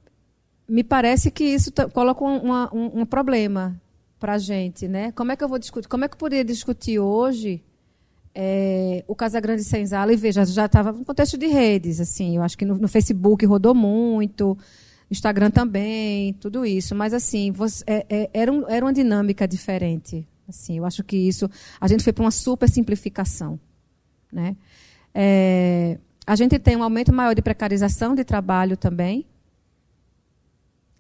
[0.69, 3.81] me parece que isso coloca uma, um, um problema
[4.21, 4.87] para a gente.
[4.87, 5.11] Né?
[5.13, 5.89] Como é que eu vou discutir?
[5.89, 7.63] Como é que eu poderia discutir hoje
[8.39, 10.13] é, o Casagrande Senzala?
[10.13, 12.01] E veja, já estava no contexto de redes.
[12.01, 14.57] assim Eu acho que no, no Facebook rodou muito.
[15.11, 16.95] Instagram também, tudo isso.
[16.95, 20.29] Mas, assim, você, é, é, era, um, era uma dinâmica diferente.
[20.47, 21.49] Assim, eu acho que isso...
[21.81, 23.59] A gente foi para uma super simplificação.
[24.31, 24.55] Né?
[25.15, 29.25] É, a gente tem um aumento maior de precarização de trabalho também.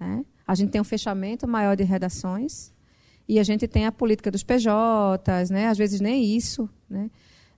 [0.00, 0.24] Né?
[0.46, 2.72] A gente tem um fechamento maior de redações.
[3.28, 5.66] E a gente tem a política dos PJs, né?
[5.66, 6.70] às vezes nem isso.
[6.88, 7.10] Né?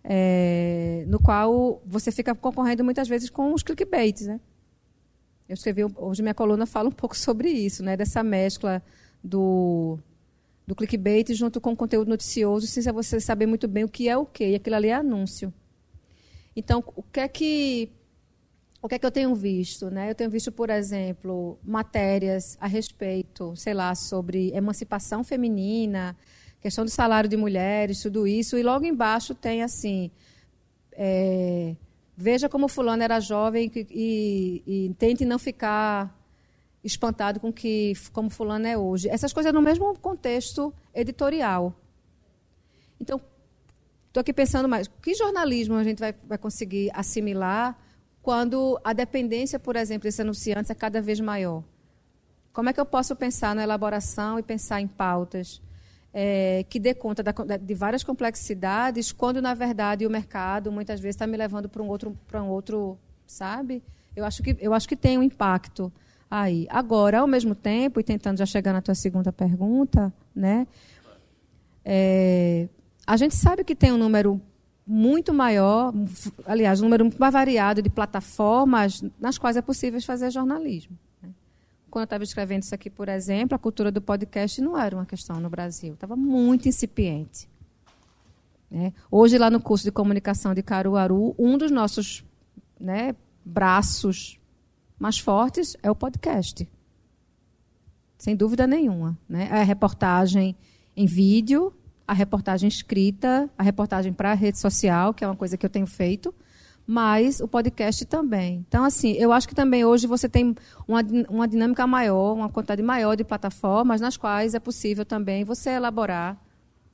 [0.04, 4.40] É, no qual você fica concorrendo muitas vezes com os clickbaits, né?
[5.48, 7.96] Eu escrevi, hoje minha coluna fala um pouco sobre isso, né?
[7.96, 8.82] Dessa mescla
[9.22, 9.98] do,
[10.66, 14.26] do clickbait junto com conteúdo noticioso, sem você saber muito bem o que é o
[14.26, 14.50] quê.
[14.50, 15.52] E aquilo ali é anúncio.
[16.54, 17.92] Então, o que é que
[18.80, 20.10] o que é que eu tenho visto, né?
[20.10, 26.16] Eu tenho visto, por exemplo, matérias a respeito, sei lá, sobre emancipação feminina,
[26.60, 30.10] questão do salário de mulheres, tudo isso, e logo embaixo tem assim,
[30.92, 31.74] é,
[32.20, 36.12] Veja como fulano era jovem e, e, e, tente não ficar
[36.82, 39.08] espantado com que como fulano é hoje.
[39.08, 41.72] Essas coisas no mesmo contexto editorial.
[42.98, 43.20] Então,
[44.08, 47.78] estou aqui pensando mais, que jornalismo a gente vai, vai conseguir assimilar
[48.20, 51.62] quando a dependência, por exemplo, desses anunciantes é cada vez maior?
[52.52, 55.62] Como é que eu posso pensar na elaboração e pensar em pautas
[56.12, 61.16] é, que dê conta da, de várias complexidades, quando na verdade o mercado muitas vezes
[61.16, 63.82] está me levando para um outro, para um outro, sabe?
[64.16, 65.92] Eu acho que eu acho que tem um impacto
[66.30, 66.66] aí.
[66.70, 70.66] Agora, ao mesmo tempo, e tentando já chegar na tua segunda pergunta, né?
[71.84, 72.68] É,
[73.06, 74.40] a gente sabe que tem um número
[74.86, 75.92] muito maior,
[76.46, 80.98] aliás, um número muito mais variado de plataformas nas quais é possível fazer jornalismo.
[81.90, 85.06] Quando eu estava escrevendo isso aqui, por exemplo, a cultura do podcast não era uma
[85.06, 87.48] questão no Brasil, estava muito incipiente.
[88.70, 88.92] Né?
[89.10, 92.24] Hoje, lá no curso de comunicação de Caruaru, um dos nossos
[92.78, 94.38] né, braços
[94.98, 96.68] mais fortes é o podcast.
[98.18, 99.16] Sem dúvida nenhuma.
[99.28, 99.48] Né?
[99.50, 100.56] É a reportagem
[100.96, 101.72] em vídeo,
[102.06, 105.70] a reportagem escrita, a reportagem para a rede social, que é uma coisa que eu
[105.70, 106.34] tenho feito,
[106.90, 108.64] mas o podcast também.
[108.66, 110.56] Então, assim, eu acho que também hoje você tem
[110.86, 115.68] uma, uma dinâmica maior, uma quantidade maior de plataformas nas quais é possível também você
[115.68, 116.42] elaborar,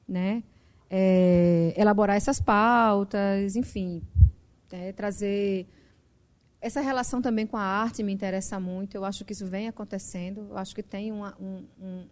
[0.08, 0.42] né?
[0.90, 4.02] É, elaborar essas pautas, enfim,
[4.72, 5.64] é, trazer
[6.60, 8.96] essa relação também com a arte me interessa muito.
[8.96, 10.48] Eu acho que isso vem acontecendo.
[10.50, 11.64] Eu acho que tem uma, um,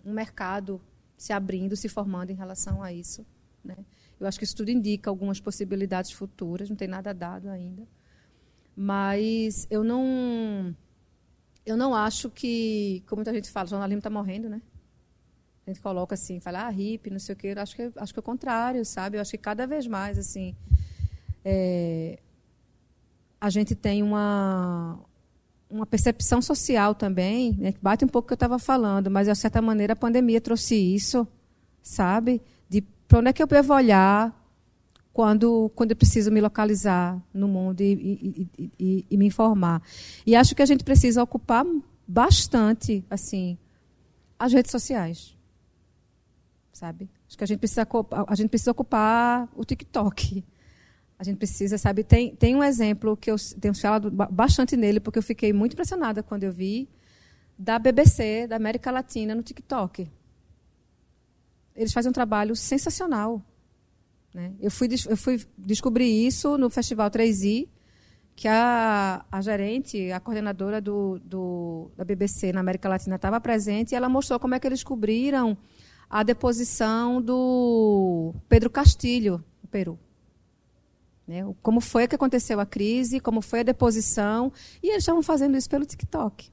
[0.07, 0.81] um, mercado
[1.17, 3.27] se abrindo, se formando em relação a isso,
[3.65, 3.77] né?
[4.23, 7.83] Eu acho que isso tudo indica algumas possibilidades futuras, não tem nada dado ainda.
[8.77, 10.75] Mas eu não
[11.65, 14.61] eu não acho que, como muita gente fala, o jornalismo está morrendo, né?
[15.67, 17.53] A gente coloca assim, fala, ah, hippie, não sei o quê.
[17.57, 19.17] Eu acho que, acho que é o contrário, sabe?
[19.17, 20.57] Eu acho que cada vez mais, assim,
[21.45, 22.19] é,
[23.41, 24.99] a gente tem uma,
[25.71, 29.29] uma percepção social também, né, que bate um pouco o que eu estava falando, mas,
[29.29, 31.27] de certa maneira, a pandemia trouxe isso,
[31.81, 32.43] sabe?
[33.13, 34.35] Para onde é que eu devo olhar
[35.13, 37.93] quando, quando eu preciso me localizar no mundo e,
[38.57, 39.83] e, e, e, me informar.
[40.25, 41.63] E acho que a gente precisa ocupar
[42.09, 43.59] bastante assim
[44.39, 45.37] as redes sociais.
[46.73, 47.11] Sabe?
[47.29, 47.87] Acho que a gente precisa,
[48.27, 50.43] a gente precisa ocupar o TikTok.
[51.19, 52.03] A gente precisa, sabe?
[52.05, 56.23] Tem, tem um exemplo que eu tenho falado bastante nele, porque eu fiquei muito impressionada
[56.23, 56.89] quando eu vi,
[57.59, 60.09] da BBC, da América Latina, no TikTok
[61.75, 63.43] eles fazem um trabalho sensacional.
[64.35, 64.53] Né?
[64.61, 67.69] Eu, fui, eu fui descobrir isso no Festival 3i,
[68.35, 73.93] que a, a gerente, a coordenadora do, do, da BBC na América Latina estava presente
[73.93, 75.57] e ela mostrou como é que eles cobriram
[76.09, 79.99] a deposição do Pedro Castilho, no Peru.
[81.27, 81.43] Né?
[81.63, 85.69] Como foi que aconteceu a crise, como foi a deposição, e eles estavam fazendo isso
[85.69, 86.51] pelo TikTok.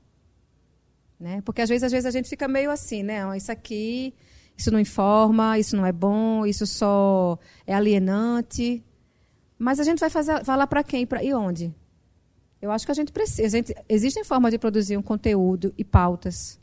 [1.20, 1.42] Né?
[1.42, 3.36] Porque às vezes, às vezes a gente fica meio assim, né?
[3.36, 4.14] Isso aqui
[4.62, 8.84] isso não informa, isso não é bom, isso só é alienante.
[9.58, 11.74] Mas a gente vai fazer, falar para quem pra, e onde?
[12.62, 13.48] Eu acho que a gente precisa.
[13.48, 16.60] A gente, existem formas de produzir um conteúdo e pautas.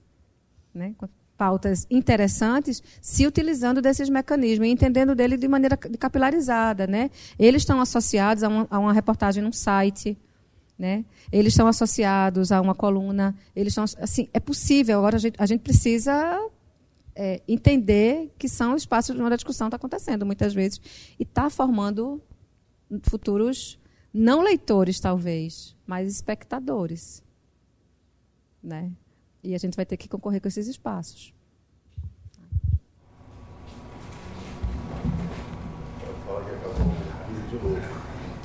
[0.74, 0.94] Né?
[1.36, 6.86] pautas interessantes, se utilizando desses mecanismos e entendendo dele de maneira capilarizada.
[6.86, 7.10] Né?
[7.38, 10.16] Eles estão associados a uma, a uma reportagem num site,
[10.78, 11.04] né?
[11.30, 15.46] eles estão associados a uma coluna, eles estão, assim, é possível, agora a gente, a
[15.46, 16.40] gente precisa
[17.16, 20.80] é, entender que são espaços onde a discussão está acontecendo muitas vezes
[21.18, 22.22] e está formando
[23.02, 23.78] futuros
[24.12, 27.22] não leitores talvez, mas espectadores,
[28.62, 28.92] né?
[29.42, 31.32] E a gente vai ter que concorrer com esses espaços.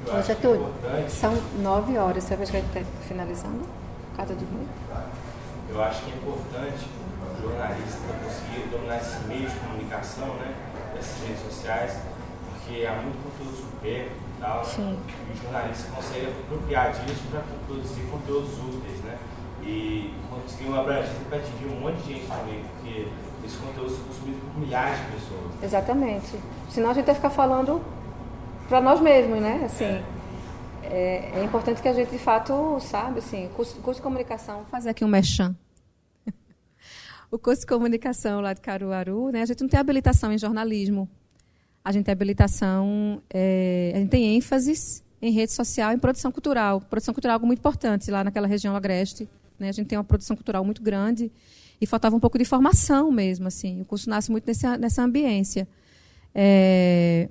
[0.07, 0.65] Ô, Getúlio,
[1.10, 2.23] são nove horas.
[2.23, 3.68] Você vai estar finalizando?
[4.15, 4.68] Casa do Rio?
[5.69, 6.85] Eu acho que é importante
[7.41, 10.53] jornalista conseguir dominar esse meio de comunicação, né?
[10.97, 11.99] Essas redes sociais,
[12.51, 14.63] porque há muito conteúdo supérfluo e tal.
[14.65, 14.97] Né?
[15.27, 19.18] E o jornalista consegue apropriar disso para produzir conteúdos úteis, né?
[19.63, 23.07] e conseguir uma abrangência para atingir um monte de gente também, porque
[23.45, 25.63] esse conteúdo é consumido por milhares de pessoas.
[25.63, 26.39] Exatamente.
[26.69, 27.81] Senão a gente vai ficar falando
[28.68, 29.61] para nós mesmos, né?
[29.65, 30.03] Assim, é.
[30.84, 31.43] É, é.
[31.43, 35.05] importante que a gente, de fato, sabe, assim, curso, curso de comunicação, vou fazer aqui
[35.05, 35.55] um mechan.
[37.32, 39.41] O curso de comunicação lá de Caruaru, né?
[39.41, 41.10] A gente não tem habilitação em jornalismo.
[41.84, 46.82] A gente tem habilitação, é, a gente tem ênfases em rede social, em produção cultural.
[46.82, 49.30] Produção cultural é algo muito importante lá naquela região agreste.
[49.58, 49.70] Né?
[49.70, 51.32] A gente tem uma produção cultural muito grande
[51.80, 53.48] e faltava um pouco de formação mesmo.
[53.48, 53.82] Assim.
[53.82, 55.68] O curso nasce muito nessa, nessa ambiência.
[56.36, 57.30] É...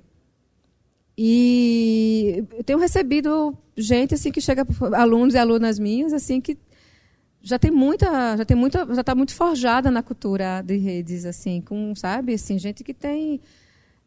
[1.16, 4.66] E eu tenho recebido gente assim que chega,
[4.96, 6.56] alunos e alunas minhas, assim que
[7.42, 11.60] já tem muita, já tem muita, já está muito forjada na cultura de redes, assim,
[11.60, 13.40] com, sabe, assim, gente que tem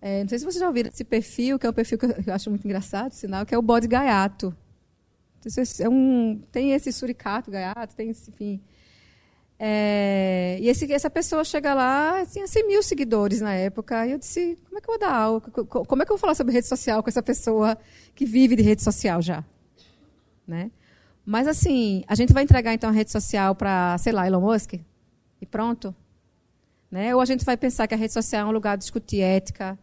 [0.05, 2.33] é, não sei se vocês já ouviram esse perfil, que é um perfil que eu
[2.33, 4.53] acho muito engraçado, sinal, que é o bode gaiato.
[5.79, 8.61] É um, tem esse suricato gaiato, tem esse, enfim.
[9.57, 14.17] É, e esse, essa pessoa chega lá, tinha 100 mil seguidores na época, e eu
[14.17, 15.39] disse, como é que eu vou dar aula?
[15.39, 17.77] Como é que eu vou falar sobre rede social com essa pessoa
[18.13, 19.41] que vive de rede social já?
[20.45, 20.69] Né?
[21.25, 24.73] Mas, assim, a gente vai entregar, então, a rede social para, sei lá, Elon Musk?
[25.41, 25.95] E pronto?
[26.91, 27.15] Né?
[27.15, 29.77] Ou a gente vai pensar que a rede social é um lugar de discutir ética,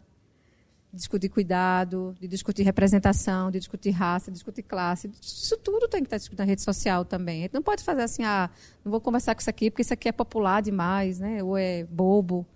[0.93, 5.11] de discutir cuidado, de discutir representação, de discutir raça, de discutir classe.
[5.21, 7.41] Isso tudo tem que estar discutido na rede social também.
[7.41, 8.51] A gente não pode fazer assim, ah,
[8.85, 11.43] não vou conversar com isso aqui porque isso aqui é popular demais, né?
[11.43, 12.47] ou é bobo.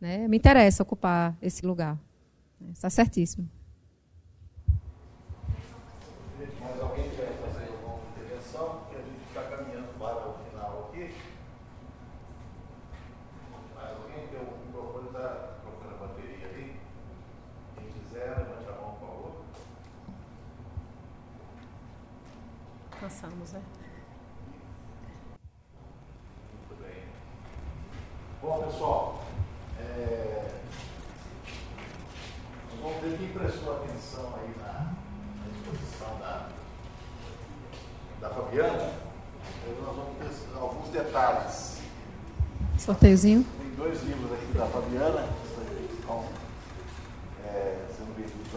[0.00, 0.26] Né?
[0.26, 1.98] Me interessa ocupar esse lugar.
[2.72, 3.48] Está certíssimo.
[23.12, 23.60] Cansamos, né?
[26.68, 27.04] Muito bem.
[28.40, 29.24] Bom, pessoal,
[29.78, 30.50] é...
[32.70, 34.94] nós vamos ver quem prestou atenção aí na,
[35.36, 36.48] na exposição da,
[38.18, 38.94] da Fabiana.
[39.84, 41.82] Nós vamos ter alguns detalhes.
[42.78, 43.44] Sorteiozinho?
[43.58, 46.24] Tem dois livros aqui da Fabiana, que estão
[47.44, 47.86] é,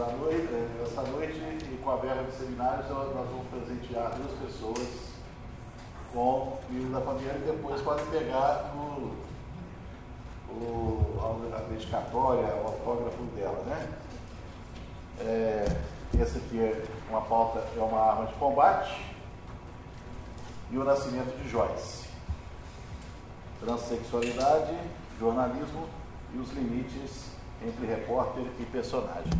[0.02, 1.40] à noite, é, essa noite
[1.82, 4.88] com a verba de seminários, nós vamos presentear duas pessoas
[6.12, 9.14] com o livro da família e depois podem pegar o,
[10.50, 11.20] o,
[11.54, 13.88] a dedicatória, o autógrafo dela, né?
[15.20, 15.64] É,
[16.20, 19.02] essa aqui é uma pauta, é uma arma de combate
[20.70, 22.06] e o nascimento de Joyce.
[23.60, 24.76] Transsexualidade,
[25.18, 25.88] jornalismo
[26.34, 27.30] e os limites
[27.66, 29.32] entre repórter e personagem.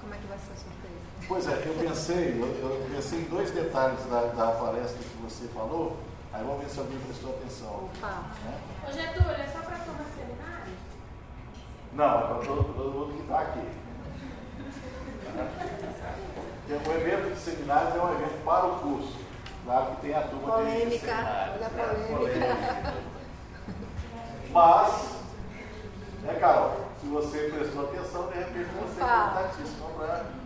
[0.00, 1.13] Como é que vai ser o sorteio?
[1.26, 5.48] Pois é, eu pensei, eu, eu pensei em dois detalhes da, da, palestra que você
[5.48, 5.96] falou,
[6.32, 7.88] aí vamos ver se alguém prestou atenção.
[7.96, 8.24] Opa.
[8.44, 8.60] Né?
[8.86, 10.74] Ô Getúlio, é só para tomar seminário?
[11.94, 13.66] Não, é para todo, todo mundo que está aqui.
[16.68, 19.16] o evento de seminários é um evento para o curso.
[19.64, 21.60] Claro que tem a turma polêmica, de seminários.
[21.60, 21.68] Né?
[22.10, 22.16] Polêmica.
[22.18, 22.94] polêmica.
[24.52, 25.16] Mas,
[26.22, 26.84] né, Carol?
[27.00, 30.43] Se você prestou atenção, de repente você é importantíssimo para.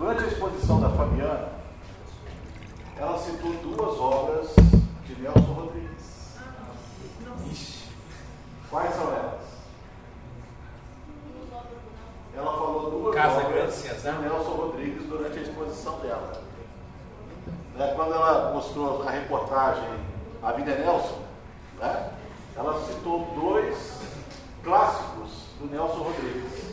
[0.00, 1.50] Durante a exposição da Fabiana,
[2.96, 4.48] ela citou duas obras
[5.04, 6.36] de Nelson Rodrigues.
[7.50, 7.84] Ixi.
[8.70, 9.42] Quais são elas?
[12.34, 16.32] Ela falou duas Casa obras de Nelson Rodrigues durante a exposição dela.
[17.74, 19.84] Né, quando ela mostrou a reportagem
[20.42, 21.18] A Vida é Nelson,
[21.78, 22.14] né,
[22.56, 24.00] ela citou dois
[24.64, 26.70] clássicos do Nelson Rodrigues.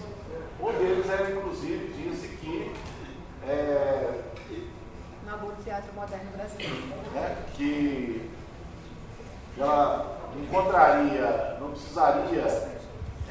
[0.62, 2.87] Um deles, ela inclusive disse que.
[3.48, 4.22] É,
[5.26, 6.76] Na do Teatro Moderno Brasileiro.
[7.14, 8.30] Né, que
[9.58, 12.46] ela encontraria, não precisaria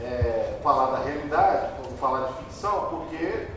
[0.01, 3.49] é, falar da realidade, ou falar de ficção, porque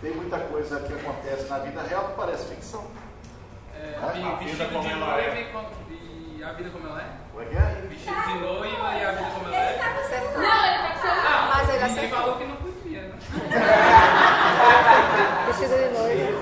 [0.00, 2.84] tem muita coisa que acontece na vida real que parece ficção.
[3.74, 5.52] É, a, a vida como ela é.
[6.38, 7.10] E a vida como ela é?
[7.30, 7.86] Como é que é?
[7.88, 9.60] Vestido de noiva e a vida como ela é?
[9.60, 10.46] Não, ele tá acertando.
[10.46, 13.14] Ah, Mas ele ele falou que não podia, né?
[15.56, 16.36] Vestido de noiva.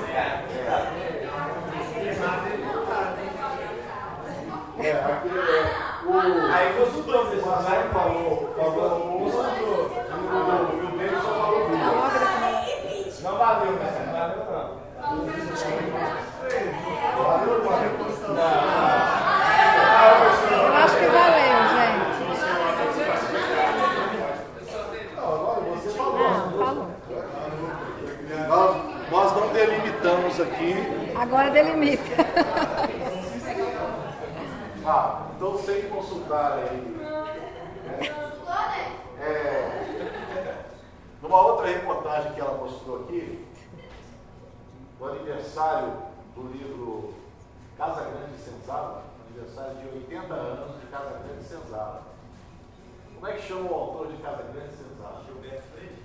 [4.81, 4.91] É, é,
[6.53, 9.83] Aí consultou, você o Marcelo falou, falou, consultou.
[9.95, 10.35] E
[10.85, 11.85] o David só falou duas.
[13.23, 14.01] Não valeu, cara.
[14.05, 14.69] Não valeu, não.
[17.23, 17.93] Valeu, valeu.
[20.51, 22.15] Eu acho que valeu, gente.
[25.15, 26.19] Não, agora você falou.
[26.19, 26.89] Não, falou.
[28.49, 28.71] Nós,
[29.11, 30.75] nós não delimitamos aqui.
[31.35, 32.15] Agora delimita.
[34.87, 36.95] Ah, então sem consultar aí.
[39.21, 40.65] É,
[41.21, 43.45] numa outra reportagem que ela mostrou aqui,
[45.01, 45.95] o aniversário
[46.37, 47.15] do livro
[47.77, 52.03] Casa Grande e Senzala, aniversário de 80 anos de Casa Grande e Senzala.
[53.13, 55.25] Como é que chama o autor de Casa Grande e Senzala?
[55.27, 55.99] Gilberto Freire.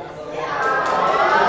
[0.00, 1.45] Arrasou.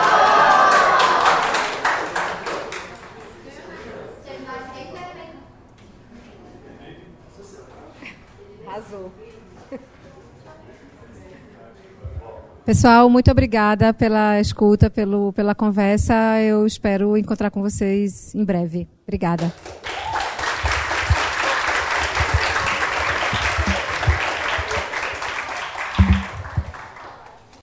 [12.68, 16.14] Pessoal, muito obrigada pela escuta, pelo, pela conversa.
[16.42, 18.90] Eu espero encontrar com vocês em breve.
[19.08, 19.54] Obrigada.